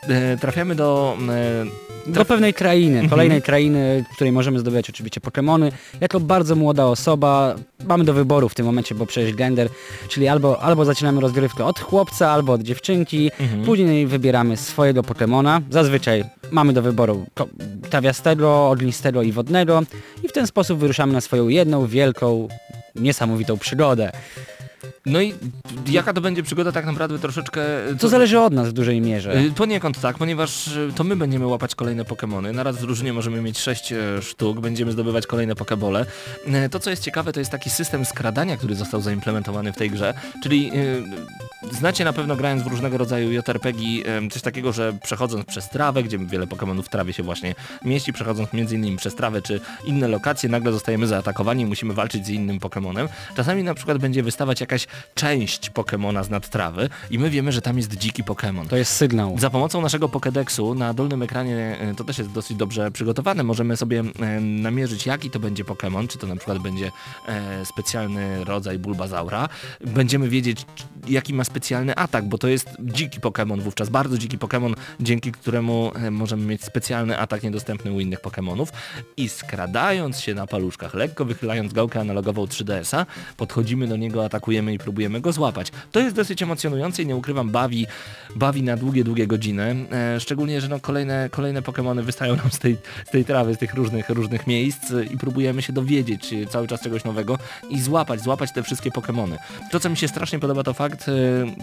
E, 0.09 0.37
trafiamy 0.37 0.75
do... 0.75 1.17
E, 1.29 1.87
Do 2.07 2.25
pewnej 2.25 2.53
krainy, 2.53 3.09
kolejnej 3.09 3.41
krainy, 3.41 4.05
w 4.11 4.15
której 4.15 4.33
możemy 4.33 4.59
zdobywać 4.59 4.89
oczywiście 4.89 5.21
Pokémony. 5.21 5.71
Jako 6.01 6.19
bardzo 6.19 6.55
młoda 6.55 6.85
osoba 6.85 7.55
mamy 7.87 8.03
do 8.03 8.13
wyboru 8.13 8.49
w 8.49 8.55
tym 8.55 8.65
momencie, 8.65 8.95
bo 8.95 9.05
przecież 9.05 9.35
gender, 9.35 9.69
czyli 10.07 10.27
albo, 10.27 10.61
albo 10.61 10.85
zaczynamy 10.85 11.21
rozgrywkę 11.21 11.65
od 11.65 11.79
chłopca, 11.79 12.31
albo 12.31 12.53
od 12.53 12.61
dziewczynki, 12.61 13.31
później 13.65 14.07
wybieramy 14.07 14.57
swojego 14.57 15.01
Pokémona. 15.01 15.61
Zazwyczaj 15.69 16.23
mamy 16.51 16.73
do 16.73 16.81
wyboru 16.81 17.25
trawiastego, 17.89 18.69
ognistego 18.69 19.21
i 19.21 19.31
wodnego 19.31 19.83
i 20.23 20.27
w 20.27 20.31
ten 20.31 20.47
sposób 20.47 20.79
wyruszamy 20.79 21.13
na 21.13 21.21
swoją 21.21 21.47
jedną 21.47 21.87
wielką, 21.87 22.47
niesamowitą 22.95 23.57
przygodę. 23.57 24.11
No 25.07 25.21
i 25.21 25.33
jaka 25.89 26.13
to 26.13 26.21
będzie 26.21 26.43
przygoda 26.43 26.71
tak 26.71 26.85
naprawdę 26.85 27.19
troszeczkę... 27.19 27.61
Co 27.99 28.09
zależy 28.09 28.39
od 28.39 28.53
nas 28.53 28.69
w 28.69 28.71
dużej 28.73 29.01
mierze. 29.01 29.39
Y, 29.39 29.51
Poniekąd 29.51 30.01
tak, 30.01 30.17
ponieważ 30.17 30.67
y, 30.67 30.91
to 30.95 31.03
my 31.03 31.15
będziemy 31.15 31.47
łapać 31.47 31.75
kolejne 31.75 32.03
Pokémony. 32.03 32.53
Naraz 32.53 32.77
w 32.77 32.81
drużynie 32.81 33.13
możemy 33.13 33.41
mieć 33.41 33.59
6 33.59 33.93
sztuk, 34.21 34.59
będziemy 34.59 34.91
zdobywać 34.91 35.27
kolejne 35.27 35.55
Pokebole. 35.55 36.05
To 36.71 36.79
co 36.79 36.89
jest 36.89 37.03
ciekawe, 37.03 37.33
to 37.33 37.39
jest 37.39 37.51
taki 37.51 37.69
system 37.69 38.05
skradania, 38.05 38.57
który 38.57 38.75
został 38.75 39.01
zaimplementowany 39.01 39.73
w 39.73 39.77
tej 39.77 39.89
grze, 39.89 40.13
czyli 40.43 40.71
znacie 41.71 42.05
na 42.05 42.13
pewno 42.13 42.35
grając 42.35 42.63
w 42.63 42.67
różnego 42.67 42.97
rodzaju 42.97 43.31
JRPG 43.31 43.81
coś 44.31 44.41
takiego, 44.41 44.73
że 44.73 44.93
przechodząc 45.03 45.45
przez 45.45 45.69
trawę, 45.69 46.03
gdzie 46.03 46.17
wiele 46.17 46.45
Pokémonów 46.45 46.83
w 46.83 46.89
trawie 46.89 47.13
się 47.13 47.23
właśnie 47.23 47.55
mieści, 47.85 48.13
przechodząc 48.13 48.53
między 48.53 48.75
innymi 48.75 48.97
przez 48.97 49.15
trawę 49.15 49.41
czy 49.41 49.61
inne 49.85 50.07
lokacje, 50.07 50.49
nagle 50.49 50.71
zostajemy 50.71 51.07
zaatakowani 51.07 51.63
i 51.63 51.65
musimy 51.65 51.93
walczyć 51.93 52.25
z 52.25 52.29
innym 52.29 52.59
Pokémonem. 52.59 53.07
Czasami 53.35 53.63
na 53.63 53.73
przykład 53.73 53.97
będzie 53.97 54.23
wystawać 54.23 54.61
jakaś 54.61 54.87
część 55.15 55.71
Pokémona 55.71 56.23
z 56.23 56.29
nad 56.29 56.49
trawy 56.49 56.89
i 57.11 57.19
my 57.19 57.29
wiemy, 57.29 57.51
że 57.51 57.61
tam 57.61 57.77
jest 57.77 57.93
dziki 57.93 58.23
Pokémon. 58.23 58.67
To 58.67 58.77
jest 58.77 58.91
sygnał. 58.91 59.39
Za 59.39 59.49
pomocą 59.49 59.81
naszego 59.81 60.07
Pokédexu 60.07 60.75
na 60.75 60.93
dolnym 60.93 61.21
ekranie, 61.21 61.77
e, 61.79 61.95
to 61.95 62.03
też 62.03 62.17
jest 62.17 62.31
dosyć 62.31 62.57
dobrze 62.57 62.91
przygotowane, 62.91 63.43
możemy 63.43 63.77
sobie 63.77 64.03
e, 64.19 64.39
namierzyć 64.41 65.05
jaki 65.05 65.29
to 65.29 65.39
będzie 65.39 65.63
Pokémon, 65.63 66.07
czy 66.07 66.17
to 66.17 66.27
na 66.27 66.35
przykład 66.35 66.57
będzie 66.59 66.91
e, 67.27 67.65
specjalny 67.65 68.43
rodzaj 68.43 68.79
Bulbazaura. 68.79 69.49
Będziemy 69.81 70.29
wiedzieć 70.29 70.65
jaki 71.07 71.33
ma 71.33 71.43
specjalny 71.43 71.95
atak, 71.95 72.25
bo 72.25 72.37
to 72.37 72.47
jest 72.47 72.69
dziki 72.79 73.19
Pokémon 73.19 73.61
wówczas, 73.61 73.89
bardzo 73.89 74.17
dziki 74.17 74.37
Pokémon, 74.37 74.73
dzięki 74.99 75.31
któremu 75.31 75.91
możemy 76.11 76.45
mieć 76.45 76.63
specjalny 76.63 77.17
atak 77.19 77.43
niedostępny 77.43 77.91
u 77.91 77.99
innych 77.99 78.19
Pokémonów 78.19 78.67
i 79.17 79.29
skradając 79.29 80.19
się 80.19 80.33
na 80.33 80.47
paluszkach, 80.47 80.93
lekko 80.93 81.25
wychylając 81.25 81.73
gałkę 81.73 81.99
analogową 81.99 82.45
3DS-a, 82.45 83.05
podchodzimy 83.37 83.87
do 83.87 83.97
niego, 83.97 84.25
atakujemy 84.25 84.73
i 84.73 84.77
próbujemy 84.87 85.21
go 85.21 85.31
złapać. 85.31 85.71
To 85.91 85.99
jest 85.99 86.15
dosyć 86.15 86.43
emocjonujące 86.43 87.03
i 87.03 87.05
nie 87.05 87.15
ukrywam, 87.15 87.49
bawi, 87.49 87.87
bawi 88.35 88.63
na 88.63 88.77
długie, 88.77 89.03
długie 89.03 89.27
godziny. 89.27 89.75
E, 89.91 90.19
szczególnie, 90.19 90.61
że 90.61 90.67
no 90.67 90.79
kolejne, 90.79 91.29
kolejne 91.31 91.61
Pokémony 91.61 92.01
wystają 92.03 92.35
nam 92.35 92.51
z 92.51 92.59
tej, 92.59 92.77
z 93.07 93.11
tej 93.11 93.25
trawy, 93.25 93.55
z 93.55 93.57
tych 93.57 93.73
różnych, 93.73 94.09
różnych 94.09 94.47
miejsc 94.47 94.91
e, 94.91 95.03
i 95.03 95.17
próbujemy 95.17 95.61
się 95.61 95.73
dowiedzieć 95.73 96.33
e, 96.33 96.45
cały 96.45 96.67
czas 96.67 96.81
czegoś 96.81 97.03
nowego 97.03 97.37
i 97.69 97.81
złapać, 97.81 98.21
złapać 98.21 98.51
te 98.51 98.63
wszystkie 98.63 98.91
Pokémony. 98.91 99.37
To, 99.71 99.79
co 99.79 99.89
mi 99.89 99.97
się 99.97 100.07
strasznie 100.07 100.39
podoba, 100.39 100.63
to 100.63 100.73
fakt, 100.73 101.09
e, 101.09 101.11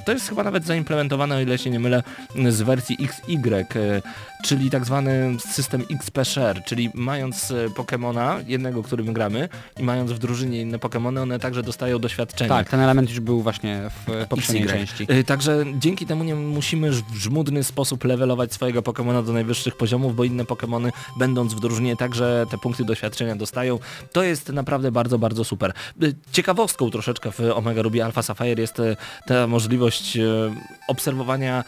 to 0.07 0.13
jest 0.13 0.29
chyba 0.29 0.45
nawet 0.45 0.65
zaimplementowane, 0.65 1.37
o 1.37 1.41
ile 1.41 1.59
się 1.59 1.71
nie 1.71 1.81
mylę, 1.81 2.03
z 2.49 2.63
wersji 2.63 2.97
XY, 3.01 3.67
e, 3.77 4.03
czyli 4.45 4.71
tak 4.71 4.85
zwany 4.85 5.37
system 5.39 5.83
XP 5.91 6.25
Share, 6.25 6.65
czyli 6.65 6.91
mając 6.95 7.51
e, 7.51 7.69
Pokémona, 7.69 8.45
jednego, 8.47 8.83
którym 8.83 9.13
gramy 9.13 9.49
i 9.79 9.83
mając 9.83 10.13
w 10.13 10.19
drużynie 10.19 10.61
inne 10.61 10.79
Pokémony, 10.79 11.19
one 11.19 11.39
także 11.39 11.63
dostają 11.63 11.99
doświadczenie. 11.99 12.49
Tak, 12.49 12.69
ten 12.69 12.81
element 12.81 13.11
już 13.15 13.21
był 13.21 13.43
właśnie 13.43 13.91
w 14.07 14.27
poprzedniej 14.29 14.65
XY. 14.65 14.79
części. 14.79 15.13
Y, 15.13 15.25
Także 15.25 15.65
dzięki 15.79 16.07
temu 16.07 16.25
nie 16.25 16.35
musimy 16.35 16.91
w 16.91 17.15
żmudny 17.15 17.65
sposób 17.65 18.05
levelować 18.05 18.53
swojego 18.53 18.83
Pokemona 18.83 19.23
do 19.23 19.33
najwyższych 19.33 19.77
poziomów, 19.77 20.17
bo 20.17 20.25
inne 20.25 20.45
Pokemony 20.45 20.93
będąc 21.19 21.55
w 21.55 21.61
drużynie 21.61 21.97
także 21.97 22.47
te 22.51 22.59
punkty 22.59 22.85
doświadczenia 22.85 23.37
dostają. 23.37 23.79
To 24.13 24.23
jest 24.23 24.49
naprawdę 24.49 24.93
bardzo, 24.93 25.19
bardzo 25.19 25.45
super. 25.45 25.73
Y, 26.03 26.15
Ciekawostką 26.33 26.91
troszeczkę 26.91 27.33
w 27.33 27.41
Omega 27.55 27.83
Ruby 27.83 28.05
Alpha 28.05 28.23
Sapphire 28.23 28.61
jest 28.61 28.79
y, 28.79 28.97
ta 29.27 29.47
możliwość 29.47 30.17
y, 30.17 30.23
obserwowania 30.89 31.65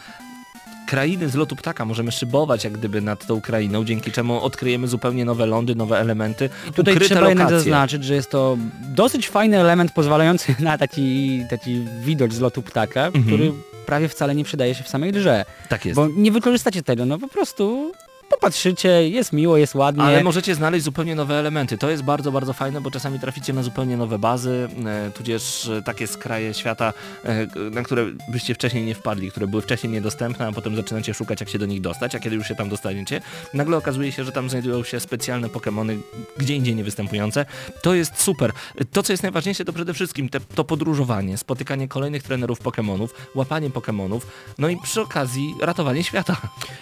krainy 0.87 1.29
z 1.29 1.35
lotu 1.35 1.55
ptaka. 1.55 1.85
Możemy 1.85 2.11
szybować 2.11 2.63
jak 2.63 2.73
gdyby 2.73 3.01
nad 3.01 3.27
tą 3.27 3.41
krainą, 3.41 3.85
dzięki 3.85 4.11
czemu 4.11 4.41
odkryjemy 4.41 4.87
zupełnie 4.87 5.25
nowe 5.25 5.45
lądy, 5.45 5.75
nowe 5.75 5.99
elementy, 5.99 6.49
Tutaj 6.75 6.93
ukryte 6.93 7.15
trzeba 7.15 7.29
jednak 7.29 7.45
lokacje. 7.45 7.59
zaznaczyć, 7.71 8.03
że 8.03 8.13
jest 8.15 8.31
to 8.31 8.57
dosyć 8.81 9.29
fajny 9.29 9.59
element 9.59 9.91
pozwalający 9.91 10.55
na 10.59 10.77
taki, 10.77 11.41
taki 11.49 11.85
widok 12.01 12.33
z 12.33 12.39
lotu 12.39 12.61
ptaka, 12.61 13.05
Mhm. 13.05 13.25
który 13.25 13.51
prawie 13.85 14.07
wcale 14.09 14.35
nie 14.35 14.43
przydaje 14.43 14.75
się 14.75 14.83
w 14.83 14.89
samej 14.89 15.11
grze. 15.11 15.45
Tak 15.69 15.85
jest. 15.85 15.95
Bo 15.95 16.07
nie 16.07 16.31
wykorzystacie 16.31 16.83
tego, 16.83 17.05
no 17.05 17.17
po 17.19 17.27
prostu 17.27 17.91
popatrzycie, 18.29 19.09
jest 19.09 19.33
miło, 19.33 19.57
jest 19.57 19.75
ładnie. 19.75 20.03
Ale 20.03 20.23
możecie 20.23 20.55
znaleźć 20.55 20.85
zupełnie 20.85 21.15
nowe 21.15 21.35
elementy. 21.35 21.77
To 21.77 21.89
jest 21.89 22.03
bardzo, 22.03 22.31
bardzo 22.31 22.53
fajne, 22.53 22.81
bo 22.81 22.91
czasami 22.91 23.19
traficie 23.19 23.53
na 23.53 23.63
zupełnie 23.63 23.97
nowe 23.97 24.19
bazy, 24.19 24.69
e, 24.85 25.11
tudzież 25.11 25.67
e, 25.67 25.81
takie 25.81 26.07
skraje 26.07 26.53
świata, 26.53 26.93
e, 27.25 27.47
na 27.71 27.83
które 27.83 28.05
byście 28.31 28.55
wcześniej 28.55 28.85
nie 28.85 28.95
wpadli, 28.95 29.31
które 29.31 29.47
były 29.47 29.61
wcześniej 29.61 29.93
niedostępne, 29.93 30.47
a 30.47 30.51
potem 30.51 30.75
zaczynacie 30.75 31.13
szukać, 31.13 31.39
jak 31.39 31.49
się 31.49 31.59
do 31.59 31.65
nich 31.65 31.81
dostać, 31.81 32.15
a 32.15 32.19
kiedy 32.19 32.35
już 32.35 32.47
się 32.47 32.55
tam 32.55 32.69
dostaniecie, 32.69 33.21
nagle 33.53 33.77
okazuje 33.77 34.11
się, 34.11 34.23
że 34.23 34.31
tam 34.31 34.49
znajdują 34.49 34.83
się 34.83 34.99
specjalne 34.99 35.47
Pokémony, 35.47 35.97
gdzie 36.37 36.55
indziej 36.55 36.75
nie 36.75 36.83
występujące. 36.83 37.45
To 37.81 37.93
jest 37.93 38.21
super. 38.21 38.51
To, 38.91 39.03
co 39.03 39.13
jest 39.13 39.23
najważniejsze, 39.23 39.65
to 39.65 39.73
przede 39.73 39.93
wszystkim 39.93 40.29
te, 40.29 40.39
to 40.39 40.63
podróżowanie, 40.63 41.37
spotykanie 41.37 41.87
kolejnych 41.87 42.23
trenerów 42.23 42.61
Pokémonów, 42.61 43.07
łapanie 43.35 43.69
Pokémonów, 43.69 44.19
no 44.57 44.69
i 44.69 44.77
przy 44.77 45.01
okazji 45.01 45.55
ratowanie 45.61 46.03
świata. 46.03 46.37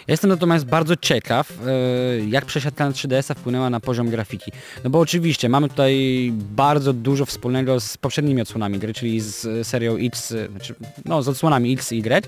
Ja 0.08 0.14
jestem 0.14 0.30
natomiast 0.30 0.66
bardzo 0.66 0.96
ciekaw, 0.96 1.35
e, 1.40 2.26
jak 2.30 2.46
przesiadka 2.46 2.86
na 2.86 2.92
3DS-a 2.92 3.34
wpłynęła 3.34 3.70
na 3.70 3.80
poziom 3.80 4.10
grafiki. 4.10 4.52
No 4.84 4.90
bo 4.90 5.00
oczywiście 5.00 5.50
mamy 5.50 5.70
tutaj 5.70 6.32
bardzo 6.34 6.94
dużo 6.94 7.26
wspólnego 7.26 7.80
z 7.80 7.98
poprzednimi 7.98 8.42
odsłonami 8.42 8.80
gry, 8.80 8.94
czyli 8.94 9.22
z 9.22 9.46
e, 9.46 9.64
serią 9.64 9.96
X, 9.96 10.32
e, 10.32 10.48
znaczy, 10.48 10.76
no 11.06 11.24
z 11.24 11.28
odsłonami 11.28 11.74
X 11.74 11.92
i 11.92 11.98
Y. 11.98 12.28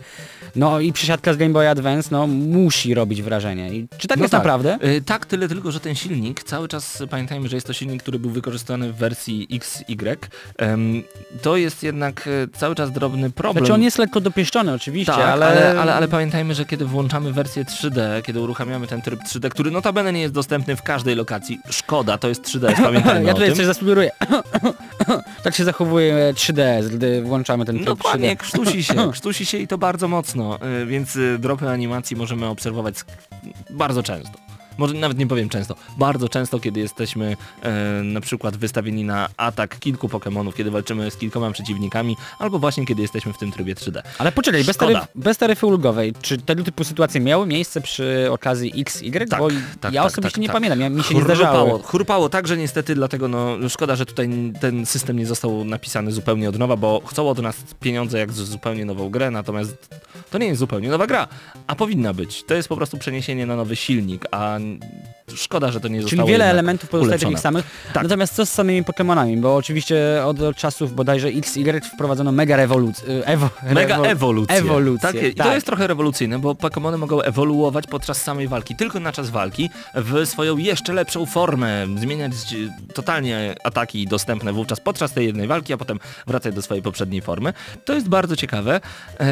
No 0.55 0.80
i 0.80 0.93
przesiadka 0.93 1.34
z 1.34 1.38
Game 1.38 1.53
Boy 1.53 1.70
Advance, 1.70 2.10
no 2.12 2.28
musi 2.28 2.93
robić 2.93 3.22
wrażenie. 3.22 3.74
I 3.74 3.88
czy 3.97 4.08
tak 4.08 4.18
No 4.18 4.24
jest 4.24 4.32
tak. 4.32 4.39
naprawdę? 4.39 4.78
Y, 4.84 5.01
tak, 5.01 5.26
tyle 5.26 5.47
tylko, 5.47 5.72
że 5.72 5.80
ten 5.80 5.95
silnik, 5.95 6.43
cały 6.43 6.68
czas 6.68 7.03
pamiętajmy, 7.10 7.49
że 7.49 7.58
jest 7.58 7.68
to 7.68 7.74
silnik, 7.74 8.01
który 8.03 8.20
był 8.20 8.32
wykorzystany 8.32 8.93
w 8.93 8.95
wersji 8.95 9.47
XY. 9.51 10.18
Ym, 10.62 11.03
to 11.41 11.58
jest 11.58 11.84
jednak 11.84 12.30
cały 12.53 12.76
czas 12.76 12.91
drobny 12.91 13.30
problem. 13.30 13.66
Znaczy 13.66 13.74
on 13.74 13.84
jest 13.84 13.97
lekko 13.97 14.22
dopieszczony 14.22 14.74
oczywiście, 14.74 15.14
tak, 15.14 15.22
ale... 15.22 15.45
ale... 15.45 15.80
Ale, 15.80 15.95
ale, 15.95 16.08
pamiętajmy, 16.08 16.55
że 16.55 16.66
kiedy 16.66 16.86
włączamy 16.86 17.34
wersję 17.34 17.64
3D, 17.64 18.22
kiedy 18.22 18.39
uruchamiamy 18.39 18.88
ten 18.88 18.97
tryb 19.02 19.20
3D, 19.24 19.50
który 19.50 19.72
notabene 19.72 20.14
nie 20.14 20.22
jest 20.22 20.34
dostępny 20.34 20.76
w 20.76 20.82
każdej 20.82 21.16
lokacji, 21.16 21.60
szkoda, 21.70 22.18
to 22.18 22.30
jest 22.30 22.43
3D, 22.43 22.84
pamiętajmy 22.84 23.26
ja 23.28 23.34
tutaj 23.34 23.56
coś 23.56 23.66
zasugeruję. 23.66 24.12
tak 25.43 25.56
się 25.56 25.64
zachowuje 25.64 26.34
3DS, 26.34 26.88
gdy 26.88 27.22
włączamy 27.22 27.66
ten 27.66 27.76
tryb 27.76 27.88
Dokładnie, 27.88 28.36
3D. 28.36 28.38
krztusi 28.38 28.84
się, 28.84 28.93
krztusi 29.14 29.45
się 29.45 29.58
i 29.58 29.68
to 29.68 29.78
bardzo 29.78 30.08
mocno, 30.08 30.60
y, 30.82 30.86
więc 30.86 31.16
y, 31.16 31.38
dropy 31.39 31.70
animacji 31.70 32.16
możemy 32.16 32.45
obserwować 32.45 32.95
bardzo 33.70 34.04
często. 34.04 34.39
Może 34.78 34.94
nawet 34.94 35.18
nie 35.18 35.28
powiem 35.28 35.50
często, 35.50 35.76
bardzo 35.98 36.30
często, 36.30 36.60
kiedy 36.60 36.80
jesteśmy 36.80 37.38
e, 37.62 38.04
na 38.04 38.22
przykład 38.22 38.58
wystawieni 38.58 39.04
na 39.04 39.30
atak 39.38 39.80
kilku 39.80 40.08
Pokémonów, 40.08 40.54
kiedy 40.54 40.72
walczymy 40.72 41.12
z 41.12 41.18
kilkoma 41.18 41.52
przeciwnikami, 41.52 42.18
albo 42.40 42.60
właśnie 42.60 42.86
kiedy 42.86 43.02
jesteśmy 43.02 43.34
w 43.34 43.38
tym 43.38 43.52
trybie 43.52 43.76
3D. 43.76 44.02
Ale 44.18 44.32
poczekaj, 44.32 44.64
bez, 44.64 44.78
taryf, 44.78 44.98
bez 45.16 45.38
taryfy 45.38 45.66
ulgowej, 45.66 46.14
czy 46.22 46.38
tego 46.38 46.64
typu 46.64 46.84
sytuacje 46.84 47.22
miały 47.22 47.48
miejsce 47.48 47.82
przy 47.82 48.28
okazji 48.32 48.74
XY? 48.82 49.26
Tak, 49.30 49.40
Bo 49.40 49.48
tak, 49.80 49.94
ja 49.94 50.02
tak, 50.02 50.12
osobiście 50.12 50.36
tak, 50.36 50.42
nie 50.42 50.48
tak. 50.48 50.56
pamiętam, 50.56 50.80
ja, 50.82 50.90
mi 50.90 51.04
się 51.04 51.16
nie 51.16 51.22
Chrupało, 51.22 51.36
zdarzało. 51.48 51.80
chrupało 51.80 52.30
także 52.30 52.58
niestety, 52.58 52.96
dlatego 52.96 53.28
no 53.28 53.58
szkoda, 53.70 53.96
że 53.96 54.06
tutaj 54.06 54.30
ten 54.62 54.86
system 54.86 55.20
nie 55.20 55.26
został 55.26 55.66
napisany 55.66 56.12
zupełnie 56.12 56.50
od 56.50 56.60
nowa, 56.60 56.76
bo 56.76 57.02
chcą 57.06 57.30
od 57.30 57.40
nas 57.42 57.56
pieniądze 57.80 58.20
jak 58.20 58.32
z 58.32 58.36
zupełnie 58.36 58.86
nową 58.86 59.10
grę, 59.10 59.32
natomiast 59.32 59.90
to 60.30 60.38
nie 60.38 60.47
jest 60.47 60.59
zupełnie 60.59 60.89
nowa 60.89 61.07
gra, 61.07 61.28
a 61.68 61.76
powinna 61.76 62.13
być. 62.13 62.43
To 62.43 62.53
jest 62.53 62.70
po 62.70 62.76
prostu 62.78 62.97
przeniesienie 62.97 63.45
na 63.45 63.55
nowy 63.55 63.76
silnik, 63.76 64.26
a 64.32 64.57
szkoda, 65.36 65.72
że 65.72 65.80
to 65.80 65.88
nie 65.88 65.97
Czyli 65.99 66.09
zostało 66.09 66.28
wiele 66.28 66.45
jednak 66.45 66.53
elementów 66.53 66.89
pozostaje 66.89 67.20
takich 67.20 67.39
samych. 67.39 67.65
Tak. 67.93 68.03
Natomiast 68.03 68.36
co 68.36 68.45
z 68.45 68.49
samymi 68.49 68.84
Pokémonami? 68.84 69.39
Bo 69.41 69.55
oczywiście 69.55 69.95
od 70.26 70.38
czasów 70.57 70.93
bodajże 70.95 71.28
XY 71.28 71.82
wprowadzono 71.95 72.32
mega 72.32 72.55
rewolucję. 72.55 73.26
Ewo, 73.26 73.49
Mega 73.74 73.97
ewolucję. 73.97 74.55
Ewolucję, 74.55 75.13
Tak, 75.13 75.24
I 75.24 75.36
to 75.36 75.43
tak. 75.43 75.53
jest 75.53 75.65
trochę 75.65 75.88
rewolucyjne, 75.88 76.39
bo 76.39 76.53
Pokémony 76.53 76.97
mogą 76.97 77.22
ewoluować 77.22 77.88
podczas 77.88 78.22
samej 78.22 78.47
walki, 78.47 78.76
tylko 78.76 78.99
na 78.99 79.11
czas 79.11 79.30
walki, 79.30 79.70
w 79.95 80.26
swoją 80.26 80.57
jeszcze 80.57 80.93
lepszą 80.93 81.26
formę, 81.26 81.88
zmieniać 81.97 82.32
totalnie 82.93 83.55
ataki 83.63 84.07
dostępne 84.07 84.53
wówczas 84.53 84.80
podczas 84.80 85.11
tej 85.11 85.26
jednej 85.26 85.47
walki, 85.47 85.74
a 85.74 85.78
potem 85.78 85.99
wracać 86.28 86.55
do 86.55 86.61
swojej 86.61 86.84
poprzedniej 86.84 87.22
formy. 87.22 87.53
To 87.86 87.93
jest 87.93 88.09
bardzo 88.09 88.36
ciekawe. 88.36 88.82
E, 89.20 89.28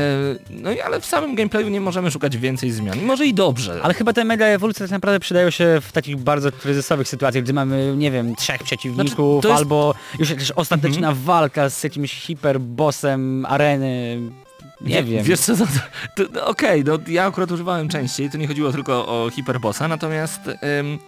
no 0.49 0.71
i 0.75 0.81
ale 0.81 1.01
w 1.01 1.05
samym 1.05 1.35
gameplayu 1.35 1.69
nie 1.69 1.81
możemy 1.81 2.11
szukać 2.11 2.37
więcej 2.37 2.71
zmian. 2.71 3.01
Może 3.01 3.25
i 3.25 3.33
dobrze. 3.33 3.79
Ale 3.83 3.93
chyba 3.93 4.13
te 4.13 4.23
mega 4.23 4.45
ewolucje 4.45 4.85
tak 4.85 4.91
naprawdę 4.91 5.19
przydają 5.19 5.49
się 5.49 5.77
w 5.81 5.91
takich 5.91 6.17
bardzo 6.17 6.51
kryzysowych 6.51 7.07
sytuacjach, 7.07 7.43
gdy 7.43 7.53
mamy, 7.53 7.93
nie 7.97 8.11
wiem, 8.11 8.35
trzech 8.35 8.63
przeciwników, 8.63 9.41
Znaczy, 9.41 9.47
jest- 9.47 9.59
albo 9.59 9.93
już 10.19 10.29
jakaś 10.29 10.51
ostateczna 10.51 11.07
Mhm. 11.07 11.25
walka 11.25 11.69
z 11.69 11.83
jakimś 11.83 12.13
hiperbossem 12.13 13.45
areny. 13.49 14.19
Nie 14.81 15.03
Wie- 15.03 15.03
wiem. 15.03 15.23
Wiesz 15.23 15.39
co, 15.39 15.55
to, 15.57 15.65
to, 16.15 16.25
to, 16.25 16.47
okej, 16.47 16.83
no 16.83 16.99
ja 17.07 17.25
akurat 17.25 17.51
używałem 17.51 17.89
częściej, 17.89 18.29
to 18.29 18.37
nie 18.37 18.47
chodziło 18.47 18.71
tylko 18.71 19.07
o 19.07 19.29
hiperbossa, 19.29 19.87
natomiast 19.87 20.39
ym, 20.79 20.99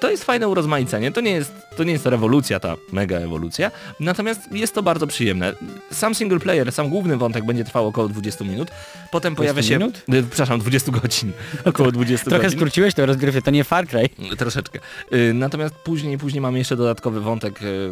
to 0.00 0.10
jest 0.10 0.24
fajne 0.24 0.48
urozmaicenie, 0.48 1.12
to 1.12 1.20
nie 1.20 1.30
jest, 1.30 1.52
to 1.76 1.84
nie 1.84 1.92
jest 1.92 2.06
rewolucja, 2.06 2.60
ta 2.60 2.76
mega 2.92 3.16
ewolucja, 3.16 3.70
natomiast 4.00 4.52
jest 4.52 4.74
to 4.74 4.82
bardzo 4.82 5.06
przyjemne. 5.06 5.52
Sam 5.90 6.14
single 6.14 6.38
player, 6.40 6.72
sam 6.72 6.88
główny 6.88 7.16
wątek 7.16 7.44
będzie 7.44 7.64
trwał 7.64 7.86
około 7.86 8.08
20 8.08 8.44
minut, 8.44 8.68
potem 9.10 9.34
pojawia 9.34 9.62
się... 9.62 9.78
minut? 9.78 9.98
Y, 9.98 10.22
Przepraszam, 10.30 10.60
20 10.60 10.92
godzin, 10.92 11.32
około 11.64 11.92
20 11.92 12.24
Trochę 12.30 12.44
godzin. 12.44 12.58
skróciłeś 12.58 12.94
tę 12.94 13.06
rozgrywkę, 13.06 13.42
to 13.42 13.50
nie 13.50 13.64
Far 13.64 13.86
Cry. 13.88 14.08
Troszeczkę. 14.38 14.78
Y, 15.12 15.34
Natomiast 15.34 15.74
później, 15.74 16.18
później 16.18 16.40
mamy 16.40 16.58
jeszcze 16.58 16.76
dodatkowy 16.76 17.20
wątek, 17.20 17.62
y, 17.62 17.90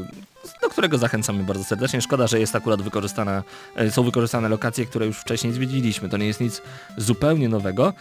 do 0.62 0.68
którego 0.68 0.98
zachęcamy 0.98 1.44
bardzo 1.44 1.64
serdecznie. 1.64 2.00
Szkoda, 2.02 2.26
że 2.26 2.40
jest 2.40 2.56
akurat 2.56 2.82
wykorzystana, 2.82 3.42
y, 3.80 3.90
są 3.90 4.02
wykorzystane 4.02 4.48
lokacje, 4.48 4.86
które 4.86 5.06
już 5.06 5.16
wcześniej 5.18 5.52
zwiedziliśmy. 5.52 6.08
To 6.08 6.16
nie 6.16 6.26
jest 6.26 6.40
nic 6.40 6.62
zupełnie 6.96 7.48
nowego. 7.48 7.92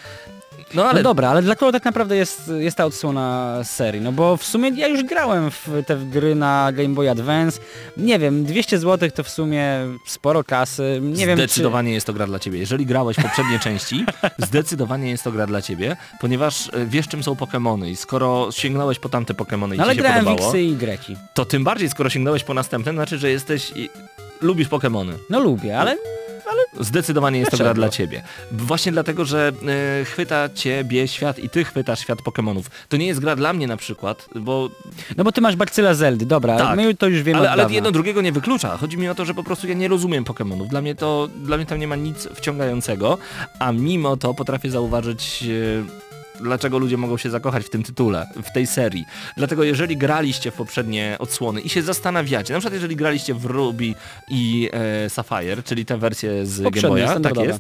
No 0.76 0.86
ale 0.86 1.00
No 1.00 1.10
dobra, 1.10 1.30
ale 1.30 1.42
dla 1.42 1.56
kogo 1.56 1.72
tak 1.72 1.86
naprawdę 1.86 2.16
jest, 2.16 2.52
jest 2.60 2.78
ta 2.78 2.86
odsłona 2.86 3.60
serii? 3.64 4.02
No 4.02 4.12
bo 4.12 4.38
w 4.38 4.44
sumie 4.44 4.70
ja 4.70 4.88
już 4.88 5.04
grałem 5.04 5.52
w 5.52 5.70
te 5.88 5.98
gry 5.98 6.36
na 6.36 6.72
Game 6.74 6.90
Boy 6.90 7.10
Advance. 7.10 7.60
Nie 7.98 8.20
wiem, 8.20 8.46
200 8.46 8.80
zł 8.80 9.10
to 9.16 9.24
w 9.24 9.30
sumie 9.30 9.70
sporo 10.06 10.44
kasy. 10.44 11.00
Nie 11.02 11.28
wiem, 11.28 11.38
czy... 11.38 11.44
zdecydowanie 11.44 11.94
jest 11.94 12.08
to 12.08 12.14
gra 12.14 12.28
dla 12.28 12.40
ciebie. 12.40 12.60
Jeżeli 12.60 12.86
grałeś 12.86 13.18
w 13.18 13.22
poprzednie 13.22 13.60
części, 13.60 14.06
zdecydowanie 14.48 15.10
jest 15.10 15.24
to 15.24 15.32
gra 15.32 15.48
dla 15.48 15.62
ciebie, 15.62 15.96
ponieważ 16.20 16.68
y, 16.68 16.72
wiesz 16.88 17.08
czym 17.08 17.24
są 17.24 17.34
Pokémony 17.34 17.90
i 17.90 17.96
skoro 17.96 18.52
sięgnąłeś 18.52 19.00
po 19.00 19.10
tamte 19.10 19.34
Pokémony 19.34 19.76
i 19.76 19.78
No 19.78 19.84
ale 19.84 19.96
ci 19.96 20.02
się 20.02 20.10
w 20.10 20.14
podobało, 20.14 20.50
X 20.50 20.56
i 20.56 20.72
Y. 20.74 21.18
to 21.34 21.46
tym 21.46 21.64
bardziej 21.64 21.90
skoro 21.90 22.10
sięgnąłeś 22.10 22.44
po 22.44 22.54
następne, 22.54 22.92
znaczy, 22.92 23.18
że 23.18 23.30
jesteś... 23.32 23.72
i- 23.76 23.90
Lubisz 24.42 24.70
Pokémony. 24.70 25.14
No 25.30 25.40
lubię, 25.40 25.80
ale 25.80 25.98
Zdecydowanie 26.80 27.40
jest 27.40 27.52
to 27.52 27.58
gra 27.58 27.74
dla 27.74 27.90
ciebie. 27.90 28.24
Właśnie 28.52 28.92
dlatego, 28.92 29.26
że 29.26 29.52
e, 30.02 30.06
chwyta 30.06 30.50
ciebie 30.50 31.08
świat 31.08 31.40
i 31.40 31.50
ty 31.50 31.64
chwytasz 31.64 32.00
świat 32.00 32.20
Pokémonów. 32.22 32.64
To 32.90 32.98
nie 32.98 33.08
jest 33.08 33.20
gra 33.20 33.36
dla 33.36 33.54
mnie 33.54 33.68
na 33.68 33.78
przykład, 33.78 34.26
bo... 34.36 34.70
No 35.18 35.24
bo 35.24 35.32
ty 35.32 35.42
masz 35.42 35.56
bakcyla 35.56 35.94
Zeldy, 35.94 36.26
dobra, 36.26 36.58
Tak. 36.58 36.78
my 36.78 36.96
to 36.96 37.08
już 37.08 37.24
wiemy 37.24 37.40
Ale, 37.40 37.52
ale 37.52 37.74
jedno 37.74 37.92
drugiego 37.92 38.22
nie 38.22 38.32
wyklucza. 38.32 38.78
Chodzi 38.78 38.98
mi 38.98 39.10
o 39.10 39.16
to, 39.16 39.26
że 39.26 39.34
po 39.34 39.44
prostu 39.44 39.68
ja 39.68 39.74
nie 39.74 39.88
rozumiem 39.88 40.24
Pokémonów. 40.24 40.68
Dla 40.68 40.82
mnie 40.82 40.96
to, 40.96 41.30
dla 41.44 41.58
mnie 41.58 41.66
tam 41.66 41.80
nie 41.80 41.88
ma 41.88 41.96
nic 41.96 42.28
wciągającego, 42.36 43.18
a 43.60 43.72
mimo 43.72 44.18
to 44.18 44.34
potrafię 44.34 44.70
zauważyć... 44.72 45.44
E, 45.44 46.05
Dlaczego 46.42 46.78
ludzie 46.78 46.98
mogą 46.98 47.18
się 47.18 47.30
zakochać 47.30 47.66
w 47.66 47.70
tym 47.70 47.84
tytule, 47.84 48.28
w 48.44 48.54
tej 48.54 48.68
serii. 48.68 49.06
Dlatego 49.38 49.64
jeżeli 49.64 49.98
graliście 49.98 50.52
w 50.52 50.54
poprzednie 50.54 51.16
odsłony 51.20 51.62
i 51.62 51.70
się 51.70 51.82
zastanawiacie, 51.82 52.54
na 52.54 52.60
przykład 52.60 52.74
jeżeli 52.74 52.96
graliście 52.96 53.34
w 53.34 53.46
Ruby 53.46 53.94
i 54.30 54.70
e, 54.74 55.10
Sapphire, 55.10 55.64
czyli 55.64 55.86
tę 55.86 55.98
wersję 55.98 56.46
z 56.46 56.62
Game 56.62 56.82
Boya, 56.90 57.20
tak 57.24 57.38
jest, 57.38 57.60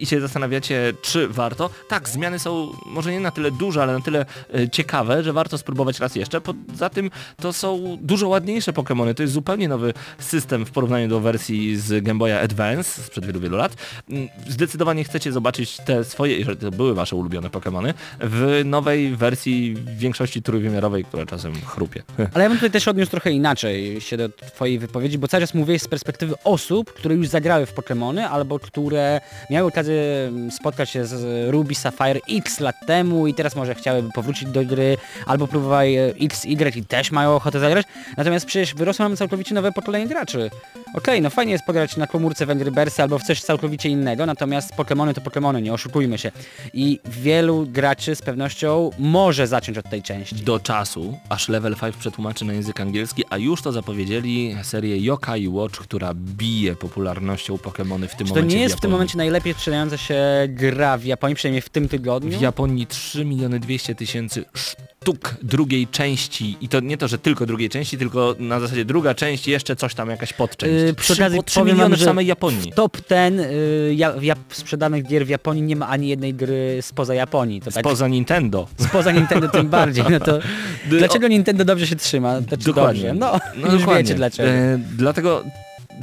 i 0.00 0.06
się 0.06 0.20
zastanawiacie, 0.20 0.92
czy 1.02 1.28
warto. 1.28 1.70
Tak, 1.88 2.08
zmiany 2.08 2.38
są 2.38 2.72
może 2.86 3.12
nie 3.12 3.20
na 3.20 3.30
tyle 3.30 3.50
duże, 3.50 3.82
ale 3.82 3.92
na 3.92 4.00
tyle 4.00 4.26
y, 4.54 4.68
ciekawe, 4.68 5.22
że 5.22 5.32
warto 5.32 5.58
spróbować 5.58 6.00
raz 6.00 6.16
jeszcze. 6.16 6.40
Poza 6.40 6.90
tym 6.90 7.10
to 7.36 7.52
są 7.52 7.98
dużo 8.00 8.28
ładniejsze 8.28 8.72
Pokémony. 8.72 9.14
To 9.14 9.22
jest 9.22 9.34
zupełnie 9.34 9.68
nowy 9.68 9.94
system 10.18 10.66
w 10.66 10.70
porównaniu 10.70 11.08
do 11.08 11.20
wersji 11.20 11.76
z 11.76 12.04
Game 12.04 12.18
Boya 12.18 12.40
Advance 12.42 13.02
sprzed 13.02 13.26
wielu, 13.26 13.40
wielu 13.40 13.56
lat. 13.56 13.76
Mm, 14.10 14.28
Zdecydowanie 14.48 15.04
chcecie 15.04 15.32
zobaczyć 15.32 15.76
te 15.76 16.04
swoje, 16.04 16.38
jeżeli 16.38 16.56
to 16.56 16.70
były 16.70 16.94
wasze 16.94 17.16
ulubione 17.16 17.48
Pokémony, 17.48 17.94
w 18.20 18.62
nowej 18.64 19.16
wersji 19.16 19.74
w 19.74 19.98
większości 19.98 20.42
trójwymiarowej, 20.42 21.04
która 21.04 21.26
czasem 21.26 21.52
chrupie. 21.66 22.02
Ale 22.34 22.44
ja 22.44 22.50
bym 22.50 22.58
tutaj 22.58 22.70
też 22.70 22.88
odniósł 22.88 23.10
trochę 23.10 23.30
inaczej 23.30 24.00
się 24.00 24.16
do 24.16 24.28
twojej 24.28 24.78
wypowiedzi, 24.78 25.18
bo 25.18 25.28
cały 25.28 25.40
czas 25.40 25.54
mówiłeś 25.54 25.82
z 25.82 25.88
perspektywy 25.88 26.34
osób, 26.44 26.92
które 26.92 27.14
już 27.14 27.28
zagrały 27.28 27.66
w 27.66 27.74
Pokémony, 27.74 28.20
albo 28.20 28.58
które 28.58 29.20
miały 29.50 29.59
okazję 29.66 30.02
mm, 30.28 30.50
spotkać 30.50 30.90
się 30.90 31.06
z 31.06 31.48
Ruby 31.50 31.74
Sapphire 31.74 32.20
x 32.30 32.60
lat 32.60 32.76
temu 32.86 33.26
i 33.26 33.34
teraz 33.34 33.56
może 33.56 33.74
chciałyby 33.74 34.08
powrócić 34.14 34.48
do 34.48 34.64
gry, 34.64 34.96
albo 35.26 35.46
próbowały 35.46 35.86
e, 35.86 36.24
X, 36.24 36.44
Y 36.44 36.76
i 36.76 36.84
też 36.84 37.10
mają 37.10 37.34
ochotę 37.36 37.60
zagrać. 37.60 37.86
Natomiast 38.16 38.46
przecież 38.46 38.74
wyrosło 38.74 39.04
nam 39.04 39.16
całkowicie 39.16 39.54
nowe 39.54 39.72
pokolenie 39.72 40.06
graczy. 40.06 40.50
Okej, 40.94 41.22
no 41.22 41.30
fajnie 41.30 41.52
jest 41.52 41.64
pograć 41.64 41.96
na 41.96 42.06
komórce 42.06 42.46
w 42.46 42.50
Angry 42.50 42.70
Birdsy 42.70 43.02
albo 43.02 43.18
w 43.18 43.22
coś 43.22 43.42
całkowicie 43.42 43.88
innego, 43.88 44.26
natomiast 44.26 44.74
Pokémony 44.74 45.14
to 45.14 45.20
Pokémony, 45.20 45.62
nie 45.62 45.72
oszukujmy 45.72 46.18
się. 46.18 46.32
I 46.74 47.00
wielu 47.04 47.66
graczy 47.66 48.14
z 48.14 48.22
pewnością 48.22 48.90
może 48.98 49.46
zacząć 49.46 49.78
od 49.78 49.90
tej 49.90 50.02
części. 50.02 50.34
do 50.34 50.60
czasu, 50.60 51.18
aż 51.28 51.48
Level 51.48 51.76
5 51.76 51.96
przetłumaczy 51.96 52.44
na 52.44 52.52
język 52.52 52.80
angielski, 52.80 53.24
a 53.30 53.38
już 53.38 53.62
to 53.62 53.72
zapowiedzieli 53.72 54.56
serię 54.62 54.98
Yokai 54.98 55.48
Watch, 55.48 55.78
która 55.78 56.14
bije 56.14 56.76
popularnością 56.76 57.56
Pokémony 57.56 58.06
w 58.08 58.16
tym 58.16 58.26
Czy 58.26 58.32
to 58.32 58.40
momencie 58.40 58.56
nie 58.56 58.62
jest 58.62 58.74
w 58.74 58.80
w 58.80 58.82
tym 58.82 58.90
momencie 58.90 59.18
najlepiej 59.18 59.54
sprzedająca 59.54 59.96
się 59.96 60.16
gra 60.48 60.98
w 60.98 61.04
Japonii, 61.04 61.36
przynajmniej 61.36 61.62
w 61.62 61.68
tym 61.68 61.88
tygodniu? 61.88 62.38
W 62.38 62.40
Japonii 62.40 62.86
3 62.86 63.24
miliony 63.24 63.60
200 63.60 63.94
tysięcy 63.94 64.44
sztuk 64.54 64.99
drugiej 65.42 65.86
części 65.86 66.56
i 66.60 66.68
to 66.68 66.80
nie 66.80 66.96
to, 66.96 67.08
że 67.08 67.18
tylko 67.18 67.46
drugiej 67.46 67.68
części, 67.68 67.98
tylko 67.98 68.34
na 68.38 68.60
zasadzie 68.60 68.84
druga 68.84 69.14
część 69.14 69.48
jeszcze 69.48 69.76
coś 69.76 69.94
tam, 69.94 70.10
jakaś 70.10 70.32
podczęść. 70.32 70.74
Yy, 70.74 70.94
przy 70.94 71.12
okazji 71.12 71.38
po 71.38 71.42
3 71.42 71.60
powiem 71.60 71.74
miliony 71.74 71.96
wam, 71.96 72.00
w 72.00 72.04
samej 72.04 72.26
Japonii. 72.26 72.72
W 72.72 72.74
top 72.74 72.96
10 73.10 73.40
y, 73.40 73.94
ja, 73.94 74.14
ja, 74.20 74.34
sprzedanych 74.50 75.06
gier 75.06 75.26
w 75.26 75.28
Japonii 75.28 75.62
nie 75.62 75.76
ma 75.76 75.88
ani 75.88 76.08
jednej 76.08 76.34
gry 76.34 76.78
spoza 76.82 77.14
Japonii. 77.14 77.60
To 77.60 77.70
tak, 77.70 77.84
Spoza 77.84 78.08
Nintendo. 78.08 78.68
spoza 78.78 79.12
Nintendo 79.12 79.48
tym 79.48 79.68
bardziej. 79.78 80.04
No 80.10 80.20
to 80.20 80.38
dlaczego 80.86 81.28
Nintendo 81.28 81.64
dobrze 81.64 81.86
się 81.86 81.96
trzyma? 81.96 82.40
Znaczy 82.40 82.64
Dokładnie. 82.64 83.14
Dobrze. 83.14 83.40
No, 83.56 83.72
już 83.72 83.86
wiecie 83.86 84.14
dlaczego. 84.14 84.48
E, 84.48 84.78
dlatego 84.96 85.44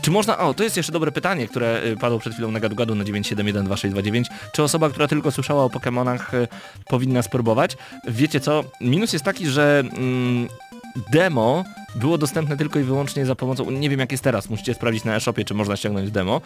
czy 0.01 0.11
można, 0.11 0.37
o 0.37 0.53
to 0.53 0.63
jest 0.63 0.77
jeszcze 0.77 0.91
dobre 0.91 1.11
pytanie, 1.11 1.47
które 1.47 1.81
y, 1.85 1.97
padło 1.97 2.19
przed 2.19 2.33
chwilą 2.33 2.51
na 2.51 2.59
gadu-gadu 2.59 2.95
na 2.95 3.03
9712629. 3.03 4.23
Czy 4.51 4.63
osoba, 4.63 4.89
która 4.89 5.07
tylko 5.07 5.31
słyszała 5.31 5.63
o 5.63 5.69
Pokemonach 5.69 6.33
y, 6.33 6.47
powinna 6.85 7.21
spróbować? 7.21 7.77
Wiecie 8.07 8.39
co, 8.39 8.63
minus 8.81 9.13
jest 9.13 9.25
taki, 9.25 9.47
że 9.47 9.83
mm, 9.97 10.47
demo 11.11 11.63
było 11.95 12.17
dostępne 12.17 12.57
tylko 12.57 12.79
i 12.79 12.83
wyłącznie 12.83 13.25
za 13.25 13.35
pomocą, 13.35 13.71
nie 13.71 13.89
wiem 13.89 13.99
jak 13.99 14.11
jest 14.11 14.23
teraz, 14.23 14.49
musicie 14.49 14.73
sprawdzić 14.73 15.03
na 15.03 15.15
e-shopie, 15.15 15.45
czy 15.45 15.53
można 15.53 15.77
ściągnąć 15.77 16.11
demo, 16.11 16.41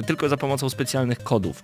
y, 0.00 0.02
tylko 0.02 0.28
za 0.28 0.36
pomocą 0.36 0.70
specjalnych 0.70 1.22
kodów. 1.22 1.62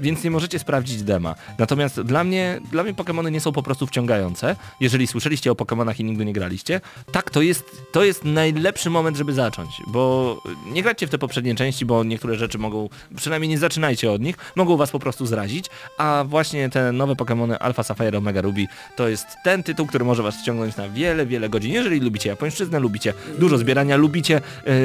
Więc 0.00 0.24
nie 0.24 0.30
możecie 0.30 0.58
sprawdzić 0.58 1.02
dema. 1.02 1.34
Natomiast 1.58 2.00
dla 2.00 2.24
mnie, 2.24 2.60
dla 2.72 2.82
mnie 2.82 2.94
Pokémony 2.94 3.32
nie 3.32 3.40
są 3.40 3.52
po 3.52 3.62
prostu 3.62 3.86
wciągające. 3.86 4.56
Jeżeli 4.80 5.06
słyszeliście 5.06 5.52
o 5.52 5.54
Pokémonach 5.54 6.00
i 6.00 6.04
nigdy 6.04 6.24
nie 6.24 6.32
graliście, 6.32 6.80
tak, 7.12 7.30
to 7.30 7.42
jest, 7.42 7.64
to 7.92 8.04
jest 8.04 8.24
najlepszy 8.24 8.90
moment, 8.90 9.16
żeby 9.16 9.32
zacząć, 9.32 9.70
bo 9.86 10.36
nie 10.66 10.82
gracie 10.82 11.06
w 11.06 11.10
te 11.10 11.18
poprzednie 11.18 11.54
części, 11.54 11.86
bo 11.86 12.04
niektóre 12.04 12.34
rzeczy 12.34 12.58
mogą, 12.58 12.88
przynajmniej 13.16 13.48
nie 13.48 13.58
zaczynajcie 13.58 14.12
od 14.12 14.22
nich, 14.22 14.36
mogą 14.56 14.76
was 14.76 14.90
po 14.90 14.98
prostu 14.98 15.26
zrazić, 15.26 15.66
a 15.98 16.24
właśnie 16.28 16.70
te 16.70 16.92
nowe 16.92 17.14
Pokémony 17.14 17.56
Alpha 17.60 17.82
Sapphire, 17.82 18.18
Omega 18.18 18.40
Ruby 18.40 18.66
to 18.96 19.08
jest 19.08 19.26
ten 19.44 19.62
tytuł, 19.62 19.86
który 19.86 20.04
może 20.04 20.22
was 20.22 20.40
ściągnąć 20.40 20.76
na 20.76 20.88
wiele, 20.88 21.26
wiele 21.26 21.48
godzin. 21.48 21.72
Jeżeli 21.72 22.00
lubicie 22.00 22.28
japońszczyznę, 22.28 22.80
lubicie 22.80 23.14
dużo 23.38 23.58
zbierania, 23.58 23.96
lubicie 23.96 24.40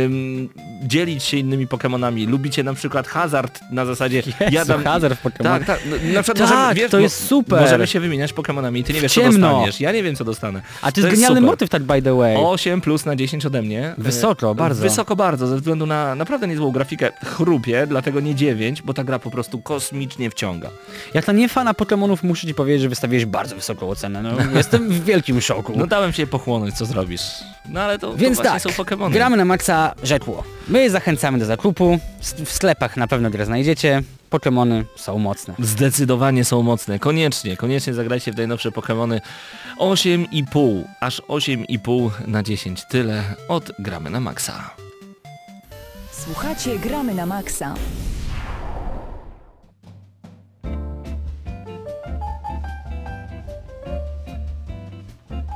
ym, 0.05 0.49
dzielić 0.83 1.23
się 1.23 1.37
innymi 1.37 1.67
Pokémonami, 1.67 2.27
lubicie 2.27 2.63
na 2.63 2.73
przykład 2.73 3.07
hazard 3.07 3.59
na 3.71 3.85
zasadzie 3.85 4.23
Jezu, 4.51 4.73
w 5.15 5.23
Pokémonach. 5.23 5.43
Tak, 5.43 5.65
tak, 5.65 5.79
no, 5.85 5.95
na 6.13 6.23
przykład 6.23 6.49
Tak, 6.49 6.57
możemy, 6.57 6.75
wiesz, 6.75 6.91
to 6.91 6.99
jest 6.99 7.27
super. 7.27 7.61
Możemy 7.61 7.87
się 7.87 7.99
wymieniać 7.99 8.33
Pokémonami 8.33 8.77
i 8.77 8.83
ty 8.83 8.93
nie 8.93 9.01
wiesz 9.01 9.13
co 9.13 9.21
ciemno. 9.21 9.49
dostaniesz, 9.49 9.79
ja 9.81 9.91
nie 9.91 10.03
wiem 10.03 10.15
co 10.15 10.23
dostanę. 10.25 10.61
A 10.81 10.91
to 10.91 11.01
jest 11.01 11.11
genialny 11.15 11.37
super. 11.39 11.51
motyw 11.51 11.69
tak 11.69 11.83
by 11.83 12.01
the 12.01 12.17
way. 12.17 12.35
8 12.37 12.81
plus 12.81 13.05
na 13.05 13.15
10 13.15 13.45
ode 13.45 13.61
mnie. 13.61 13.93
Wysoko, 13.97 14.51
E, 14.51 14.55
bardzo. 14.55 14.81
Wysoko 14.81 15.15
bardzo, 15.15 15.47
ze 15.47 15.55
względu 15.55 15.85
na 15.85 16.15
naprawdę 16.15 16.47
niezłą 16.47 16.71
grafikę. 16.71 17.09
Chrupie, 17.25 17.87
dlatego 17.87 18.19
nie 18.19 18.35
9, 18.35 18.81
bo 18.81 18.93
ta 18.93 19.03
gra 19.03 19.19
po 19.19 19.31
prostu 19.31 19.61
kosmicznie 19.61 20.29
wciąga. 20.29 20.69
Jak 21.13 21.27
na 21.27 21.33
nie 21.33 21.49
fana 21.49 21.73
Pokémonów 21.73 22.17
muszę 22.23 22.47
ci 22.47 22.53
powiedzieć, 22.53 22.81
że 22.81 22.89
wystawiłeś 22.89 23.25
bardzo 23.25 23.55
wysoką 23.55 23.89
ocenę. 23.89 24.21
No, 24.21 24.31
jestem 24.57 24.89
w 24.89 25.03
wielkim 25.03 25.41
szoku. 25.41 25.73
No 25.75 25.87
dałem 25.87 26.13
się 26.13 26.27
pochłonąć, 26.27 26.75
co 26.75 26.85
zrobisz. 26.85 27.21
No 27.69 27.81
ale 27.81 27.99
to, 27.99 28.15
Więc 28.15 28.37
to 28.37 28.43
tak, 28.43 28.61
są 28.61 28.69
Pokémony. 28.69 29.11
gramy 29.11 29.37
na 29.37 29.45
maksa 29.45 29.93
rzekło. 30.03 30.43
My 30.67 30.89
zachęcamy 30.89 31.39
do 31.39 31.45
zakupu, 31.45 31.99
w 32.45 32.51
sklepach 32.51 32.97
na 32.97 33.07
pewno 33.07 33.29
grę 33.29 33.45
znajdziecie, 33.45 34.03
Pokémony 34.35 34.83
są 34.95 35.19
mocne. 35.19 35.53
Zdecydowanie 35.59 36.45
są 36.45 36.61
mocne. 36.61 36.99
Koniecznie, 36.99 37.57
koniecznie 37.57 37.93
zagrajcie 37.93 38.31
w 38.31 38.37
najnowsze 38.37 38.69
Pokémony. 38.69 39.21
8,5, 39.79 40.83
aż 40.99 41.21
8,5 41.21 42.09
na 42.27 42.43
10. 42.43 42.83
Tyle 42.89 43.23
od 43.47 43.71
gramy 43.79 44.09
na 44.09 44.19
maksa. 44.19 44.75
Słuchacie 46.11 46.79
Gramy 46.79 47.13
na 47.15 47.25
Maxa. 47.25 47.73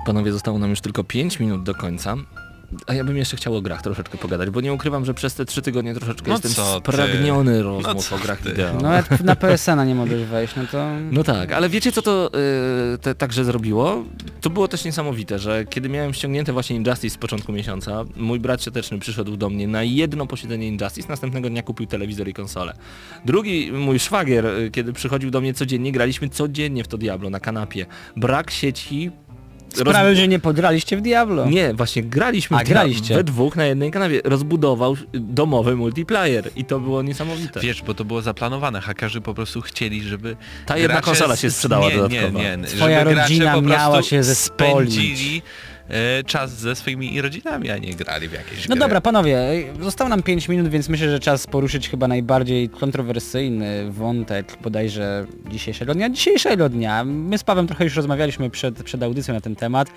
Panowie, 0.05 0.31
zostało 0.31 0.59
nam 0.59 0.69
już 0.69 0.81
tylko 0.81 1.03
5 1.03 1.39
minut 1.39 1.63
do 1.63 1.75
końca. 1.75 2.15
A 2.87 2.93
ja 2.93 3.03
bym 3.03 3.17
jeszcze 3.17 3.37
chciał 3.37 3.55
o 3.55 3.61
grach 3.61 3.81
troszeczkę 3.81 4.17
pogadać, 4.17 4.49
bo 4.49 4.61
nie 4.61 4.73
ukrywam, 4.73 5.05
że 5.05 5.13
przez 5.13 5.35
te 5.35 5.45
trzy 5.45 5.61
tygodnie 5.61 5.93
troszeczkę 5.95 6.27
No 6.27 6.33
jestem 6.33 6.51
co 6.51 6.81
ty? 6.81 6.91
spragniony 6.91 7.63
rozmów 7.63 8.11
No 8.11 8.17
o 8.17 8.19
grach 8.19 8.43
wideo. 8.43 8.77
No 8.81 8.93
jak 8.93 9.23
na 9.23 9.35
PSN-a 9.35 9.85
nie 9.85 9.95
możesz 9.95 10.23
wejść, 10.23 10.53
no 10.55 10.63
to... 10.71 10.87
No 11.11 11.23
tak, 11.23 11.51
ale 11.51 11.69
wiecie 11.69 11.91
co 11.91 12.01
to 12.01 12.31
y, 12.93 12.97
te, 12.97 13.15
także 13.15 13.45
zrobiło? 13.45 14.03
To 14.41 14.49
było 14.49 14.67
też 14.67 14.85
niesamowite, 14.85 15.39
że 15.39 15.65
kiedy 15.65 15.89
miałem 15.89 16.13
ściągnięte 16.13 16.53
właśnie 16.53 16.75
Injustice 16.75 17.15
z 17.15 17.17
początku 17.17 17.51
miesiąca, 17.51 18.03
mój 18.15 18.39
brat 18.39 18.61
cioteczny 18.61 18.99
przyszedł 18.99 19.37
do 19.37 19.49
mnie 19.49 19.67
na 19.67 19.83
jedno 19.83 20.27
posiedzenie 20.27 20.67
Injustice, 20.67 21.09
następnego 21.09 21.49
dnia 21.49 21.63
kupił 21.63 21.85
telewizor 21.87 22.27
i 22.27 22.33
konsolę. 22.33 22.73
Drugi, 23.25 23.71
mój 23.71 23.99
szwagier, 23.99 24.45
y, 24.45 24.71
kiedy 24.71 24.93
przychodził 24.93 25.31
do 25.31 25.41
mnie 25.41 25.53
codziennie, 25.53 25.91
graliśmy 25.91 26.29
codziennie 26.29 26.83
w 26.83 26.87
to 26.87 26.97
Diablo 26.97 27.29
na 27.29 27.39
kanapie. 27.39 27.85
Brak 28.15 28.51
sieci... 28.51 29.11
roz- 29.77 29.93
Sprawił, 29.95 30.15
że 30.15 30.27
nie 30.27 30.39
podraliście 30.39 30.97
w 30.97 31.01
Diablo. 31.01 31.45
Nie, 31.45 31.73
właśnie 31.73 32.03
graliśmy 32.03 32.57
A, 32.57 32.59
w 32.59 32.63
graliście. 32.63 33.15
we 33.15 33.23
dwóch 33.23 33.55
na 33.55 33.65
jednej 33.65 33.91
kanapie. 33.91 34.21
Rozbudował 34.23 34.95
domowy 35.13 35.75
multiplayer 35.75 36.49
i 36.55 36.65
to 36.65 36.79
było 36.79 37.01
niesamowite. 37.01 37.59
Wiesz, 37.59 37.81
bo 37.81 37.93
to 37.93 38.05
było 38.05 38.21
zaplanowane. 38.21 38.81
Hakerzy 38.81 39.21
po 39.21 39.33
prostu 39.33 39.61
chcieli, 39.61 40.01
żeby... 40.03 40.35
Ta 40.65 40.77
jedna 40.77 41.01
konsola 41.01 41.35
się 41.35 41.51
sprzedała 41.51 41.89
nie, 41.89 41.95
dodatkowo. 41.95 42.39
Nie, 42.39 42.57
nie, 42.57 42.63
Twoja 42.67 42.99
żeby 42.99 43.15
rodzina 43.15 43.61
miała 43.61 44.03
się 44.03 44.23
zespolić. 44.23 44.93
spędzili 44.93 45.41
czas 46.25 46.51
ze 46.59 46.75
swoimi 46.75 47.21
rodzinami, 47.21 47.69
a 47.69 47.77
nie 47.77 47.93
grali 47.95 48.27
w 48.27 48.33
jakieś 48.33 48.67
No 48.67 48.75
gry. 48.75 48.79
dobra, 48.79 49.01
panowie, 49.01 49.39
zostało 49.81 50.09
nam 50.09 50.23
5 50.23 50.49
minut, 50.49 50.67
więc 50.69 50.89
myślę, 50.89 51.09
że 51.09 51.19
czas 51.19 51.47
poruszyć 51.47 51.89
chyba 51.89 52.07
najbardziej 52.07 52.69
kontrowersyjny 52.69 53.91
wątek 53.91 54.57
bodajże 54.61 55.25
dzisiejszego 55.51 55.93
dnia. 55.93 56.09
Dzisiejszego 56.09 56.69
dnia. 56.69 57.03
My 57.03 57.37
z 57.37 57.43
Pawem 57.43 57.67
trochę 57.67 57.83
już 57.83 57.95
rozmawialiśmy 57.95 58.49
przed, 58.49 58.83
przed 58.83 59.03
audycją 59.03 59.33
na 59.33 59.41
ten 59.41 59.55
temat. 59.55 59.89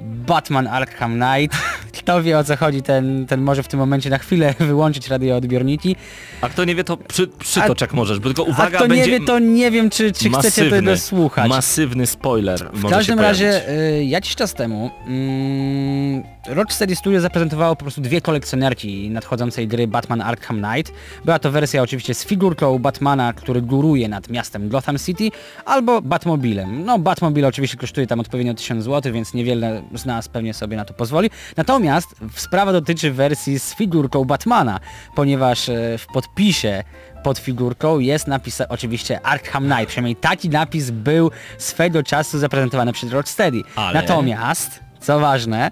Batman 0.00 0.66
Arkham 0.66 1.20
Knight. 1.20 1.56
Kto 1.98 2.22
wie 2.22 2.38
o 2.38 2.44
co 2.44 2.56
chodzi, 2.56 2.82
ten, 2.82 3.26
ten 3.26 3.40
może 3.40 3.62
w 3.62 3.68
tym 3.68 3.80
momencie 3.80 4.10
na 4.10 4.18
chwilę 4.18 4.54
wyłączyć 4.70 5.08
radioodbiorniki. 5.08 5.96
A 6.40 6.48
kto 6.48 6.64
nie 6.64 6.74
wie, 6.74 6.84
to 6.84 6.96
przy, 6.96 7.26
przytocz 7.26 7.80
jak 7.80 7.94
możesz, 7.94 8.18
bo 8.18 8.24
tylko 8.24 8.42
uwaga, 8.42 8.78
A 8.78 8.82
kto 8.82 8.94
nie 8.94 9.04
wie, 9.04 9.20
to 9.20 9.38
nie 9.38 9.70
wiem, 9.70 9.90
czy, 9.90 10.12
czy 10.12 10.30
chcecie 10.30 10.36
masywny, 10.36 10.70
tego 10.70 10.96
słuchać. 10.96 11.48
Masywny 11.48 12.06
spoiler 12.06 12.70
W 12.72 12.90
każdym 12.90 13.20
razie 13.20 13.70
y, 13.70 14.04
jakiś 14.04 14.34
czas 14.34 14.54
temu 14.54 14.90
mm, 15.06 16.22
Rocksteady 16.46 16.96
Studio 16.96 17.20
zaprezentowało 17.20 17.76
po 17.76 17.82
prostu 17.84 18.00
dwie 18.00 18.20
kolekcjonerki 18.20 19.10
nadchodzącej 19.10 19.68
gry 19.68 19.86
Batman 19.86 20.20
Arkham 20.22 20.62
Knight. 20.62 20.92
Była 21.24 21.38
to 21.38 21.50
wersja 21.50 21.82
oczywiście 21.82 22.14
z 22.14 22.24
figurką 22.24 22.78
Batmana, 22.78 23.32
który 23.32 23.62
góruje 23.62 24.08
nad 24.08 24.28
miastem 24.28 24.68
Gotham 24.68 24.98
City, 24.98 25.30
albo 25.64 26.02
Batmobilem. 26.02 26.84
No 26.84 26.98
Batmobil 26.98 27.44
oczywiście 27.46 27.76
kosztuje 27.76 28.06
tam 28.06 28.20
odpowiednio 28.20 28.54
1000 28.54 28.84
zł, 28.84 29.12
więc 29.12 29.34
niewiele 29.34 29.82
z 29.94 30.04
nas 30.06 30.28
pewnie 30.28 30.54
sobie 30.54 30.76
na 30.76 30.84
to 30.84 30.94
pozwoli. 30.94 31.30
Natomiast 31.56 32.08
sprawa 32.34 32.72
dotyczy 32.72 33.12
wersji 33.12 33.58
z 33.58 33.74
figurką 33.74 34.24
Batmana, 34.24 34.80
ponieważ 35.14 35.68
e, 35.68 35.98
w 35.98 36.06
podpisie 36.06 36.84
pod 37.22 37.38
figurką 37.38 37.98
jest 37.98 38.26
napis 38.26 38.60
oczywiście 38.68 39.20
Arkham 39.26 39.64
Knight, 39.64 39.86
przynajmniej 39.86 40.16
taki 40.16 40.48
napis 40.48 40.90
był 40.90 41.30
swego 41.58 42.02
czasu 42.02 42.38
zaprezentowany 42.38 42.92
przez 42.92 43.12
Rocksteady. 43.12 43.62
Ale- 43.76 43.94
Natomiast, 44.00 44.80
co 45.00 45.20
ważne, 45.20 45.70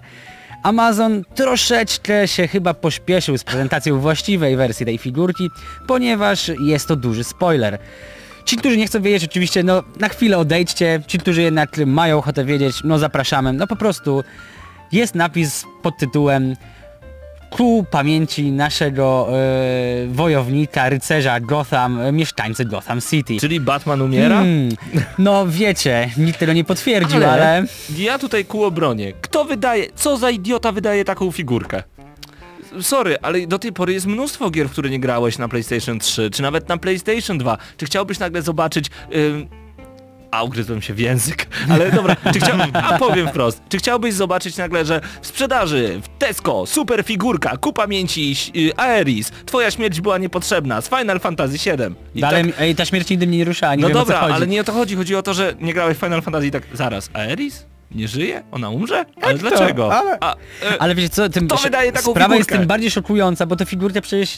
Amazon 0.63 1.23
troszeczkę 1.35 2.27
się 2.27 2.47
chyba 2.47 2.73
pośpieszył 2.73 3.37
z 3.37 3.43
prezentacją 3.43 3.99
właściwej 3.99 4.55
wersji 4.57 4.85
tej 4.85 4.97
figurki, 4.97 5.49
ponieważ 5.87 6.51
jest 6.59 6.87
to 6.87 6.95
duży 6.95 7.23
spoiler. 7.23 7.79
Ci, 8.45 8.57
którzy 8.57 8.77
nie 8.77 8.87
chcą 8.87 9.01
wiedzieć, 9.01 9.29
oczywiście, 9.29 9.63
no 9.63 9.83
na 9.99 10.09
chwilę 10.09 10.37
odejdźcie. 10.37 11.01
Ci, 11.07 11.17
którzy 11.19 11.41
jednak 11.41 11.77
mają 11.77 12.17
ochotę 12.17 12.45
wiedzieć, 12.45 12.75
no 12.83 12.99
zapraszamy. 12.99 13.53
No 13.53 13.67
po 13.67 13.75
prostu 13.75 14.23
jest 14.91 15.15
napis 15.15 15.65
pod 15.81 15.97
tytułem 15.97 16.55
ku 17.49 17.85
pamięci 17.91 18.51
naszego 18.51 19.27
e, 19.31 20.07
wojownika, 20.07 20.89
rycerza 20.89 21.39
Gotham, 21.39 22.01
e, 22.01 22.11
mieszkańcy 22.11 22.65
Gotham 22.65 23.01
City. 23.01 23.37
Czyli 23.39 23.59
Batman 23.59 24.01
umiera? 24.01 24.35
Hmm, 24.35 24.69
no 25.17 25.47
wiecie, 25.47 26.09
nikt 26.17 26.39
tego 26.39 26.53
nie 26.53 26.63
potwierdził, 26.63 27.17
Ale- 27.17 27.31
ale... 27.31 27.63
Ja 27.97 28.19
tutaj 28.19 28.45
ku 28.45 28.63
obronie. 28.63 29.13
Kto 29.21 29.45
wydaje, 29.45 29.85
co 29.95 30.17
za 30.17 30.29
idiota 30.29 30.71
wydaje 30.71 31.05
taką 31.05 31.31
figurkę? 31.31 31.83
Sorry, 32.81 33.17
ale 33.21 33.47
do 33.47 33.59
tej 33.59 33.73
pory 33.73 33.93
jest 33.93 34.05
mnóstwo 34.07 34.49
gier, 34.49 34.67
w 34.67 34.71
które 34.71 34.89
nie 34.89 34.99
grałeś 34.99 35.37
na 35.37 35.47
PlayStation 35.47 35.99
3, 35.99 36.29
czy 36.29 36.41
nawet 36.41 36.69
na 36.69 36.77
PlayStation 36.77 37.37
2. 37.37 37.57
Czy 37.77 37.85
chciałbyś 37.85 38.19
nagle 38.19 38.41
zobaczyć... 38.41 38.85
A, 40.31 40.43
ugryzłem 40.43 40.81
się 40.81 40.93
w 40.93 40.99
język. 40.99 41.47
Ale 41.71 41.91
dobra, 41.91 42.15
czy 42.33 42.39
chciał... 42.39 42.57
a 42.73 42.97
powiem 42.97 43.27
wprost. 43.27 43.61
Czy 43.69 43.77
chciałbyś 43.77 44.13
zobaczyć 44.13 44.57
nagle, 44.57 44.85
że 44.85 45.01
w 45.21 45.27
sprzedaży, 45.27 46.01
w 46.03 46.19
Tesco, 46.19 46.65
super 46.65 47.03
figurka, 47.03 47.57
ku 47.57 47.73
pamięci 47.73 48.35
y, 48.55 48.77
Aeris, 48.77 49.31
twoja 49.45 49.71
śmierć 49.71 50.01
była 50.01 50.17
niepotrzebna, 50.17 50.81
z 50.81 50.89
Final 50.89 51.19
Fantasy 51.19 51.53
VII. 51.53 51.95
I 52.15 52.21
Dalej, 52.21 52.45
tak- 52.45 52.61
ej, 52.61 52.75
ta 52.75 52.85
śmierć 52.85 53.09
nigdy 53.09 53.27
mnie 53.27 53.37
nie 53.37 53.45
ruszała, 53.45 53.75
nie 53.75 53.81
no 53.81 53.87
wiem 53.87 53.97
dobra, 53.97 54.19
ale 54.19 54.47
nie 54.47 54.61
o 54.61 54.63
to 54.63 54.71
chodzi. 54.71 54.95
Chodzi 54.95 55.15
o 55.15 55.21
to, 55.21 55.33
że 55.33 55.55
nie 55.59 55.73
grałeś 55.73 55.97
w 55.97 55.99
Final 55.99 56.21
Fantasy 56.21 56.47
i 56.47 56.51
tak 56.51 56.63
zaraz. 56.73 57.09
Aeris? 57.13 57.65
Nie 57.91 58.07
żyje? 58.07 58.43
Ona 58.51 58.69
umrze? 58.69 59.05
Ale 59.21 59.33
to? 59.33 59.39
dlaczego? 59.39 59.95
Ale- 59.97 60.17
A, 60.21 60.35
e, 60.35 60.81
Ale 60.81 60.95
wiecie 60.95 61.09
co, 61.09 61.29
tym 61.29 61.47
Kto 61.47 61.57
wydaje 61.57 61.91
taką 61.91 62.11
sprawa 62.11 62.35
jest 62.35 62.47
figurkę? 62.49 62.59
tym 62.59 62.67
bardziej 62.67 62.91
szokująca, 62.91 63.45
bo 63.45 63.55
tę 63.55 63.65
figurkę 63.65 64.01
przecież 64.01 64.37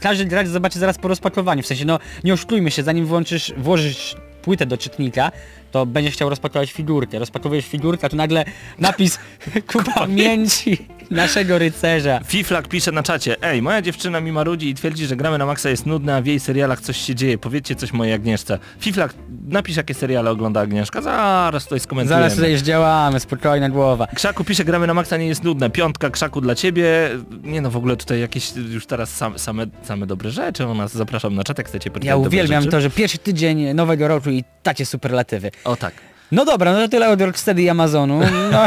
każdy 0.00 0.24
gracz 0.24 0.46
zobaczy 0.46 0.78
zaraz 0.78 0.98
po 0.98 1.08
rozpakowaniu. 1.08 1.62
W 1.62 1.66
sensie, 1.66 1.84
no 1.84 1.98
nie 2.24 2.32
oszukujmy 2.32 2.70
się, 2.70 2.82
zanim 2.82 3.06
włączysz, 3.06 3.52
włożysz 3.56 4.16
płytę 4.42 4.66
do 4.66 4.76
czytnika, 4.76 5.32
to 5.70 5.86
będziesz 5.86 6.14
chciał 6.14 6.28
rozpakować 6.28 6.72
figurkę. 6.72 7.18
Rozpakowujesz 7.18 7.66
figurkę, 7.66 8.08
tu 8.08 8.16
nagle 8.16 8.44
napis 8.78 9.18
ku 9.72 9.78
pamięci 9.94 10.86
naszego 11.10 11.58
rycerza. 11.58 12.20
Fiflak 12.24 12.68
pisze 12.68 12.92
na 12.92 13.02
czacie, 13.02 13.36
ej, 13.42 13.62
moja 13.62 13.82
dziewczyna 13.82 14.20
mi 14.20 14.32
marudzi 14.32 14.68
i 14.68 14.74
twierdzi, 14.74 15.06
że 15.06 15.16
gramy 15.16 15.38
na 15.38 15.46
maksa 15.46 15.70
jest 15.70 15.86
nudne, 15.86 16.16
a 16.16 16.22
w 16.22 16.26
jej 16.26 16.40
serialach 16.40 16.80
coś 16.80 16.96
się 16.96 17.14
dzieje. 17.14 17.38
Powiedzcie 17.38 17.74
coś 17.74 17.92
mojej 17.92 18.14
Agnieszce. 18.14 18.58
Fiflak, 18.80 19.14
napisz 19.48 19.76
jakie 19.76 19.94
seriale 19.94 20.30
ogląda 20.30 20.60
Agnieszka, 20.60 21.02
zaraz 21.02 21.64
tutaj 21.64 21.80
skomentujemy. 21.80 22.22
Zaraz 22.22 22.34
tutaj 22.34 22.52
już 22.52 22.60
działamy, 22.60 23.20
spokojna 23.20 23.68
głowa. 23.68 24.06
Krzaku 24.06 24.44
pisze, 24.44 24.64
gramy 24.64 24.86
na 24.86 24.94
maksa 24.94 25.16
nie 25.16 25.26
jest 25.26 25.44
nudne. 25.44 25.70
Piątka, 25.70 26.10
Krzaku 26.10 26.40
dla 26.40 26.54
ciebie. 26.54 27.10
Nie 27.42 27.60
no, 27.60 27.70
w 27.70 27.76
ogóle 27.76 27.96
tutaj 27.96 28.20
jakieś 28.20 28.52
już 28.56 28.86
teraz 28.86 29.16
same, 29.16 29.38
same, 29.38 29.66
same 29.82 30.06
dobre 30.06 30.30
rzeczy 30.30 30.66
o 30.66 30.74
nas. 30.74 30.92
Zapraszam 30.92 31.34
na 31.34 31.44
czat, 31.44 31.58
jak 31.58 31.68
chcecie 31.68 31.90
poczytać 31.90 32.06
Ja 32.08 32.16
uwielbiam 32.16 32.66
to, 32.66 32.80
że 32.80 32.90
pierwszy 32.90 33.18
tydzień 33.18 33.74
nowego 33.74 34.08
roku 34.08 34.30
i 34.30 34.44
takie 34.62 34.86
superlatywy. 34.86 35.50
O 35.64 35.76
tak. 35.76 35.94
No 36.32 36.44
dobra, 36.44 36.72
no 36.72 36.78
to 36.78 36.88
tyle 36.88 37.08
od 37.10 37.20
Rocksteady 37.20 37.62
i 37.62 37.68
Amazonu. 37.68 38.20
No, 38.52 38.62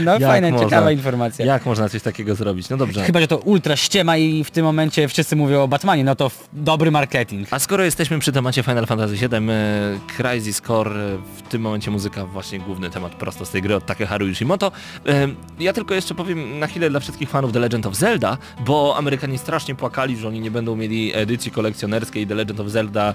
no 0.04 0.18
fajna, 0.20 0.50
można? 0.50 0.64
ciekawa 0.68 0.90
informacja. 0.90 1.46
Jak 1.46 1.66
można 1.66 1.88
coś 1.88 2.02
takiego 2.02 2.34
zrobić? 2.34 2.68
No 2.68 2.76
dobrze. 2.76 3.02
Chyba, 3.04 3.20
że 3.20 3.28
to 3.28 3.38
ultra 3.38 3.76
ściema 3.76 4.16
i 4.16 4.44
w 4.44 4.50
tym 4.50 4.64
momencie 4.64 5.08
wszyscy 5.08 5.36
mówią 5.36 5.62
o 5.62 5.68
Batmanie, 5.68 6.04
no 6.04 6.14
to 6.16 6.30
dobry 6.52 6.90
marketing. 6.90 7.48
A 7.50 7.58
skoro 7.58 7.84
jesteśmy 7.84 8.18
przy 8.18 8.32
temacie 8.32 8.62
Final 8.62 8.86
Fantasy 8.86 9.14
VII, 9.16 9.28
e, 9.50 9.98
Crisis 10.16 10.60
Core, 10.60 10.90
e, 10.90 11.18
w 11.36 11.42
tym 11.42 11.62
momencie 11.62 11.90
muzyka, 11.90 12.26
właśnie 12.26 12.58
główny 12.58 12.90
temat 12.90 13.12
prosto 13.14 13.44
z 13.46 13.50
tej 13.50 13.62
gry 13.62 13.74
od 13.74 13.86
Takeharu 13.86 14.26
Yoshimoto. 14.28 14.72
E, 15.06 15.28
Ja 15.58 15.72
tylko 15.72 15.94
jeszcze 15.94 16.14
powiem 16.14 16.58
na 16.58 16.66
chwilę 16.66 16.90
dla 16.90 17.00
wszystkich 17.00 17.28
fanów 17.30 17.52
The 17.52 17.58
Legend 17.58 17.86
of 17.86 17.94
Zelda, 17.94 18.38
bo 18.66 18.96
Amerykanie 18.96 19.38
strasznie 19.38 19.74
płakali, 19.74 20.16
że 20.16 20.28
oni 20.28 20.40
nie 20.40 20.50
będą 20.50 20.76
mieli 20.76 21.14
edycji 21.14 21.50
kolekcjonerskiej 21.50 22.26
The 22.26 22.34
Legend 22.34 22.60
of 22.60 22.68
Zelda 22.68 23.14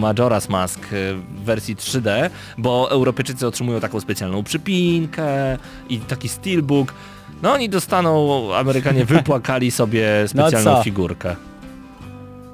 Majora's 0.00 0.50
Mask 0.50 0.80
w 0.90 1.44
wersji 1.44 1.76
3D, 1.76 2.15
bo 2.58 2.90
Europejczycy 2.90 3.46
otrzymują 3.46 3.80
taką 3.80 4.00
specjalną 4.00 4.42
przypinkę 4.42 5.58
i 5.88 5.98
taki 5.98 6.28
steelbook. 6.28 6.94
No 7.42 7.52
oni 7.52 7.68
dostaną, 7.68 8.54
Amerykanie 8.54 9.04
wypłakali 9.14 9.70
sobie 9.70 10.28
specjalną 10.28 10.76
co? 10.76 10.82
figurkę. 10.82 11.36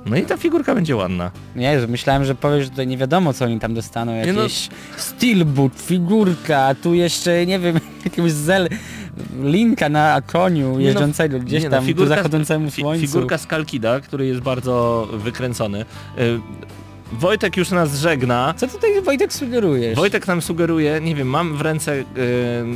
No 0.06 0.16
i 0.16 0.22
ta 0.22 0.36
figurka 0.36 0.74
będzie 0.74 0.96
ładna. 0.96 1.30
Nie, 1.56 1.78
myślałem, 1.88 2.24
że 2.24 2.34
powiesz, 2.34 2.64
że 2.64 2.70
tutaj 2.70 2.86
nie 2.86 2.98
wiadomo 2.98 3.32
co 3.32 3.44
oni 3.44 3.60
tam 3.60 3.74
dostaną, 3.74 4.12
no. 4.12 4.18
jakieś 4.18 4.68
steelbook, 4.96 5.72
figurka, 5.74 6.58
a 6.58 6.74
tu 6.74 6.94
jeszcze, 6.94 7.46
nie 7.46 7.58
wiem, 7.58 7.80
jakiegoś 8.04 8.32
zel... 8.32 8.68
linka 9.42 9.88
na 9.88 10.22
koniu 10.26 10.78
Nie 10.78 10.84
jeżdżącego 10.84 11.38
no, 11.38 11.44
gdzieś 11.44 11.62
nie 11.62 11.68
no, 11.68 11.76
tam 11.76 11.94
ku 11.94 12.06
zachodzącemu 12.06 12.70
słońcu. 12.70 13.06
Figurka 13.06 13.38
z 13.38 13.46
Kalkida, 13.46 14.00
który 14.00 14.26
jest 14.26 14.40
bardzo 14.40 15.08
wykręcony. 15.12 15.84
Wojtek 17.12 17.56
już 17.56 17.70
nas 17.70 17.98
żegna. 17.98 18.54
Co 18.56 18.68
tutaj 18.68 19.02
Wojtek 19.02 19.32
sugerujesz? 19.32 19.96
Wojtek 19.96 20.26
nam 20.26 20.42
sugeruje, 20.42 21.00
nie 21.00 21.14
wiem, 21.14 21.28
mam 21.28 21.56
w 21.56 21.60
ręce... 21.60 21.92
y, 21.94 22.04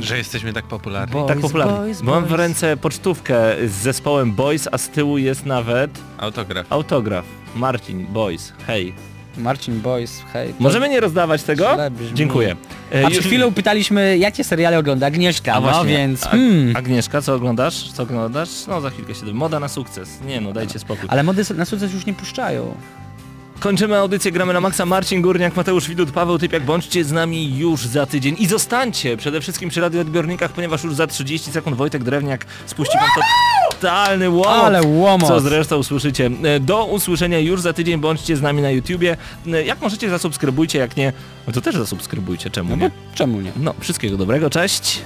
Że 0.03 0.17
jesteśmy 0.17 0.53
tak 0.53 0.65
popularni. 0.65 1.13
Bo- 1.13 1.25
tak 1.25 1.37
Boys, 1.39 1.51
popularnie. 1.51 1.73
boys, 1.77 2.01
Mam 2.01 2.23
w 2.25 2.27
boys. 2.27 2.39
ręce 2.39 2.77
pocztówkę 2.77 3.35
z 3.67 3.71
zespołem 3.71 4.31
Boys, 4.31 4.67
a 4.71 4.77
z 4.77 4.89
tyłu 4.89 5.17
jest 5.17 5.45
nawet 5.45 5.91
Autograf. 6.17 6.65
autograf. 6.69 7.25
Marcin, 7.55 8.05
Boys, 8.09 8.53
hej. 8.67 8.93
Marcin 9.37 9.81
Boys, 9.81 10.21
hej. 10.33 10.53
Możemy 10.59 10.89
nie 10.89 10.99
rozdawać 10.99 11.43
tego? 11.43 11.77
Dziękuję. 12.13 12.55
A 12.93 12.97
już- 12.99 13.09
przed 13.11 13.23
chwilą 13.25 13.53
pytaliśmy, 13.53 14.17
jakie 14.17 14.43
seriale 14.43 14.79
ogląda 14.79 15.05
Agnieszka, 15.07 15.53
A 15.53 15.59
no 15.59 15.61
właśnie, 15.69 15.97
więc... 15.97 16.25
A- 16.25 16.29
Hmm. 16.29 16.75
Agnieszka, 16.75 17.21
co 17.21 17.35
oglądasz? 17.35 17.91
Co 17.91 18.03
oglądasz? 18.03 18.49
No 18.67 18.81
za 18.81 18.89
chwilkę 18.89 19.15
się. 19.15 19.25
Moda 19.25 19.59
na 19.59 19.67
sukces. 19.67 20.09
Nie 20.27 20.41
no, 20.41 20.53
dajcie 20.53 20.79
spokój. 20.79 21.05
Ale 21.11 21.23
mody 21.23 21.43
na 21.55 21.65
sukces 21.65 21.93
już 21.93 22.05
nie 22.05 22.13
puszczają. 22.13 22.75
Kończymy 23.59 23.97
audycję 23.97 24.31
Gramy 24.31 24.53
na 24.53 24.61
Maxa. 24.61 24.85
Marcin 24.85 25.21
Górniak, 25.21 25.55
Mateusz 25.55 25.87
Widut, 25.89 26.11
Paweł 26.11 26.37
Typiak. 26.39 26.63
Bądźcie 26.65 27.03
z 27.03 27.11
nami 27.11 27.57
już 27.57 27.85
za 27.85 28.05
tydzień. 28.05 28.35
I 28.39 28.47
zostańcie 28.47 29.17
przede 29.17 29.41
wszystkim 29.41 29.69
przy 29.69 29.81
radioodbiornikach, 29.81 30.51
ponieważ 30.51 30.83
już 30.83 30.95
za 30.95 31.07
30 31.07 31.51
sekund 31.51 31.77
Wojtek 31.77 32.03
Drewniak 32.03 32.45
spuści 32.65 32.97
wam 32.97 33.09
totalny 33.71 34.29
łomot. 34.29 34.47
Ale 34.47 34.83
łomot. 34.83 35.27
Co 35.27 35.39
zresztą 35.39 35.77
usłyszycie. 35.77 36.29
E, 36.43 36.59
Do 36.59 36.85
usłyszenia 36.85 37.39
już 37.39 37.61
za 37.61 37.73
tydzień. 37.73 37.99
Bądźcie 37.99 38.35
z 38.37 38.41
nami 38.41 38.61
na 38.61 38.71
YouTubie. 38.71 39.17
E, 39.53 39.63
Jak 39.65 39.81
możecie, 39.81 40.09
zasubskrybujcie. 40.09 40.79
Jak 40.79 40.97
nie, 40.97 41.13
no 41.47 41.53
to 41.53 41.61
też 41.61 41.75
zasubskrybujcie. 41.75 42.49
Czemu 42.49 42.69
No 42.69 42.75
nie? 42.85 42.91
czemu 43.15 43.41
nie? 43.41 43.51
No, 43.57 43.73
wszystkiego 43.79 44.17
dobrego. 44.17 44.49
Cześć. 44.49 45.01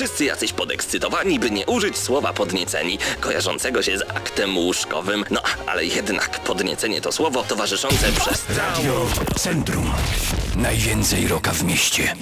Wszyscy 0.00 0.24
jacyś 0.24 0.52
podekscytowani, 0.52 1.38
by 1.38 1.50
nie 1.50 1.66
użyć 1.66 1.98
słowa 1.98 2.32
podnieceni, 2.32 2.98
kojarzącego 3.20 3.82
się 3.82 3.98
z 3.98 4.02
aktem 4.02 4.58
łóżkowym. 4.58 5.24
No, 5.30 5.42
ale 5.66 5.84
jednak 5.84 6.40
podniecenie 6.40 7.00
to 7.00 7.12
słowo 7.12 7.42
towarzyszące 7.42 8.12
przez 8.12 8.44
całą... 8.56 9.06
Centrum. 9.36 9.92
Najwięcej 10.56 11.28
roka 11.28 11.52
w 11.52 11.64
mieście. 11.64 12.14